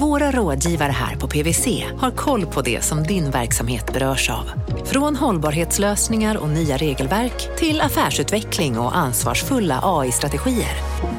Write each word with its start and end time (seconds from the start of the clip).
våra 0.00 0.30
rådgivare 0.30 0.92
här 0.92 1.16
på 1.16 1.28
PWC 1.28 1.84
har 1.98 2.10
koll 2.10 2.46
på 2.46 2.62
det 2.62 2.84
som 2.84 3.02
din 3.02 3.30
verksamhet 3.30 3.92
berörs 3.92 4.30
av. 4.30 4.50
Från 4.84 5.16
hållbarhetslösningar 5.16 6.36
och 6.36 6.48
nya 6.48 6.76
regelverk 6.76 7.56
till 7.58 7.80
affärsutveckling 7.80 8.78
och 8.78 8.96
ansvarsfulla 8.96 9.80
AI-strategier. 9.82 10.76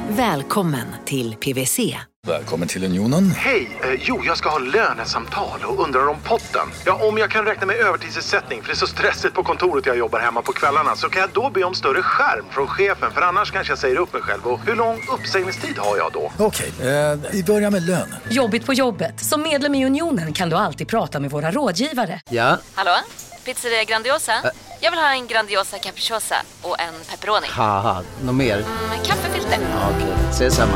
Välkommen 0.08 0.86
till 1.04 1.34
PWC. 1.34 1.96
Välkommen 2.26 2.68
till 2.68 2.84
Unionen. 2.84 3.30
Hej! 3.30 3.78
Eh, 3.82 4.00
jo, 4.00 4.22
jag 4.26 4.36
ska 4.36 4.48
ha 4.48 4.58
lönesamtal 4.58 5.60
och 5.64 5.84
undrar 5.84 6.08
om 6.08 6.16
potten. 6.24 6.68
Ja, 6.86 7.08
om 7.08 7.18
jag 7.18 7.30
kan 7.30 7.44
räkna 7.44 7.66
med 7.66 7.76
övertidsersättning 7.76 8.62
för 8.62 8.68
det 8.68 8.74
är 8.74 8.76
så 8.76 8.86
stressigt 8.86 9.34
på 9.34 9.42
kontoret 9.42 9.86
jag 9.86 9.98
jobbar 9.98 10.20
hemma 10.20 10.42
på 10.42 10.52
kvällarna 10.52 10.96
så 10.96 11.08
kan 11.08 11.20
jag 11.20 11.30
då 11.32 11.50
be 11.50 11.64
om 11.64 11.74
större 11.74 12.02
skärm 12.02 12.44
från 12.50 12.66
chefen 12.66 13.10
för 13.10 13.20
annars 13.20 13.50
kanske 13.50 13.70
jag 13.70 13.78
säger 13.78 13.96
upp 13.96 14.12
mig 14.12 14.22
själv. 14.22 14.46
Och 14.46 14.60
hur 14.66 14.76
lång 14.76 15.00
uppsägningstid 15.14 15.78
har 15.78 15.96
jag 15.96 16.12
då? 16.12 16.32
Okej, 16.38 16.72
eh, 16.80 17.18
vi 17.32 17.44
börjar 17.44 17.70
med 17.70 17.82
lön. 17.82 18.14
Jobbigt 18.30 18.64
på 18.68 18.74
jobbet. 18.74 19.20
Som 19.20 19.42
medlem 19.42 19.74
i 19.74 19.86
Unionen 19.86 20.32
kan 20.32 20.50
du 20.50 20.56
alltid 20.56 20.88
prata 20.88 21.20
med 21.20 21.30
våra 21.30 21.50
rådgivare. 21.50 22.20
Ja, 22.30 22.58
Hallå? 22.74 22.96
Pizzeria 23.44 23.84
Grandiosa? 23.84 24.32
Jag 24.80 24.90
vill 24.90 25.00
ha 25.00 25.12
en 25.12 25.26
Grandiosa 25.26 25.78
capriciosa 25.78 26.34
och 26.62 26.80
en 26.80 26.94
pepperoni. 27.10 27.46
haha, 27.50 28.02
något 28.24 28.34
mer? 28.34 28.56
Med 28.88 29.06
kaffefilter. 29.06 29.58
Ja, 29.72 29.90
Okej, 29.96 30.14
ses 30.30 30.54
samma. 30.56 30.72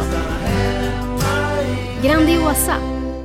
Grandiosa, 2.02 2.76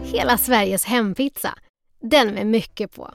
hela 0.03 0.37
Sveriges 0.37 0.85
hempizza. 0.85 1.53
Den 2.01 2.27
med 2.33 2.47
mycket 2.47 2.95
på. 2.95 3.13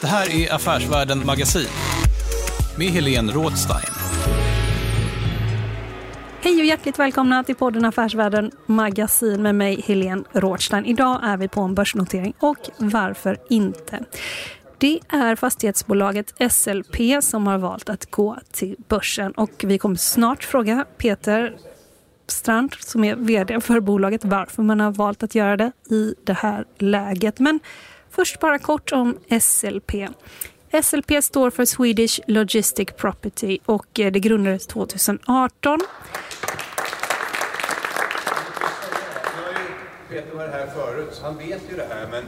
Det 0.00 0.06
här 0.06 0.30
är 0.30 0.54
Affärsvärlden 0.54 1.26
Magasin 1.26 1.66
med 2.80 2.88
Helene 2.88 3.32
Rådstein. 3.32 3.94
Hej 6.40 6.60
och 6.60 6.64
hjärtligt 6.64 6.98
välkomna 6.98 7.44
till 7.44 7.54
podden 7.54 7.84
Affärsvärlden 7.84 8.50
Magasin 8.66 9.42
med 9.42 9.54
mig 9.54 9.80
Helene 9.86 10.24
Rådstein. 10.32 10.84
Idag 10.84 11.20
är 11.22 11.36
vi 11.36 11.48
på 11.48 11.60
en 11.60 11.74
börsnotering 11.74 12.34
och 12.38 12.58
varför 12.78 13.38
inte? 13.48 14.04
Det 14.78 15.00
är 15.08 15.36
fastighetsbolaget 15.36 16.52
SLP 16.52 17.22
som 17.22 17.46
har 17.46 17.58
valt 17.58 17.88
att 17.88 18.10
gå 18.10 18.38
till 18.52 18.76
börsen 18.88 19.32
och 19.32 19.64
vi 19.64 19.78
kommer 19.78 19.96
snart 19.96 20.44
fråga 20.44 20.84
Peter 20.98 21.56
Strand 22.26 22.74
som 22.78 23.04
är 23.04 23.16
vd 23.16 23.60
för 23.60 23.80
bolaget 23.80 24.24
varför 24.24 24.62
man 24.62 24.80
har 24.80 24.90
valt 24.90 25.22
att 25.22 25.34
göra 25.34 25.56
det 25.56 25.72
i 25.90 26.14
det 26.24 26.34
här 26.34 26.64
läget. 26.78 27.38
Men 27.38 27.60
först 28.10 28.40
bara 28.40 28.58
kort 28.58 28.92
om 28.92 29.18
SLP. 29.40 29.92
SLP 30.82 31.22
står 31.24 31.50
för 31.50 31.64
Swedish 31.64 32.20
Logistic 32.26 32.88
Property 32.96 33.58
och 33.64 33.86
det 33.92 34.10
grundades 34.10 34.66
2018. 34.66 35.80
Peter 40.08 40.36
var 40.36 40.48
här 40.48 40.66
förut, 40.66 41.08
så 41.12 41.24
han 41.24 41.38
vet 41.38 41.62
ju 41.70 41.76
det 41.76 41.86
här. 41.90 42.08
Men 42.10 42.24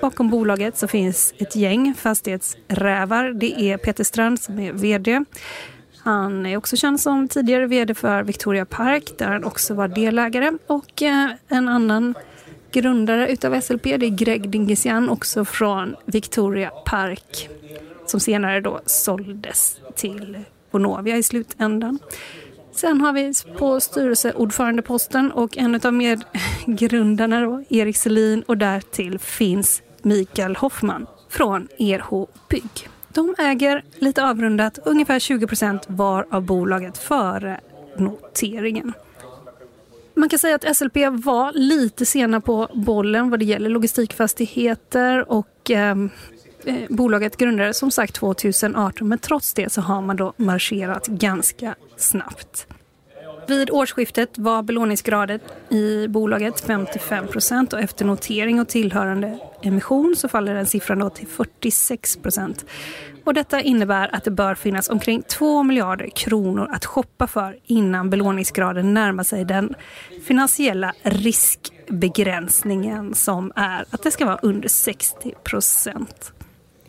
Bakom 0.00 0.30
bolaget 0.30 0.78
så 0.78 0.88
finns 0.88 1.34
ett 1.38 1.56
gäng 1.56 1.94
fastighetsrävar. 1.94 3.30
Det 3.30 3.60
är 3.60 3.76
Peter 3.76 4.04
Strand 4.04 4.40
som 4.40 4.58
är 4.58 4.72
vd. 4.72 5.24
Han 5.98 6.46
är 6.46 6.56
också 6.56 6.76
känd 6.76 7.00
som 7.00 7.28
tidigare 7.28 7.66
vd 7.66 7.94
för 7.94 8.22
Victoria 8.22 8.64
Park 8.64 9.12
där 9.18 9.26
han 9.26 9.44
också 9.44 9.74
var 9.74 9.88
delägare. 9.88 10.52
Och 10.66 11.02
eh, 11.02 11.30
en 11.48 11.68
annan 11.68 12.14
grundare 12.72 13.28
utav 13.28 13.60
SLP 13.60 13.82
det 13.82 14.06
är 14.06 14.16
Greg 14.16 14.50
Dingesian 14.50 15.08
också 15.08 15.44
från 15.44 15.96
Victoria 16.04 16.70
Park 16.70 17.48
som 18.06 18.20
senare 18.20 18.60
då 18.60 18.80
såldes 18.86 19.76
till 19.96 20.38
Bonovia 20.70 21.16
i 21.16 21.22
slutändan. 21.22 21.98
Sen 22.72 23.00
har 23.00 23.12
vi 23.12 23.32
på 23.58 23.80
styrelseordförandeposten 23.80 25.32
och 25.32 25.58
en 25.58 25.80
av 25.84 25.94
medgrundarna 25.94 27.40
då, 27.40 27.64
Erik 27.68 27.96
Selin 27.96 28.42
och 28.42 28.58
därtill 28.58 29.18
finns 29.18 29.82
Mikael 30.02 30.56
Hoffman 30.56 31.06
från 31.28 31.68
ERH 31.78 32.26
Bygg. 32.48 32.88
De 33.08 33.34
äger 33.38 33.84
lite 33.98 34.24
avrundat 34.24 34.78
ungefär 34.84 35.18
20 35.18 35.46
procent 35.46 35.84
var 35.86 36.26
av 36.30 36.42
bolaget 36.42 36.98
före 36.98 37.60
noteringen. 37.96 38.92
Man 40.18 40.28
kan 40.28 40.38
säga 40.38 40.54
att 40.54 40.76
SLP 40.76 40.96
var 41.10 41.52
lite 41.52 42.06
sena 42.06 42.40
på 42.40 42.68
bollen 42.74 43.30
vad 43.30 43.38
det 43.38 43.44
gäller 43.44 43.70
logistikfastigheter 43.70 45.32
och 45.32 45.70
ehm, 45.70 46.10
eh, 46.64 46.76
bolaget 46.88 47.36
grundades 47.36 47.78
som 47.78 47.90
sagt 47.90 48.14
2018 48.14 49.08
men 49.08 49.18
trots 49.18 49.54
det 49.54 49.72
så 49.72 49.80
har 49.80 50.02
man 50.02 50.16
då 50.16 50.32
marscherat 50.36 51.06
ganska 51.06 51.74
snabbt. 51.96 52.66
Vid 53.46 53.70
årsskiftet 53.70 54.38
var 54.38 54.62
belåningsgraden 54.62 55.40
i 55.70 56.08
bolaget 56.08 56.60
55 56.60 57.26
procent 57.28 57.72
och 57.72 57.80
efter 57.80 58.04
notering 58.04 58.60
och 58.60 58.68
tillhörande 58.68 59.38
emission 59.62 60.14
så 60.16 60.28
faller 60.28 60.54
den 60.54 60.66
siffran 60.66 60.98
då 60.98 61.10
till 61.10 61.26
46 61.26 62.16
procent. 62.16 62.64
Och 63.28 63.34
detta 63.34 63.60
innebär 63.60 64.14
att 64.14 64.24
det 64.24 64.30
bör 64.30 64.54
finnas 64.54 64.88
omkring 64.88 65.22
2 65.22 65.62
miljarder 65.62 66.08
kronor 66.08 66.68
att 66.72 66.84
shoppa 66.84 67.26
för 67.26 67.58
innan 67.66 68.10
belåningsgraden 68.10 68.94
närmar 68.94 69.24
sig 69.24 69.44
den 69.44 69.74
finansiella 70.24 70.94
riskbegränsningen 71.02 73.14
som 73.14 73.52
är 73.56 73.84
att 73.90 74.02
det 74.02 74.10
ska 74.10 74.24
vara 74.24 74.38
under 74.42 74.68
60 74.68 75.34
procent. 75.44 76.32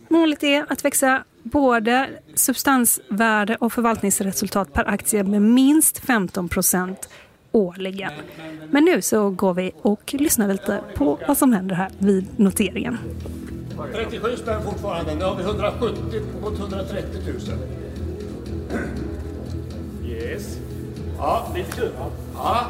Målet 0.08 0.44
är 0.44 0.66
att 0.70 0.86
växa 0.86 1.24
både 1.44 2.10
substansvärde 2.34 3.56
och 3.56 3.74
förvaltningsresultat 3.74 4.74
per 4.74 4.90
aktie 4.90 5.24
med 5.24 5.42
minst 5.42 6.00
15 6.00 6.50
procent 6.50 7.10
årligen. 7.52 8.12
Men 8.70 8.86
nu 8.86 9.02
så 9.02 9.30
går 9.30 9.54
vi 9.54 9.72
och 9.82 10.16
lyssnar 10.18 10.48
lite 10.48 10.82
på 10.96 11.20
vad 11.28 11.38
som 11.38 11.54
händer 11.54 11.76
här 11.76 11.90
vid 11.98 12.40
noteringen. 12.40 12.98
37 13.88 14.38
spänn 14.38 14.62
fortfarande, 14.62 15.16
nu 15.16 15.26
har 15.26 15.36
vi 15.36 15.44
170 15.44 16.22
mot 16.42 16.60
130 16.60 17.06
000. 17.26 17.58
Yes. 20.06 20.58
Ja, 21.18 21.52
lite 21.56 21.72
kul 21.72 21.90
va? 22.00 22.06
Ja. 22.36 22.66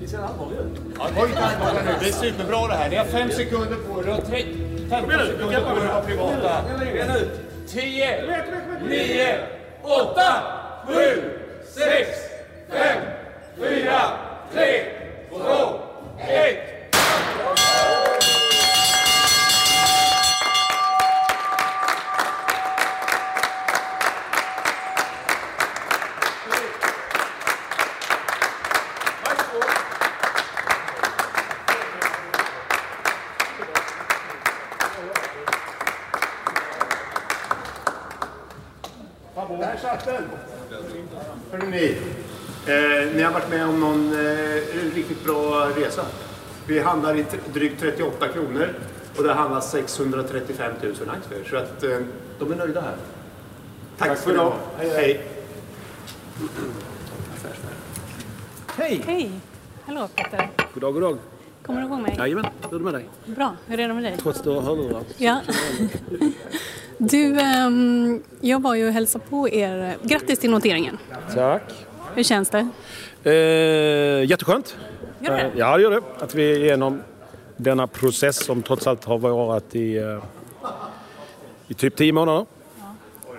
Ni 0.00 0.06
ser 0.08 0.18
allvarliga 0.18 0.60
ut. 0.60 0.80
Ja, 0.98 1.08
var 1.16 1.26
inte 1.26 1.40
allvarliga 1.40 1.82
nu. 1.82 1.90
Det 2.00 2.08
är 2.08 2.12
superbra 2.12 2.66
det 2.68 2.74
här. 2.74 2.90
Ni 2.90 2.96
har 2.96 3.04
fem 3.04 3.30
sekunder 3.30 3.76
på 3.76 4.00
er. 4.00 4.04
Du 4.04 4.10
har 4.10 4.20
tre, 4.20 4.44
15 4.90 5.12
sekunder 5.26 5.60
på 5.60 5.70
er 5.70 5.84
att 5.84 5.92
vara 5.92 6.02
privata. 6.02 6.64
10, 7.68 8.22
9, 8.88 9.38
8, 9.82 10.22
7, 10.86 10.94
6, 11.68 11.86
5, 12.70 13.02
4, 13.58 13.92
3, 14.52 15.05
Vi 46.68 46.78
handlar 46.78 47.16
i 47.16 47.24
drygt 47.52 47.80
38 47.80 48.28
kronor 48.28 48.68
och 49.16 49.22
det 49.22 49.32
handlar 49.32 49.60
635 49.60 50.72
000 50.82 50.92
aktier. 50.92 51.44
Så 51.50 51.56
att 51.56 51.82
eh, 51.82 51.98
de 52.38 52.52
är 52.52 52.56
nöjda 52.56 52.80
här. 52.80 52.96
Tack, 53.98 54.18
för 54.18 54.32
idag. 54.32 54.52
Hej, 54.78 54.90
hej. 54.90 55.20
Hej! 58.76 59.02
Hej! 59.06 59.30
Hallå 59.86 60.08
Peter! 60.14 60.48
God 60.74 60.82
dag, 60.82 60.94
god 60.94 61.02
dag. 61.02 61.18
Kommer 61.62 61.80
du 61.80 61.86
ihåg 61.86 62.00
mig? 62.00 62.14
Jajamän, 62.18 62.46
hur 62.62 62.74
är 62.74 62.78
det 62.78 62.84
med 62.84 62.94
dig? 62.94 63.08
Bra, 63.26 63.56
hur 63.66 63.80
är 63.80 63.88
det 63.88 63.94
med 63.94 64.02
dig? 64.02 64.16
Trots 64.16 64.42
du 64.42 64.50
har 64.50 64.60
hörlurar. 64.60 65.02
Ja. 65.16 65.40
Du, 66.98 67.40
ehm, 67.40 68.22
jag 68.40 68.62
var 68.62 68.74
ju 68.74 68.86
och 68.86 68.92
hälsade 68.92 69.24
på 69.30 69.48
er. 69.48 69.96
Grattis 70.02 70.38
till 70.38 70.50
noteringen. 70.50 70.98
Tack. 71.34 71.62
Hur 72.14 72.22
känns 72.22 72.50
det? 72.50 72.68
Eh, 73.30 74.30
jätteskönt. 74.30 74.76
Gör 75.26 75.36
det? 75.36 75.42
Eh, 75.42 75.50
Ja, 75.56 75.76
det 75.76 75.82
gör 75.82 75.90
det. 75.90 76.00
Att 76.18 76.34
vi 76.34 76.52
är 76.52 76.56
igenom 76.58 77.02
denna 77.56 77.86
process 77.86 78.44
som 78.44 78.62
trots 78.62 78.86
allt 78.86 79.04
har 79.04 79.18
varit 79.18 79.74
i, 79.74 79.96
eh, 79.96 80.22
i 81.68 81.74
typ 81.74 81.96
tio 81.96 82.12
månader. 82.12 82.46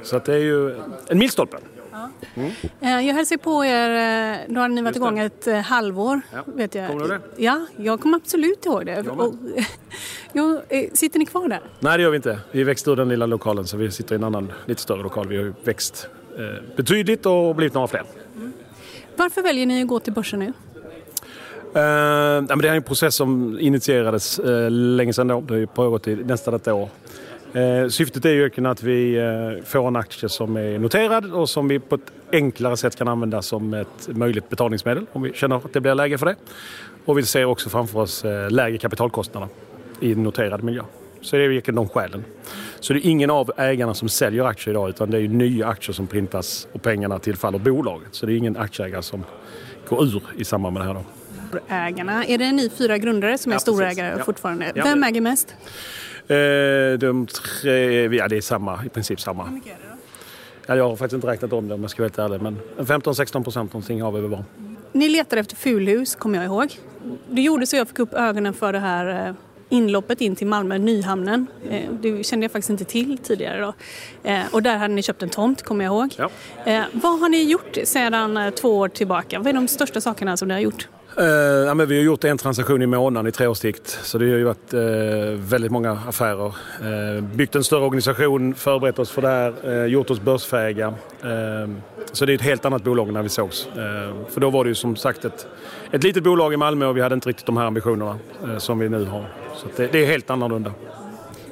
Så 0.04 0.18
att 0.18 0.26
det 0.26 0.34
är 0.34 0.38
ju 0.40 0.76
en 1.08 1.18
milstolpe. 1.20 1.58
Ja. 1.92 2.10
Mm. 2.36 2.52
Eh, 2.82 3.08
Jag 3.08 3.14
hälsar 3.16 3.38
på 3.38 3.66
er, 3.66 4.46
då 4.54 4.60
har 4.62 4.68
ni 4.68 4.82
varit 4.82 4.96
igång 4.96 5.20
ett 5.20 5.48
halvår. 5.66 6.22
Ja. 6.34 6.40
Vet 6.46 6.76
jag. 6.76 6.88
Kommer 6.90 7.02
du 7.04 7.08
det? 7.08 7.20
Ja, 7.38 7.66
jag 7.78 8.02
kommer 8.02 8.18
absolut 8.18 8.66
ihåg 8.66 8.86
det. 8.86 8.92
Jag. 9.06 9.20
Och, 9.20 9.34
eh, 10.74 10.90
sitter 10.94 11.20
ni 11.20 11.26
kvar 11.26 11.48
där? 11.48 11.62
Nej, 11.80 11.98
det 11.98 12.04
gör 12.04 12.10
vi 12.10 12.16
inte. 12.16 12.40
Vi 12.52 12.64
växte 12.64 12.92
ur 12.92 12.96
den 12.96 13.10
lilla 13.10 13.26
lokalen 13.26 13.68
så 13.68 13.78
vi 13.78 13.92
sitter 13.92 14.16
i 14.16 14.18
en 14.18 14.24
annan, 14.24 14.52
lite 14.66 14.82
större 14.82 15.02
lokal. 15.04 15.28
Vi 15.28 15.38
har 15.38 15.44
ju 15.44 15.54
växt 15.64 16.08
eh, 16.38 16.76
betydligt 16.76 17.26
och 17.26 17.56
blivit 17.56 17.74
några 17.74 17.88
fler. 17.88 18.04
Varför 19.16 19.42
väljer 19.42 19.66
ni 19.66 19.82
att 19.82 19.88
gå 19.88 20.00
till 20.00 20.14
börsen 20.14 20.40
nu? 20.40 20.54
Uh, 21.78 21.84
ja, 21.84 22.42
men 22.56 22.60
det 22.60 22.70
är 22.70 22.76
en 22.76 22.84
process 22.84 23.16
som 23.16 23.60
initierades 23.60 24.40
uh, 24.40 24.72
länge 24.72 25.14
sedan 25.14 25.28
då. 25.28 25.42
Det 25.42 25.54
har 25.54 25.60
ju 25.60 25.68
pågått 25.68 26.08
i 26.08 26.16
nästan 26.16 26.54
ett 26.54 26.68
år. 26.68 26.90
Uh, 27.56 27.88
syftet 27.90 28.26
är 28.26 28.30
ju 28.30 28.40
egentligen 28.40 28.66
att 28.66 28.84
vi 28.84 29.20
uh, 29.20 29.64
får 29.64 29.88
en 29.88 29.96
aktie 29.96 30.30
som 30.30 30.58
är 30.58 30.80
noterad 30.80 31.34
och 31.34 31.50
som 31.50 31.68
vi 31.68 31.80
på 31.80 31.96
ett 31.96 32.12
enklare 32.32 32.78
sätt 32.78 32.96
kan 32.96 33.08
använda 33.08 33.42
som 33.42 33.74
ett 33.74 34.08
möjligt 34.08 34.50
betalningsmedel 34.50 35.06
om 35.14 35.22
vi 35.22 35.34
känner 35.34 35.56
att 35.56 35.74
det 35.74 35.82
blir 35.82 35.96
läge 35.96 36.18
för 36.18 36.26
det. 36.26 36.36
Och 37.06 37.18
vi 37.18 37.24
ser 37.24 37.46
också 37.46 37.70
framför 37.70 38.00
oss 38.00 38.24
lägre 38.50 38.78
kapitalkostnader 38.78 39.50
i 40.00 40.12
en 40.12 40.24
noterad 40.24 40.64
miljö. 40.64 40.82
Så 41.22 41.36
det 41.36 41.44
är 41.44 41.50
egentligen 41.50 41.76
de 41.76 41.90
skälen. 41.90 42.24
Så 42.80 42.94
det 42.94 43.00
är 43.00 43.10
ingen 43.10 43.30
av 43.30 43.52
ägarna 43.58 43.94
som 43.94 44.10
säljer 44.10 44.44
aktier 44.44 44.74
idag 44.74 44.90
utan 44.90 45.12
det 45.12 45.18
är 45.18 45.22
ju 45.22 45.28
nya 45.28 45.68
aktier 45.68 45.94
som 45.94 46.08
printas 46.08 46.68
och 46.72 46.82
pengarna 46.82 47.20
tillfaller 47.20 47.60
bolaget. 47.60 48.08
Så 48.12 48.26
det 48.26 48.34
är 48.34 48.38
ingen 48.38 48.58
aktieägare 48.58 49.02
som 49.02 49.24
går 49.90 50.04
ur 50.04 50.24
i 50.38 50.44
samband 50.44 50.74
med 50.74 50.82
det 50.82 50.88
här. 50.88 50.94
Då. 50.94 51.04
Ägarna, 51.68 52.26
är 52.26 52.38
det 52.38 52.52
ni 52.52 52.70
fyra 52.70 52.98
grundare 52.98 53.38
som 53.38 53.52
är 53.52 53.56
Ja, 53.56 53.60
storägare. 53.60 54.16
Ja. 54.18 54.24
fortfarande? 54.24 54.72
Ja. 54.76 54.84
Vem 54.84 55.04
äger 55.04 55.22
mest? 55.22 55.56
Eh, 56.28 57.00
de 57.00 57.28
tre, 57.28 58.08
ja 58.18 58.28
det 58.28 58.38
är 58.38 58.42
samma, 58.42 58.86
i 58.86 58.90
princip 58.90 59.22
samma. 59.22 59.60
Ja, 60.66 60.76
jag 60.76 60.90
har 60.90 60.96
faktiskt 60.96 61.14
inte 61.16 61.28
räknat 61.28 61.54
om 61.54 61.68
det 61.68 61.74
om 61.74 61.82
jag 61.82 61.92
ska 61.92 62.04
vara 62.04 62.08
helt 62.08 62.20
ärlig. 62.20 62.42
Men 62.42 62.60
15-16 62.78 63.44
procent 63.44 63.74
någonting 63.74 64.02
har 64.02 64.12
vi 64.12 64.22
väl 64.22 64.30
var. 64.30 64.44
Ni 64.92 65.10
letar 65.10 65.38
efter 65.38 65.56
fulhus, 65.56 66.16
kommer 66.16 66.38
jag 66.38 66.46
ihåg. 66.46 66.80
Det 67.30 67.42
gjorde 67.42 67.68
så 67.68 67.76
jag 67.76 67.88
fick 67.88 68.00
upp 68.00 68.14
ögonen 68.14 68.54
för 68.54 68.74
det 68.74 68.80
här 68.80 69.28
eh, 69.28 69.34
inloppet 69.70 70.22
in 70.22 70.36
till 70.36 70.48
Malmö, 70.48 70.78
Nyhamnen. 70.78 71.48
Eh, 71.70 71.82
Det 72.02 72.24
kände 72.26 72.44
jag 72.44 72.52
faktiskt 72.52 72.70
inte 72.70 72.86
till 72.86 73.18
tidigare. 73.18 73.62
Då. 73.62 73.74
Eh, 74.30 74.42
Och 74.52 74.64
där 74.64 74.78
hade 74.78 74.94
ni 74.94 75.02
köpt 75.04 75.24
en 75.24 75.30
tomt, 75.30 75.62
kommer 75.62 75.86
jag 75.86 75.92
ihåg. 75.94 76.14
Ja. 76.66 76.84
Vad 76.94 77.20
har 77.20 77.30
ni 77.30 77.44
gjort 77.44 77.78
sedan 77.84 78.52
två 78.62 78.78
år 78.78 78.90
tillbaka? 78.90 79.38
Vad 79.40 79.48
är 79.48 79.54
de 79.54 79.68
största 79.68 80.02
sakerna 80.02 80.38
som 80.38 80.48
ni 80.48 80.54
har 80.54 80.62
gjort? 80.62 80.88
Eh, 81.16 81.26
ja, 81.68 81.74
men 81.74 81.88
vi 81.88 81.98
har 81.98 82.04
gjort 82.04 82.24
en 82.24 82.38
transaktion 82.38 82.82
i 82.82 82.86
månaden 82.86 83.28
i 83.28 83.32
tre 83.32 83.48
års 83.48 83.58
sikt. 83.58 84.00
Så 84.04 84.18
det 84.18 84.30
har 84.30 84.38
ju 84.38 84.44
varit 84.44 84.74
eh, 84.74 84.80
väldigt 85.36 85.72
många 85.72 85.92
affärer. 86.08 86.46
Eh, 86.48 87.24
byggt 87.24 87.56
en 87.56 87.64
större 87.64 87.86
organisation, 87.86 88.56
förberett 88.56 89.00
oss 89.00 89.12
för 89.12 89.22
det 89.22 89.28
här, 89.28 89.86
gjort 89.86 90.10
oss 90.10 90.22
börsfähiga. 90.22 90.94
Så 92.12 92.26
det 92.26 92.34
är 92.34 92.36
ett 92.36 92.42
helt 92.42 92.66
annat 92.66 92.84
bolag 92.84 93.14
när 93.14 93.24
vi 93.24 93.30
sågs. 93.30 93.68
För 94.30 94.40
då 94.40 94.50
var 94.50 94.64
det 94.64 94.68
ju 94.68 94.76
som 94.76 94.96
sagt 94.96 95.26
ett, 95.26 95.48
ett 95.92 96.04
litet 96.04 96.24
bolag 96.24 96.54
i 96.54 96.58
Malmö 96.58 96.86
och 96.86 96.98
vi 96.98 97.02
hade 97.02 97.16
inte 97.16 97.30
riktigt 97.30 97.46
de 97.46 97.58
här 97.58 97.66
ambitionerna 97.66 98.20
som 98.58 98.80
vi 98.80 98.90
nu 98.90 99.06
har. 99.06 99.34
Så 99.56 99.68
det, 99.76 99.88
det 99.92 100.04
är 100.04 100.08
helt 100.08 100.30
annorlunda. 100.30 100.72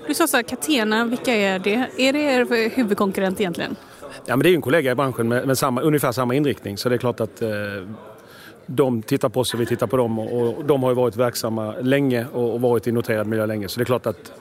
Du 0.07 0.13
sa 0.13 0.27
så 0.27 0.37
här, 0.37 0.43
Catena, 0.43 1.05
vilka 1.05 1.33
är 1.33 1.59
det? 1.59 1.89
Är 1.97 2.13
det 2.13 2.19
er 2.19 2.69
huvudkonkurrent 2.75 3.39
egentligen? 3.39 3.75
Ja, 4.25 4.35
men 4.35 4.39
det 4.39 4.47
är 4.47 4.51
ju 4.51 4.55
en 4.55 4.61
kollega 4.61 4.91
i 4.91 4.95
branschen 4.95 5.27
med, 5.27 5.47
med 5.47 5.57
samma, 5.57 5.81
ungefär 5.81 6.11
samma 6.11 6.35
inriktning. 6.35 6.77
Så 6.77 6.89
det 6.89 6.95
är 6.95 6.99
klart 6.99 7.19
att 7.19 7.41
eh, 7.41 7.49
de 8.65 9.01
tittar 9.01 9.29
på 9.29 9.39
oss 9.39 9.53
och 9.53 9.61
vi 9.61 9.65
tittar 9.65 9.87
på 9.87 9.97
dem. 9.97 10.19
Och, 10.19 10.57
och 10.57 10.65
de 10.65 10.83
har 10.83 10.89
ju 10.91 10.95
varit 10.95 11.15
verksamma 11.15 11.75
länge 11.81 12.25
och, 12.33 12.53
och 12.53 12.61
varit 12.61 12.87
i 12.87 12.91
noterad 12.91 13.27
miljö 13.27 13.45
länge. 13.45 13.67
Så 13.67 13.79
det 13.79 13.83
är 13.83 13.85
klart 13.85 14.05
att 14.05 14.31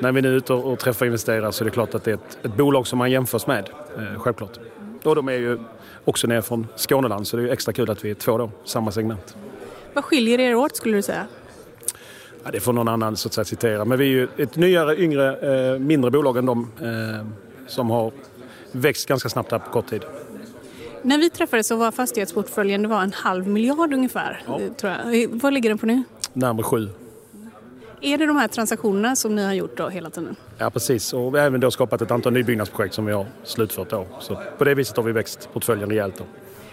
när 0.00 0.12
vi 0.12 0.22
nu 0.22 0.28
är 0.28 0.36
ute 0.36 0.52
och, 0.52 0.72
och 0.72 0.78
träffar 0.78 1.06
investerare 1.06 1.52
så 1.52 1.64
är 1.64 1.64
det 1.64 1.70
klart 1.70 1.94
att 1.94 2.04
det 2.04 2.10
är 2.10 2.14
ett, 2.14 2.38
ett 2.42 2.56
bolag 2.56 2.86
som 2.86 2.98
man 2.98 3.10
jämförs 3.10 3.46
med. 3.46 3.68
Eh, 3.98 4.20
självklart. 4.20 4.58
Och 5.02 5.14
de 5.14 5.28
är 5.28 5.32
ju 5.32 5.58
också 6.04 6.26
ner 6.26 6.40
från 6.40 6.66
Skåneland 6.76 7.26
så 7.26 7.36
det 7.36 7.42
är 7.42 7.44
ju 7.44 7.52
extra 7.52 7.72
kul 7.72 7.90
att 7.90 8.04
vi 8.04 8.10
är 8.10 8.14
två 8.14 8.38
då, 8.38 8.50
samma 8.64 8.92
segment. 8.92 9.36
Vad 9.94 10.04
skiljer 10.04 10.40
er 10.40 10.54
åt 10.54 10.76
skulle 10.76 10.96
du 10.96 11.02
säga? 11.02 11.26
Ja, 12.44 12.50
det 12.50 12.60
får 12.60 12.72
någon 12.72 12.88
annan 12.88 13.16
så 13.16 13.28
att 13.28 13.32
säga 13.32 13.44
citera. 13.44 13.84
Men 13.84 13.98
vi 13.98 14.04
är 14.04 14.08
ju 14.08 14.28
ett 14.36 14.56
nyare, 14.56 14.96
yngre, 14.96 15.72
eh, 15.72 15.78
mindre 15.78 16.10
bolag 16.10 16.36
än 16.36 16.46
de 16.46 16.70
eh, 16.80 17.26
som 17.66 17.90
har 17.90 18.12
växt 18.72 19.08
ganska 19.08 19.28
snabbt 19.28 19.52
här 19.52 19.58
på 19.58 19.70
kort 19.70 19.86
tid. 19.86 20.02
När 21.02 21.18
vi 21.18 21.30
träffades 21.30 21.66
så 21.66 21.76
var 21.76 21.90
fastighetsportföljen 21.92 22.82
det 22.82 22.88
var 22.88 23.02
en 23.02 23.12
halv 23.12 23.46
miljard 23.46 23.92
ungefär. 23.92 24.42
Ja. 24.46 24.60
Tror 24.76 24.92
jag. 24.92 25.22
Eh, 25.22 25.28
Vad 25.32 25.52
ligger 25.52 25.68
den 25.70 25.78
på 25.78 25.86
nu? 25.86 26.02
Närmare 26.32 26.62
sju. 26.64 26.88
Är 28.00 28.18
det 28.18 28.26
de 28.26 28.36
här 28.36 28.48
transaktionerna 28.48 29.16
som 29.16 29.34
ni 29.36 29.44
har 29.44 29.52
gjort 29.52 29.76
då 29.76 29.88
hela 29.88 30.10
tiden? 30.10 30.36
Ja, 30.58 30.70
precis. 30.70 31.12
Och 31.12 31.34
vi 31.34 31.38
har 31.38 31.46
även 31.46 31.60
då 31.60 31.70
skapat 31.70 32.02
ett 32.02 32.10
antal 32.10 32.32
nybyggnadsprojekt 32.32 32.94
som 32.94 33.06
vi 33.06 33.12
har 33.12 33.26
slutfört 33.44 33.90
då. 33.90 34.06
Så 34.20 34.38
på 34.58 34.64
det 34.64 34.74
viset 34.74 34.96
har 34.96 35.04
vi 35.04 35.12
växt 35.12 35.48
portföljen 35.52 35.88
rejält 35.88 36.18
då. 36.18 36.24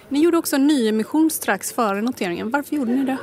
Ni 0.09 0.19
gjorde 0.23 0.37
också 0.37 0.55
en 0.55 0.67
nyemission 0.67 1.29
strax 1.29 1.71
före 1.73 2.01
noteringen. 2.01 2.49
Varför 2.49 2.75
gjorde 2.75 2.91
ni 2.91 3.05
det? 3.05 3.17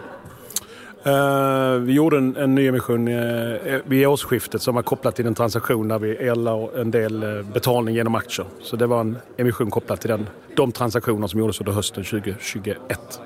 Eh, 1.07 1.73
vi 1.79 1.93
gjorde 1.93 2.17
en, 2.17 2.37
en 2.37 2.55
nyemission 2.55 3.09
uh, 3.09 3.81
vid 3.85 4.07
årsskiftet 4.07 4.63
som 4.63 4.75
var 4.75 4.83
kopplat 4.83 5.17
till 5.17 5.27
en 5.27 5.35
transaktion 5.35 5.89
där 5.89 5.99
vi 5.99 6.17
erlade 6.17 6.81
en 6.81 6.91
del 6.91 7.23
eh, 7.23 7.43
betalning 7.43 7.95
genom 7.95 8.15
aktier. 8.15 8.47
Så 8.63 8.77
det 8.77 8.87
var 8.87 9.01
en 9.01 9.19
emission 9.37 9.71
kopplat 9.71 10.01
till 10.01 10.11
den, 10.11 10.29
de 10.57 10.73
transaktioner 10.73 11.27
som 11.27 11.41
gjordes 11.41 11.61
under 11.61 11.73
hösten 11.73 12.05
2021. 12.05 13.21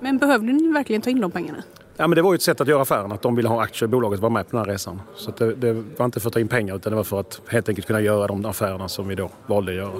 Men 0.00 0.18
behövde 0.18 0.52
ni 0.52 0.72
verkligen 0.72 1.02
ta 1.02 1.10
in 1.10 1.20
de 1.20 1.30
pengarna? 1.30 1.62
Ja, 1.96 2.06
men 2.06 2.16
det 2.16 2.22
var 2.22 2.32
ju 2.32 2.34
ett 2.34 2.42
sätt 2.42 2.60
att 2.60 2.68
göra 2.68 2.82
affären, 2.82 3.12
att 3.12 3.22
de 3.22 3.36
ville 3.36 3.48
ha 3.48 3.62
aktier 3.62 3.88
i 3.88 3.90
bolaget 3.90 4.20
vara 4.20 4.32
med 4.32 4.50
på 4.50 4.56
den 4.56 4.66
här 4.66 4.72
resan. 4.72 5.00
Så 5.16 5.30
det, 5.30 5.54
det 5.54 5.84
var 5.96 6.04
inte 6.04 6.20
för 6.20 6.28
att 6.28 6.34
ta 6.34 6.40
in 6.40 6.48
pengar 6.48 6.76
utan 6.76 6.90
det 6.90 6.96
var 6.96 7.04
för 7.04 7.20
att 7.20 7.40
helt 7.48 7.68
enkelt 7.68 7.86
kunna 7.86 8.00
göra 8.00 8.26
de 8.26 8.46
affärerna 8.46 8.88
som 8.88 9.08
vi 9.08 9.14
då 9.14 9.30
valde 9.46 9.72
att 9.72 9.76
göra. 9.76 9.92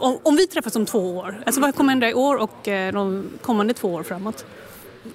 Om, 0.00 0.18
om 0.22 0.36
vi 0.36 0.46
träffas 0.46 0.76
om 0.76 0.86
två 0.86 1.16
år, 1.16 1.42
alltså 1.46 1.60
vad 1.60 1.74
kommer 1.74 1.90
hända 1.90 2.10
i 2.10 2.14
år 2.14 2.36
och 2.36 2.68
eh, 2.68 2.92
de 2.92 3.24
kommande 3.40 3.74
två 3.74 3.88
år 3.88 4.02
framåt? 4.02 4.44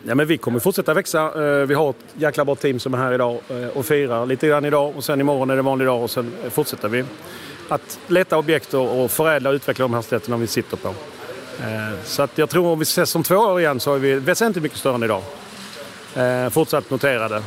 Ja, 0.07 0.15
men 0.15 0.27
vi 0.27 0.37
kommer 0.37 0.59
fortsätta 0.59 0.93
växa. 0.93 1.21
Eh, 1.21 1.65
vi 1.65 1.73
har 1.73 1.89
ett 1.89 1.95
jäkla 2.13 2.45
bra 2.45 2.55
team 2.55 2.79
som 2.79 2.93
är 2.93 2.97
här 2.97 3.13
idag 3.13 3.39
eh, 3.49 3.67
och 3.67 3.85
firar 3.85 4.25
lite 4.25 4.47
grann 4.47 4.65
idag 4.65 4.93
och 4.95 5.03
sen 5.03 5.21
imorgon 5.21 5.49
är 5.49 5.55
det 5.55 5.61
vanlig 5.61 5.87
dag 5.87 6.03
och 6.03 6.11
sen 6.11 6.31
eh, 6.43 6.49
fortsätter 6.49 6.89
vi 6.89 7.03
att 7.69 7.99
leta 8.07 8.37
objekt 8.37 8.73
och 8.73 9.11
förädla 9.11 9.49
och 9.49 9.53
utveckla 9.53 9.83
de 9.83 9.93
hastigheterna 9.93 10.37
vi 10.37 10.47
sitter 10.47 10.77
på. 10.77 10.93
Så 12.03 12.23
att 12.23 12.37
jag 12.37 12.49
tror 12.49 12.67
om 12.67 12.79
vi 12.79 12.83
ses 12.83 13.15
om 13.15 13.23
två 13.23 13.35
år 13.35 13.59
igen 13.59 13.79
så 13.79 13.93
är 13.93 13.99
vi 13.99 14.15
väsentligt 14.15 14.63
mycket 14.63 14.77
större 14.77 14.95
än 14.95 15.03
idag. 15.03 15.21
Fortsatt 16.51 16.89
noterade. 16.89 17.43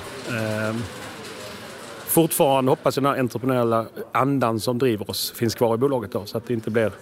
Fortfarande 2.06 2.70
hoppas 2.70 2.96
jag 2.96 3.04
den 3.04 3.12
här 3.12 3.20
entreprenöriella 3.20 3.86
andan 4.12 4.60
som 4.60 4.78
driver 4.78 5.10
oss 5.10 5.30
finns 5.30 5.54
kvar 5.54 5.74
i 5.74 5.78
bolaget 5.78 6.12
då 6.12 6.26
så 6.26 6.38
att 6.38 6.46
det 6.46 6.54
inte 6.54 6.70
blir 6.70 6.92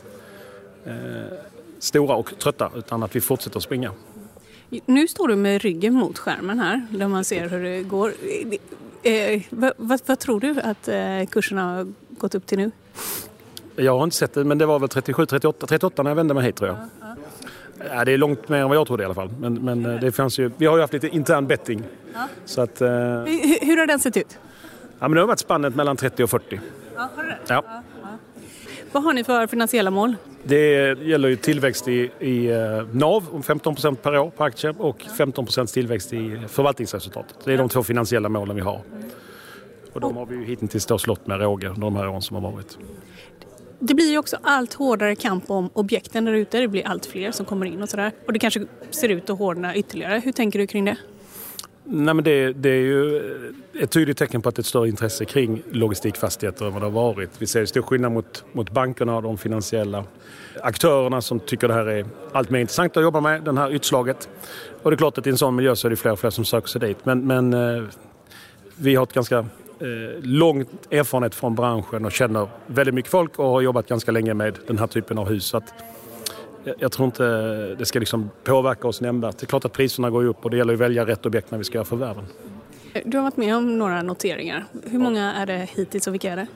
stora 1.78 2.14
och 2.14 2.32
trötta 2.38 2.70
utan 2.74 3.02
att 3.02 3.16
vi 3.16 3.20
fortsätter 3.20 3.60
springa. 3.60 3.92
Nu 4.86 5.08
står 5.08 5.28
du 5.28 5.36
med 5.36 5.62
ryggen 5.62 5.94
mot 5.94 6.18
skärmen 6.18 6.58
här, 6.58 6.86
där 6.90 7.08
man 7.08 7.24
ser 7.24 7.48
hur 7.48 7.62
det 7.62 7.82
går. 7.82 8.12
Eh, 9.02 9.42
vad, 9.50 9.72
vad, 9.76 10.00
vad 10.06 10.18
tror 10.18 10.40
du 10.40 10.60
att 10.60 10.88
eh, 10.88 11.26
kursen 11.30 11.58
har 11.58 11.92
gått 12.10 12.34
upp 12.34 12.46
till 12.46 12.58
nu? 12.58 12.70
Jag 13.76 13.96
har 13.96 14.04
inte 14.04 14.16
sett 14.16 14.34
det, 14.34 14.44
men 14.44 14.58
det 14.58 14.66
var 14.66 14.78
väl 14.78 14.88
37, 14.88 15.26
38, 15.26 15.66
38 15.66 16.02
när 16.02 16.10
jag 16.10 16.16
vände 16.16 16.34
mig 16.34 16.44
hit 16.44 16.56
tror 16.56 16.68
jag. 16.68 16.78
Ja, 17.90 18.04
det 18.04 18.12
är 18.12 18.18
långt 18.18 18.48
mer 18.48 18.58
än 18.58 18.68
vad 18.68 18.76
jag 18.76 18.86
trodde 18.86 19.02
i 19.02 19.06
alla 19.06 19.14
fall. 19.14 19.30
Men, 19.40 19.54
men 19.54 19.86
eh, 19.86 20.00
det 20.00 20.12
fanns 20.12 20.38
ju, 20.38 20.50
vi 20.56 20.66
har 20.66 20.76
ju 20.76 20.80
haft 20.80 20.92
lite 20.92 21.08
intern 21.08 21.46
betting. 21.46 21.82
Så 22.44 22.60
att, 22.60 22.80
eh, 22.80 22.88
ja, 22.88 23.24
Hur, 23.24 23.66
hur 23.66 23.76
har 23.76 23.86
den 23.86 23.98
sett 24.00 24.16
ut? 24.16 24.38
men 24.98 25.10
det 25.10 25.20
har 25.20 25.26
varit 25.26 25.38
spannet 25.38 25.74
mellan 25.74 25.96
30 25.96 26.24
och 26.24 26.30
40. 26.30 26.60
Ja, 26.96 27.08
har 27.16 27.24
det? 27.24 27.38
Ja. 27.48 27.82
Vad 28.92 29.02
har 29.02 29.12
ni 29.12 29.24
för 29.24 29.46
finansiella 29.46 29.90
mål? 29.90 30.16
Det 30.44 30.98
gäller 31.02 31.28
ju 31.28 31.36
tillväxt 31.36 31.88
i, 31.88 32.10
i 32.20 32.46
eh, 32.46 32.86
NAV 32.92 33.24
om 33.32 33.42
15 33.42 33.74
per 34.02 34.18
år 34.18 34.30
på 34.30 34.44
aktier 34.44 34.74
och 34.78 35.02
15% 35.18 35.72
tillväxt 35.72 36.12
i 36.12 36.40
förvaltningsresultatet. 36.48 37.36
Det 37.44 37.52
är 37.52 37.58
de 37.58 37.68
två 37.68 37.82
finansiella 37.82 38.28
målen 38.28 38.56
vi 38.56 38.62
har. 38.62 38.80
Och 39.92 40.00
de 40.00 40.16
har 40.16 40.26
vi 40.26 40.36
ju 40.36 40.44
hittills 40.44 40.86
då 40.86 40.98
slått 40.98 41.26
med 41.26 41.40
råge 41.40 41.74
de 41.76 41.96
här 41.96 42.08
åren 42.08 42.22
som 42.22 42.34
har 42.44 42.52
varit. 42.52 42.78
Det 43.78 43.94
blir 43.94 44.10
ju 44.10 44.18
också 44.18 44.36
allt 44.42 44.74
hårdare 44.74 45.16
kamp 45.16 45.50
om 45.50 45.70
objekten 45.72 46.24
där 46.24 46.32
ute. 46.32 46.60
Det 46.60 46.68
blir 46.68 46.86
allt 46.86 47.06
fler 47.06 47.32
som 47.32 47.46
kommer 47.46 47.66
in 47.66 47.82
och 47.82 47.88
sådär. 47.88 48.12
Och 48.26 48.32
det 48.32 48.38
kanske 48.38 48.66
ser 48.90 49.08
ut 49.08 49.30
att 49.30 49.38
hårdna 49.38 49.76
ytterligare. 49.76 50.20
Hur 50.24 50.32
tänker 50.32 50.58
du 50.58 50.66
kring 50.66 50.84
det? 50.84 50.96
Nej, 51.90 52.14
men 52.14 52.24
det, 52.24 52.52
det 52.52 52.68
är 52.68 52.80
ju 52.80 53.16
eh, 53.16 53.82
ett 53.82 53.90
tydligt 53.90 54.18
tecken 54.18 54.42
på 54.42 54.48
att 54.48 54.54
det 54.54 54.58
är 54.58 54.62
ett 54.62 54.66
större 54.66 54.88
intresse 54.88 55.24
kring 55.24 55.62
logistikfastigheter 55.70 56.66
än 56.66 56.72
vad 56.72 56.82
det 56.82 56.86
har 56.86 56.90
varit. 56.90 57.30
Vi 57.38 57.46
ser 57.46 57.64
stor 57.64 57.82
skillnad 57.82 58.12
mot, 58.12 58.44
mot 58.52 58.70
bankerna 58.70 59.16
och 59.16 59.22
de 59.22 59.38
finansiella 59.38 60.04
aktörerna 60.62 61.20
som 61.20 61.40
tycker 61.40 61.68
det 61.68 61.74
här 61.74 61.86
är 61.86 62.06
allt 62.32 62.50
mer 62.50 62.60
intressant 62.60 62.96
att 62.96 63.02
jobba 63.02 63.20
med, 63.20 63.42
det 63.44 63.58
här 63.58 63.70
utslaget. 63.70 64.28
Och 64.82 64.90
det 64.90 64.94
är 64.94 64.98
klart 64.98 65.18
att 65.18 65.26
i 65.26 65.30
en 65.30 65.38
sån 65.38 65.56
miljö 65.56 65.76
så 65.76 65.88
är 65.88 65.90
det 65.90 65.96
fler 65.96 66.12
och 66.12 66.18
fler 66.18 66.30
som 66.30 66.44
söker 66.44 66.68
sig 66.68 66.80
dit. 66.80 66.98
Men, 67.04 67.26
men 67.26 67.54
eh, 67.54 67.84
vi 68.76 68.94
har 68.94 69.02
ett 69.02 69.12
ganska 69.12 69.38
eh, 69.38 69.46
långt 70.22 70.68
erfarenhet 70.90 71.34
från 71.34 71.54
branschen 71.54 72.04
och 72.04 72.12
känner 72.12 72.48
väldigt 72.66 72.94
mycket 72.94 73.10
folk 73.10 73.38
och 73.38 73.48
har 73.48 73.60
jobbat 73.60 73.88
ganska 73.88 74.12
länge 74.12 74.34
med 74.34 74.58
den 74.66 74.78
här 74.78 74.86
typen 74.86 75.18
av 75.18 75.28
hus. 75.28 75.44
Så 75.44 75.56
att, 75.56 75.74
jag- 76.78 76.92
tror 76.92 77.06
inte 77.06 77.24
det 77.78 77.84
ska 77.86 77.98
liksom 77.98 78.30
påverka 78.44 78.88
oss 78.88 79.00
nämnvärt. 79.00 79.38
Det 79.38 79.44
är 79.44 79.46
klart 79.46 79.64
att 79.64 79.72
priserna 79.72 80.10
går 80.10 80.24
upp 80.24 80.44
och 80.44 80.50
det 80.50 80.56
gäller 80.56 80.74
att 80.74 80.80
välja 80.80 81.06
rätt 81.06 81.26
objekt 81.26 81.50
när 81.50 81.58
vi 81.58 81.64
ska 81.64 81.74
göra 81.78 81.84
förvärven. 81.84 82.24
Du 83.04 83.16
har 83.16 83.24
varit 83.24 83.36
med 83.36 83.56
om 83.56 83.78
några 83.78 84.02
noteringar. 84.02 84.64
Hur 84.84 84.98
många 84.98 85.32
är 85.34 85.46
det 85.46 85.68
hittills 85.74 86.06
och 86.06 86.12
vilka 86.14 86.32
är 86.32 86.36
det? 86.36 86.46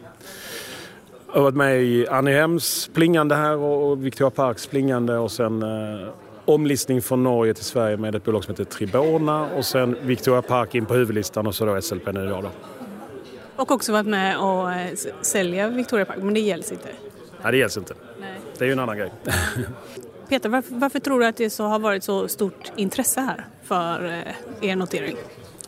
Jag 1.26 1.34
har 1.34 1.42
varit 1.42 1.56
med 1.56 1.82
i 1.82 2.06
Annehems 2.08 2.90
plingande 2.94 3.34
här 3.34 3.56
och 3.56 4.04
Victoria 4.06 4.30
Parks 4.30 4.66
plingande 4.66 5.16
och 5.18 5.32
sen 5.32 5.62
eh, 5.62 6.08
omlistning 6.44 7.02
från 7.02 7.22
Norge 7.22 7.54
till 7.54 7.64
Sverige 7.64 7.96
med 7.96 8.14
ett 8.14 8.24
bolag 8.24 8.44
som 8.44 8.52
heter 8.52 8.64
Tribona 8.64 9.46
och 9.56 9.64
sen 9.64 9.96
Victoria 10.02 10.42
Park 10.42 10.74
in 10.74 10.86
på 10.86 10.94
huvudlistan 10.94 11.46
och 11.46 11.54
så 11.54 11.64
då 11.64 11.80
SLP 11.82 12.12
nu 12.12 12.24
idag 12.24 12.42
då. 12.42 12.50
Och 13.56 13.70
också 13.70 13.92
varit 13.92 14.06
med 14.06 14.38
och 14.38 14.72
eh, 14.72 14.90
sälja 15.22 15.68
Victoria 15.68 16.04
Park, 16.04 16.18
men 16.22 16.34
det 16.34 16.40
gälls 16.40 16.72
inte. 16.72 16.88
Nej, 17.42 17.52
det 17.52 17.58
gälls 17.58 17.76
inte. 17.76 17.94
Det 18.62 18.66
är 18.66 18.68
ju 18.68 18.72
en 18.72 18.78
annan 18.78 18.96
grej. 18.96 19.12
Peter, 20.28 20.48
varför, 20.48 20.74
varför 20.74 20.98
tror 20.98 21.20
du 21.20 21.26
att 21.26 21.36
det 21.36 21.50
så 21.50 21.64
har 21.64 21.78
varit 21.78 22.04
så 22.04 22.28
stort 22.28 22.72
intresse 22.76 23.20
här 23.20 23.46
för 23.62 24.04
eh, 24.60 24.68
er 24.70 24.76
notering? 24.76 25.16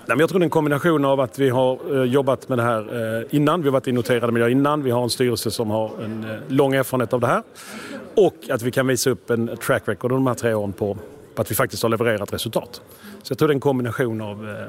Nej, 0.06 0.18
jag 0.18 0.28
tror 0.28 0.38
det 0.38 0.42
är 0.42 0.46
en 0.46 0.50
kombination 0.50 1.04
av 1.04 1.20
att 1.20 1.38
vi 1.38 1.48
har 1.48 2.02
eh, 2.02 2.04
jobbat 2.04 2.48
med 2.48 2.58
det 2.58 2.62
här 2.62 3.18
eh, 3.20 3.26
innan. 3.30 3.62
Vi 3.62 3.68
har 3.68 3.72
varit 3.72 3.88
i 3.88 3.92
noterade 3.92 4.32
miljöer 4.32 4.50
innan. 4.50 4.82
Vi 4.82 4.90
har 4.90 5.02
en 5.02 5.10
styrelse 5.10 5.50
som 5.50 5.70
har 5.70 6.02
en 6.04 6.26
lång 6.48 6.74
erfarenhet 6.74 7.12
av 7.12 7.20
det 7.20 7.26
här. 7.26 7.42
Och 8.16 8.50
att 8.50 8.62
vi 8.62 8.70
kan 8.70 8.86
visa 8.86 9.10
upp 9.10 9.30
en 9.30 9.56
track 9.56 9.82
record 9.88 10.12
under 10.12 10.24
de 10.24 10.26
här 10.26 10.34
tre 10.34 10.54
åren 10.54 10.72
på, 10.72 10.98
att 11.36 11.50
vi 11.50 11.54
faktiskt 11.54 11.82
har 11.82 11.90
levererat 11.90 12.32
resultat. 12.32 12.82
Så 13.22 13.32
jag 13.32 13.38
tror 13.38 13.48
det 13.48 13.52
är 13.52 13.54
en 13.54 13.60
kombination 13.60 14.20
av, 14.20 14.64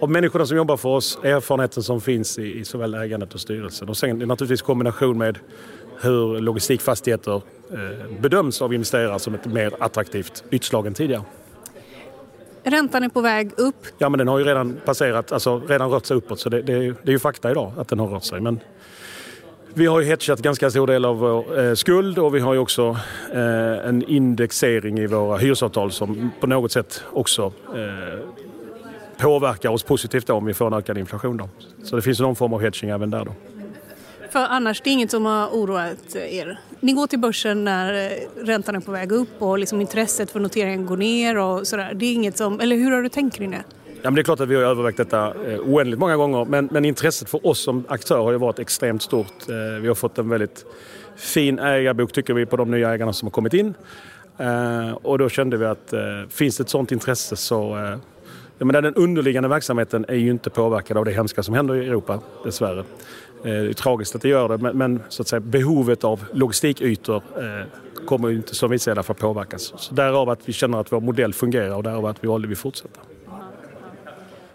av 0.00 0.10
människorna 0.10 0.46
som 0.46 0.56
jobbar 0.56 0.76
för 0.76 0.88
oss, 0.88 1.18
erfarenheten 1.22 1.82
som 1.82 2.00
finns 2.00 2.38
i, 2.38 2.58
i 2.58 2.64
såväl 2.64 2.94
ägandet 2.94 3.34
och 3.34 3.40
styrelsen. 3.40 3.88
Och 3.88 3.96
sen 3.96 4.18
naturligtvis 4.18 4.62
kombination 4.62 5.18
med 5.18 5.38
hur 6.00 6.40
logistikfastigheter 6.40 7.42
eh, 7.72 8.20
bedöms 8.20 8.62
av 8.62 8.74
investerare 8.74 9.18
som 9.18 9.34
ett 9.34 9.46
mer 9.46 9.72
attraktivt 9.78 10.44
ytslag 10.50 10.86
än 10.86 10.94
tidigare. 10.94 11.22
Räntan 12.62 13.02
är 13.02 13.08
på 13.08 13.20
väg 13.20 13.50
upp. 13.56 13.86
Ja, 13.98 14.08
men 14.08 14.18
den 14.18 14.28
har 14.28 14.38
ju 14.38 14.44
redan 14.44 14.76
passerat, 14.84 15.32
alltså 15.32 15.62
redan 15.68 15.90
rört 15.90 16.06
sig 16.06 16.16
uppåt. 16.16 16.40
Så 16.40 16.48
det, 16.48 16.62
det, 16.62 16.72
det 16.72 17.08
är 17.08 17.12
ju 17.12 17.18
fakta 17.18 17.50
idag 17.50 17.72
att 17.78 17.88
den 17.88 17.98
har 17.98 18.06
rört 18.06 18.24
sig. 18.24 18.40
Men 18.40 18.60
vi 19.74 19.86
har 19.86 20.00
ju 20.00 20.06
hedgat 20.06 20.38
ganska 20.38 20.70
stor 20.70 20.86
del 20.86 21.04
av 21.04 21.18
vår 21.18 21.58
eh, 21.60 21.74
skuld 21.74 22.18
och 22.18 22.34
vi 22.34 22.40
har 22.40 22.54
ju 22.54 22.60
också 22.60 22.96
eh, 23.32 23.88
en 23.88 24.02
indexering 24.02 24.98
i 24.98 25.06
våra 25.06 25.38
hyresavtal 25.38 25.92
som 25.92 26.30
på 26.40 26.46
något 26.46 26.72
sätt 26.72 27.04
också 27.12 27.52
eh, 27.74 28.18
påverkar 29.18 29.70
oss 29.70 29.82
positivt 29.82 30.26
då 30.26 30.34
om 30.34 30.44
vi 30.44 30.54
får 30.54 30.66
en 30.66 30.74
ökad 30.74 30.98
inflation. 30.98 31.36
Då. 31.36 31.48
Så 31.82 31.96
det 31.96 32.02
finns 32.02 32.20
någon 32.20 32.36
form 32.36 32.52
av 32.52 32.60
hedging 32.60 32.90
även 32.90 33.10
där. 33.10 33.24
Då. 33.24 33.32
För 34.36 34.42
annars, 34.42 34.80
det 34.80 34.90
är 34.90 34.92
inget 34.92 35.10
som 35.10 35.24
har 35.24 35.48
oroat 35.48 36.16
er. 36.16 36.58
Ni 36.80 36.92
går 36.92 37.06
till 37.06 37.18
börsen 37.18 37.64
när 37.64 38.10
eh, 38.10 38.44
räntan 38.44 38.76
är 38.76 38.80
på 38.80 38.92
väg 38.92 39.12
upp 39.12 39.42
och 39.42 39.58
liksom 39.58 39.80
intresset 39.80 40.30
för 40.30 40.40
noteringen 40.40 40.86
går 40.86 40.96
ner 40.96 41.38
och 41.38 41.66
sådär. 41.66 41.92
Det 41.94 42.06
är 42.06 42.12
inget 42.12 42.36
som, 42.36 42.60
eller 42.60 42.76
hur 42.76 42.90
har 42.90 43.02
du 43.02 43.08
tänkt 43.08 43.36
kring 43.36 43.50
det? 43.50 43.64
Ja, 43.86 43.92
men 44.02 44.14
det 44.14 44.20
är 44.20 44.22
klart 44.22 44.40
att 44.40 44.48
vi 44.48 44.54
har 44.54 44.62
övervägt 44.62 44.96
detta 44.96 45.26
eh, 45.26 45.60
oändligt 45.60 45.98
många 45.98 46.16
gånger 46.16 46.44
men, 46.44 46.68
men 46.72 46.84
intresset 46.84 47.28
för 47.28 47.46
oss 47.46 47.64
som 47.64 47.84
aktör 47.88 48.18
har 48.18 48.32
ju 48.32 48.38
varit 48.38 48.58
extremt 48.58 49.02
stort. 49.02 49.48
Eh, 49.48 49.80
vi 49.80 49.88
har 49.88 49.94
fått 49.94 50.18
en 50.18 50.28
väldigt 50.28 50.64
fin 51.16 51.58
ägarbok 51.58 52.12
tycker 52.12 52.34
vi 52.34 52.46
på 52.46 52.56
de 52.56 52.70
nya 52.70 52.94
ägarna 52.94 53.12
som 53.12 53.26
har 53.26 53.30
kommit 53.30 53.54
in. 53.54 53.74
Eh, 54.38 54.90
och 54.92 55.18
då 55.18 55.28
kände 55.28 55.56
vi 55.56 55.64
att 55.64 55.92
eh, 55.92 56.00
finns 56.30 56.56
det 56.56 56.62
ett 56.62 56.68
sådant 56.68 56.92
intresse 56.92 57.36
så 57.36 57.76
eh, 57.76 57.98
jag 58.58 58.66
menar, 58.66 58.82
den 58.82 58.94
underliggande 58.94 59.48
verksamheten 59.48 60.04
är 60.08 60.14
ju 60.14 60.30
inte 60.30 60.50
påverkad 60.50 60.96
av 60.96 61.04
det 61.04 61.10
hemska 61.10 61.42
som 61.42 61.54
händer 61.54 61.74
i 61.74 61.88
Europa 61.88 62.20
dessvärre. 62.44 62.84
Eh, 63.44 63.50
det 63.50 63.68
är 63.68 63.72
tragiskt 63.72 64.14
att 64.14 64.22
det 64.22 64.28
gör 64.28 64.48
det 64.48 64.58
men, 64.58 64.78
men 64.78 65.02
så 65.08 65.22
att 65.22 65.28
säga, 65.28 65.40
behovet 65.40 66.04
av 66.04 66.24
logistikytor 66.32 67.22
eh, 67.36 67.66
kommer 68.06 68.30
inte 68.30 68.54
som 68.54 68.70
vi 68.70 68.78
ser 68.78 68.94
det 68.94 69.00
att 69.00 69.18
påverkas. 69.18 69.72
Så 69.76 69.94
därav 69.94 70.28
att 70.28 70.48
vi 70.48 70.52
känner 70.52 70.78
att 70.78 70.92
vår 70.92 71.00
modell 71.00 71.34
fungerar 71.34 71.76
och 71.76 71.82
därav 71.82 72.06
att 72.06 72.24
vi 72.24 72.28
valde 72.28 72.48
vi 72.48 72.54
fortsätta. 72.54 73.00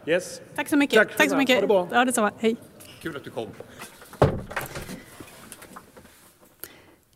Yes. 0.05 0.41
Tack 0.55 0.69
så 0.69 0.77
mycket. 0.77 1.07
Tack 1.07 1.17
Tack 1.17 1.29
så 1.29 1.37
mycket. 1.37 1.55
Ha 1.55 1.61
det 1.61 1.67
bra. 1.67 1.87
Ja, 1.91 2.05
detsamma. 2.05 2.31
Hej. 2.39 2.55
Kul 3.01 3.15
att 3.15 3.23
du 3.23 3.29
kom. 3.29 3.47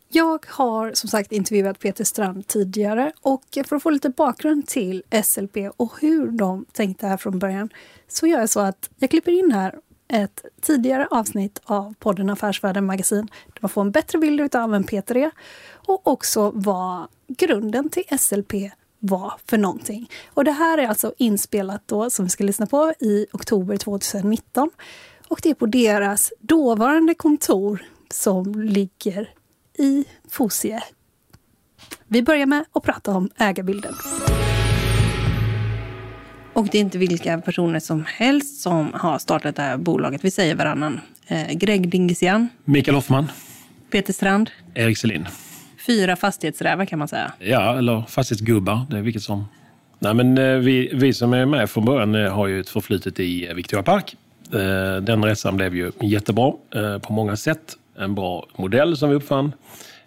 Jag 0.08 0.46
har 0.48 0.92
som 0.94 1.08
sagt 1.08 1.32
intervjuat 1.32 1.78
Peter 1.78 2.04
Strand 2.04 2.46
tidigare 2.46 3.12
och 3.22 3.44
för 3.66 3.76
att 3.76 3.82
få 3.82 3.90
lite 3.90 4.10
bakgrund 4.10 4.66
till 4.66 5.02
SLP 5.24 5.56
och 5.76 5.92
hur 6.00 6.26
de 6.26 6.64
tänkte 6.72 7.06
här 7.06 7.16
från 7.16 7.38
början 7.38 7.68
så 8.08 8.26
gör 8.26 8.38
jag 8.38 8.50
så 8.50 8.60
att 8.60 8.90
jag 8.98 9.10
klipper 9.10 9.32
in 9.32 9.50
här 9.50 9.74
ett 10.08 10.44
tidigare 10.60 11.08
avsnitt 11.10 11.60
av 11.64 11.94
podden 11.98 12.30
Affärsvärlden 12.30 12.86
Magasin 12.86 13.26
där 13.46 13.58
man 13.60 13.68
får 13.68 13.80
en 13.80 13.90
bättre 13.90 14.18
bild 14.18 14.54
av 14.56 14.70
vem 14.70 14.84
Peter 14.84 15.16
är 15.16 15.30
och 15.86 16.06
också 16.06 16.52
vad 16.54 17.06
grunden 17.28 17.88
till 17.88 18.18
SLP 18.18 18.52
var 18.98 19.32
för 19.46 19.58
någonting. 19.58 20.10
Och 20.34 20.44
det 20.44 20.52
här 20.52 20.78
är 20.78 20.88
alltså 20.88 21.14
inspelat 21.18 21.82
då 21.86 22.10
som 22.10 22.24
vi 22.24 22.30
ska 22.30 22.44
lyssna 22.44 22.66
på 22.66 22.92
i 23.00 23.26
oktober 23.32 23.76
2019 23.76 24.70
och 25.28 25.40
det 25.42 25.50
är 25.50 25.54
på 25.54 25.66
deras 25.66 26.32
dåvarande 26.40 27.14
kontor 27.14 27.84
som 28.10 28.62
ligger 28.62 29.30
i 29.78 30.04
Fosie. 30.28 30.82
Vi 32.06 32.22
börjar 32.22 32.46
med 32.46 32.64
att 32.72 32.82
prata 32.82 33.14
om 33.14 33.30
ägarbilden. 33.36 33.94
Och 36.56 36.68
det 36.72 36.78
är 36.78 36.80
inte 36.82 36.98
vilka 36.98 37.38
personer 37.38 37.80
som 37.80 38.04
helst 38.06 38.60
som 38.60 38.90
har 38.94 39.18
startat 39.18 39.56
det 39.56 39.62
här 39.62 39.76
bolaget. 39.76 40.24
Vi 40.24 40.30
säger 40.30 40.54
varannan. 40.54 41.00
Eh, 41.26 41.52
Greg 41.52 41.88
Dingesian, 41.88 42.48
Mikael 42.64 42.94
Hoffman, 42.94 43.30
Peter 43.90 44.12
Strand. 44.12 44.50
Erik 44.74 44.98
Selin. 44.98 45.26
Fyra 45.86 46.16
fastighetsrävar 46.16 46.84
kan 46.84 46.98
man 46.98 47.08
säga. 47.08 47.32
Ja, 47.38 47.78
eller 47.78 48.02
fastighetsgubbar. 48.08 48.86
Det 48.90 48.96
är 48.96 49.02
vilket 49.02 49.22
som. 49.22 49.44
Nej, 49.98 50.14
men 50.14 50.38
eh, 50.38 50.56
vi, 50.56 50.90
vi 50.94 51.14
som 51.14 51.32
är 51.32 51.46
med 51.46 51.70
från 51.70 51.84
början 51.84 52.14
eh, 52.14 52.32
har 52.32 52.46
ju 52.46 52.60
ett 52.60 52.68
förflutet 52.68 53.20
i 53.20 53.52
Victoria 53.54 53.82
Park. 53.82 54.16
Den 55.02 55.24
resan 55.24 55.56
blev 55.56 55.74
ju 55.74 55.92
jättebra 56.00 56.52
på 57.02 57.12
många 57.12 57.36
sätt. 57.36 57.76
En 57.98 58.14
bra 58.14 58.46
modell 58.56 58.96
som 58.96 59.10
vi 59.10 59.16
uppfann 59.16 59.52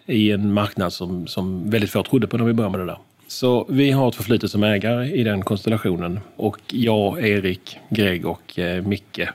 i 0.05 0.31
en 0.31 0.53
marknad 0.53 0.93
som, 0.93 1.27
som 1.27 1.69
väldigt 1.69 1.89
få 1.89 2.03
trodde 2.03 2.27
på 2.27 2.37
när 2.37 2.45
vi 2.45 2.53
började 2.53 2.77
med 2.77 2.87
det 2.87 2.93
där. 2.93 2.99
Så 3.29 3.65
vi 3.69 3.91
har 3.91 4.09
ett 4.09 4.15
förflutet 4.15 4.51
som 4.51 4.63
ägare 4.63 5.11
i 5.11 5.23
den 5.23 5.41
konstellationen 5.41 6.19
och 6.35 6.57
jag, 6.67 7.27
Erik, 7.27 7.77
Greg 7.89 8.25
och 8.25 8.59
eh, 8.59 8.83
Micke 8.83 9.29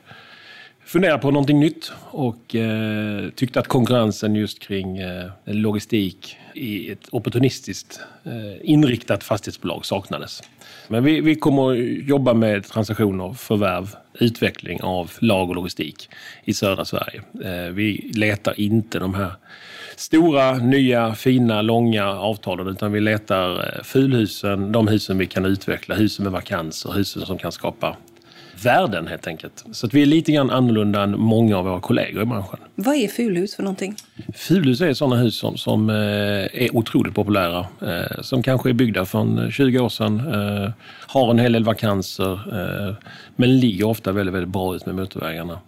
funderade 0.84 1.22
på 1.22 1.30
någonting 1.30 1.60
nytt 1.60 1.92
och 2.10 2.54
eh, 2.54 3.28
tyckte 3.30 3.60
att 3.60 3.68
konkurrensen 3.68 4.34
just 4.34 4.58
kring 4.58 4.98
eh, 4.98 5.30
logistik 5.44 6.36
i 6.54 6.90
ett 6.90 7.08
opportunistiskt 7.10 8.00
eh, 8.24 8.70
inriktat 8.70 9.24
fastighetsbolag 9.24 9.86
saknades. 9.86 10.42
Men 10.88 11.04
vi, 11.04 11.20
vi 11.20 11.34
kommer 11.34 11.72
att 11.72 12.08
jobba 12.08 12.34
med 12.34 12.64
transaktioner, 12.64 13.32
förvärv, 13.32 13.96
utveckling 14.14 14.82
av 14.82 15.12
lag 15.18 15.48
och 15.48 15.54
logistik 15.54 16.08
i 16.44 16.54
södra 16.54 16.84
Sverige. 16.84 17.22
Eh, 17.44 17.72
vi 17.72 18.10
letar 18.14 18.60
inte 18.60 18.98
de 18.98 19.14
här 19.14 19.32
stora, 19.96 20.58
nya, 20.58 21.14
fina, 21.14 21.62
långa 21.62 22.06
avtalen 22.06 22.68
utan 22.68 22.92
vi 22.92 23.00
letar 23.00 23.50
eh, 23.58 23.82
fulhusen, 23.82 24.72
de 24.72 24.88
husen 24.88 25.18
vi 25.18 25.26
kan 25.26 25.44
utveckla, 25.44 25.94
husen 25.94 26.22
med 26.22 26.32
vakanser, 26.32 26.92
husen 26.92 27.26
som 27.26 27.38
kan 27.38 27.52
skapa 27.52 27.96
värden 28.64 29.06
helt 29.06 29.26
enkelt. 29.26 29.64
Så 29.72 29.86
att 29.86 29.94
vi 29.94 30.02
är 30.02 30.06
lite 30.06 30.32
grann 30.32 30.50
annorlunda 30.50 31.02
än 31.02 31.20
många 31.20 31.58
av 31.58 31.64
våra 31.64 31.80
kollegor 31.80 32.22
i 32.22 32.26
branschen. 32.26 32.58
Vad 32.74 32.96
är 32.96 33.08
fulhus 33.08 33.56
för 33.56 33.62
någonting? 33.62 33.94
Fulhus 34.34 34.80
är 34.80 34.94
sådana 34.94 35.16
hus 35.16 35.36
som, 35.36 35.56
som 35.56 35.90
eh, 35.90 35.96
är 35.96 36.76
otroligt 36.76 37.14
populära. 37.14 37.66
Eh, 37.82 38.22
som 38.22 38.42
kanske 38.42 38.68
är 38.68 38.72
byggda 38.72 39.04
för 39.04 39.50
20 39.50 39.78
år 39.78 39.88
sedan. 39.88 40.22
Har 41.06 41.30
en 41.30 41.38
hel 41.38 41.52
del 41.52 41.64
vakanser. 41.64 42.40
Men 43.36 43.60
ligger 43.60 43.84
ofta 43.84 44.12
väldigt, 44.12 44.34
väldigt 44.34 44.52
bra 44.52 44.76
ut 44.76 44.86
med 44.86 44.94
motorvägarna. 44.94 45.58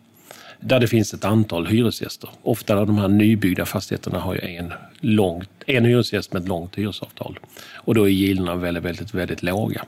Där 0.67 0.81
det 0.81 0.87
finns 0.87 1.15
ett 1.15 1.25
antal 1.25 1.67
hyresgäster. 1.67 2.31
Ofta 2.43 2.85
de 2.85 2.99
här 2.99 3.09
nybyggda 3.09 3.67
fastigheterna 3.67 4.19
har 4.19 4.35
ju 4.35 4.41
en, 4.41 4.73
långt, 5.01 5.51
en 5.67 5.85
hyresgäst 5.85 6.33
med 6.33 6.43
ett 6.43 6.49
långt 6.49 6.77
hyresavtal. 6.77 7.39
Och 7.75 7.95
då 7.95 8.05
är 8.05 8.09
gilderna 8.09 8.55
väldigt, 8.55 8.85
väldigt, 8.85 9.15
väldigt 9.15 9.43
låga. 9.43 9.85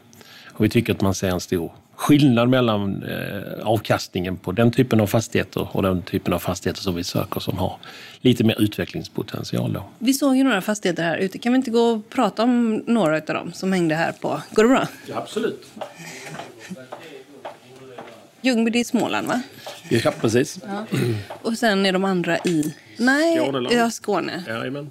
Och 0.53 0.65
vi 0.65 0.69
tycker 0.69 0.93
att 0.93 1.01
man 1.01 1.15
ser 1.15 1.29
en 1.29 1.41
stor 1.41 1.73
skillnad 1.95 2.49
mellan 2.49 3.03
eh, 3.03 3.67
avkastningen 3.67 4.37
på 4.37 4.53
den 4.53 4.71
typen 4.71 5.01
av 5.01 5.07
fastigheter 5.07 5.69
och 5.73 5.83
den 5.83 6.03
typen 6.03 6.33
av 6.33 6.39
fastigheter 6.39 6.83
som 6.83 6.95
vi 6.95 7.05
söker 7.05 7.41
som 7.41 7.59
har 7.59 7.77
lite 8.21 8.45
mer 8.45 8.61
utvecklingspotential. 8.61 9.73
Då. 9.73 9.85
Vi 9.99 10.15
såg 10.15 10.37
ju 10.37 10.45
några 10.45 10.61
fastigheter 10.61 11.03
här 11.03 11.17
ute. 11.17 11.39
Kan 11.39 11.53
vi 11.53 11.57
inte 11.57 11.71
gå 11.71 11.81
och 11.81 12.11
prata 12.11 12.43
om 12.43 12.85
några 12.87 13.17
av 13.17 13.23
dem 13.23 13.53
som 13.53 13.73
hängde 13.73 13.95
här 13.95 14.13
på... 14.13 14.43
Går 14.51 14.63
det 14.63 14.69
bra? 14.69 14.87
Ja, 15.07 15.17
absolut. 15.17 15.67
Ljungby, 18.41 18.71
det 18.71 18.81
är 18.81 18.85
Småland 18.85 19.27
va? 19.29 19.43
Ja, 19.89 20.13
precis. 20.21 20.59
Ja. 20.67 20.87
Och 21.43 21.59
sen 21.59 21.87
är 21.87 21.93
de 21.93 22.05
andra 22.05 22.39
i... 22.39 22.75
Nej, 22.97 23.37
Skåneland. 23.37 23.75
ja, 23.77 23.91
Skåne. 23.91 24.45
Jajamän. 24.49 24.91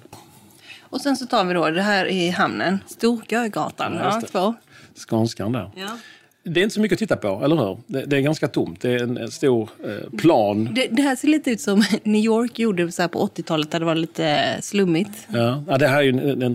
Och 0.80 1.00
sen 1.00 1.16
så 1.16 1.26
tar 1.26 1.44
vi 1.44 1.54
då, 1.54 1.70
det 1.70 1.82
här 1.82 2.06
är 2.06 2.32
hamnen. 2.32 2.78
Storgögatan. 2.86 3.94
Ja, 3.94 4.22
två. 4.30 4.54
Skånskan 4.94 5.52
där. 5.52 5.70
Ja. 5.76 5.98
Det 6.42 6.60
är 6.60 6.64
inte 6.64 6.74
så 6.74 6.80
mycket 6.80 6.96
att 6.96 6.98
titta 6.98 7.16
på, 7.16 7.44
eller 7.44 7.56
hur? 7.56 7.78
Det, 7.86 8.04
det 8.04 8.16
är 8.16 8.20
ganska 8.20 8.48
tomt. 8.48 8.80
Det 8.80 8.90
är 8.90 9.02
en, 9.02 9.16
en 9.16 9.30
stor 9.30 9.70
eh, 9.84 10.18
plan. 10.18 10.74
Det, 10.74 10.86
det 10.90 11.02
här 11.02 11.16
ser 11.16 11.28
lite 11.28 11.50
ut 11.50 11.60
som 11.60 11.84
New 12.02 12.24
York 12.24 12.58
gjorde 12.58 12.92
så 12.92 13.02
här 13.02 13.08
på 13.08 13.26
80-talet 13.26 13.70
där 13.70 13.80
det 13.80 13.86
var 13.86 13.94
lite 13.94 14.56
slummigt. 14.62 15.10
Ja, 15.28 15.64
ja, 15.68 15.78
det 15.78 15.88
här 15.88 15.98
är 15.98 16.02
ju 16.02 16.08
en, 16.08 16.42
en 16.42 16.54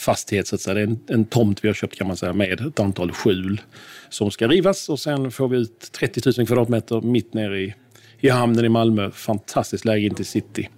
rivningsfastighet, 0.00 0.46
så 0.46 0.54
att 0.54 0.60
säga. 0.60 0.74
Det 0.74 0.80
är 0.80 0.86
en, 0.86 1.00
en 1.06 1.24
tomt 1.24 1.64
vi 1.64 1.68
har 1.68 1.74
köpt 1.74 1.96
kan 1.96 2.06
man 2.06 2.16
säga, 2.16 2.32
med 2.32 2.60
ett 2.60 2.80
antal 2.80 3.12
skjul 3.12 3.60
som 4.08 4.30
ska 4.30 4.48
rivas 4.48 4.88
och 4.88 5.00
sen 5.00 5.30
får 5.30 5.48
vi 5.48 5.56
ut 5.56 5.92
30 5.92 6.20
000 6.38 6.46
kvadratmeter 6.46 7.00
mitt 7.00 7.34
nere 7.34 7.60
i, 7.60 7.74
i 8.20 8.28
hamnen 8.28 8.64
i 8.64 8.68
Malmö. 8.68 9.10
Fantastiskt 9.10 9.84
läge 9.84 10.06
in 10.06 10.14
till 10.14 10.26
city. 10.26 10.68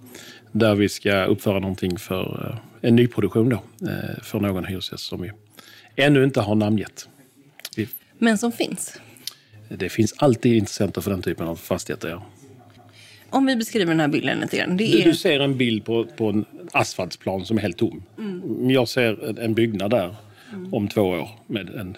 Där 0.51 0.75
vi 0.75 0.89
ska 0.89 1.25
uppföra 1.25 1.59
någonting 1.59 1.97
för 1.97 2.49
eh, 2.49 2.89
en 2.89 2.95
nyproduktion 2.95 3.49
då, 3.49 3.87
eh, 3.89 4.23
för 4.23 4.39
någon 4.39 4.65
hyresgäst 4.65 5.05
som 5.05 5.21
vi 5.21 5.31
ännu 5.95 6.23
inte 6.23 6.41
har 6.41 6.55
namngett. 6.55 7.07
Men 8.19 8.37
som 8.37 8.51
finns. 8.51 8.99
det 9.69 9.89
finns 9.89 10.13
alltid 10.17 10.53
intressenter 10.53 11.01
för 11.01 11.11
den 11.11 11.21
typen 11.21 11.47
av 11.47 11.55
fastigheter. 11.55 12.09
Ja. 12.09 12.23
Om 13.33 13.45
vi 13.45 13.55
beskriver 13.55 13.91
den 13.91 13.99
här 13.99 14.07
bilden 14.07 14.39
lite 14.39 14.57
grann. 14.57 14.77
Det 14.77 14.83
Du, 14.91 15.01
är... 15.01 15.05
du 15.05 15.13
ser 15.15 15.39
en 15.39 15.57
bild 15.57 15.85
på, 15.85 16.05
på 16.05 16.29
en 16.29 16.45
asfaltsplan 16.71 17.45
som 17.45 17.57
är 17.57 17.61
helt 17.61 17.77
tom. 17.77 18.03
Mm. 18.17 18.69
Jag 18.69 18.87
ser 18.87 19.39
en- 19.39 19.53
byggnad 19.53 19.91
där 19.91 20.15
om 20.71 20.87
två 20.87 21.01
år 21.01 21.29
med 21.47 21.69
en 21.69 21.97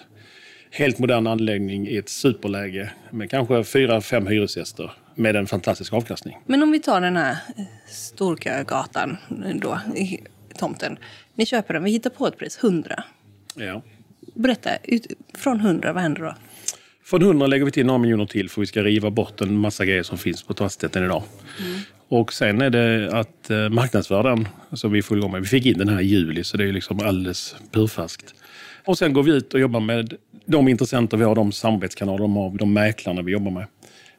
helt 0.70 0.98
modern 0.98 1.26
anläggning 1.26 1.88
i 1.88 1.96
ett 1.96 2.08
superläge 2.08 2.90
med 3.10 3.30
kanske 3.30 3.64
fyra, 3.64 4.00
fem 4.00 4.26
hyresgäster 4.26 4.92
med 5.14 5.36
en 5.36 5.46
fantastisk 5.46 5.92
avkastning. 5.92 6.38
Men 6.46 6.62
om 6.62 6.72
vi 6.72 6.80
tar 6.80 7.00
den 7.00 7.16
här 7.16 7.30
eh, 7.56 7.64
Storkögatan 7.88 9.16
då, 9.54 9.78
i 9.96 10.18
tomten. 10.58 10.98
Ni 11.34 11.46
köper 11.46 11.74
den, 11.74 11.84
vi 11.84 11.90
hittar 11.90 12.10
på 12.10 12.26
ett 12.26 12.38
pris, 12.38 12.58
100. 12.62 13.04
Ja. 13.54 13.82
Berätta, 14.34 14.70
ut, 14.84 15.06
från 15.34 15.60
100, 15.60 15.92
vad 15.92 16.02
händer 16.02 16.22
då? 16.22 16.34
Från 17.06 17.22
100 17.22 17.46
lägger 17.46 17.64
vi 17.64 17.70
till 17.70 17.86
några 17.86 17.98
miljoner 17.98 18.26
till 18.26 18.50
för 18.50 18.60
vi 18.60 18.66
ska 18.66 18.82
riva 18.82 19.10
bort 19.10 19.40
en 19.40 19.56
massa 19.56 19.84
grejer 19.84 20.02
som 20.02 20.18
finns 20.18 20.42
på 20.42 20.54
fastigheten 20.54 21.04
idag. 21.04 21.22
Och 22.08 22.32
sen 22.32 22.60
är 22.60 22.70
det 22.70 23.10
att 23.12 23.50
eh, 23.50 23.68
marknadsvärda 23.68 24.28
den, 24.28 24.48
så 24.72 24.88
vi 24.88 25.02
får 25.02 25.18
igång 25.18 25.32
med. 25.32 25.40
Vi 25.40 25.46
fick 25.46 25.66
in 25.66 25.78
den 25.78 25.88
här 25.88 26.00
i 26.00 26.06
juli 26.06 26.44
så 26.44 26.56
det 26.56 26.64
är 26.64 26.72
liksom 26.72 27.00
alldeles 27.00 27.56
purfärskt. 27.70 28.34
Och 28.84 28.98
sen 28.98 29.12
går 29.12 29.22
vi 29.22 29.32
ut 29.32 29.54
och 29.54 29.60
jobbar 29.60 29.80
med 29.80 30.14
de 30.46 30.68
intressenter 30.68 31.16
vi 31.16 31.24
har, 31.24 31.34
de 31.34 31.52
samarbetskanaler 31.52 32.18
de 32.18 32.36
har, 32.36 32.58
de 32.58 32.72
mäklarna 32.72 33.22
vi 33.22 33.32
jobbar 33.32 33.50
med. 33.50 33.66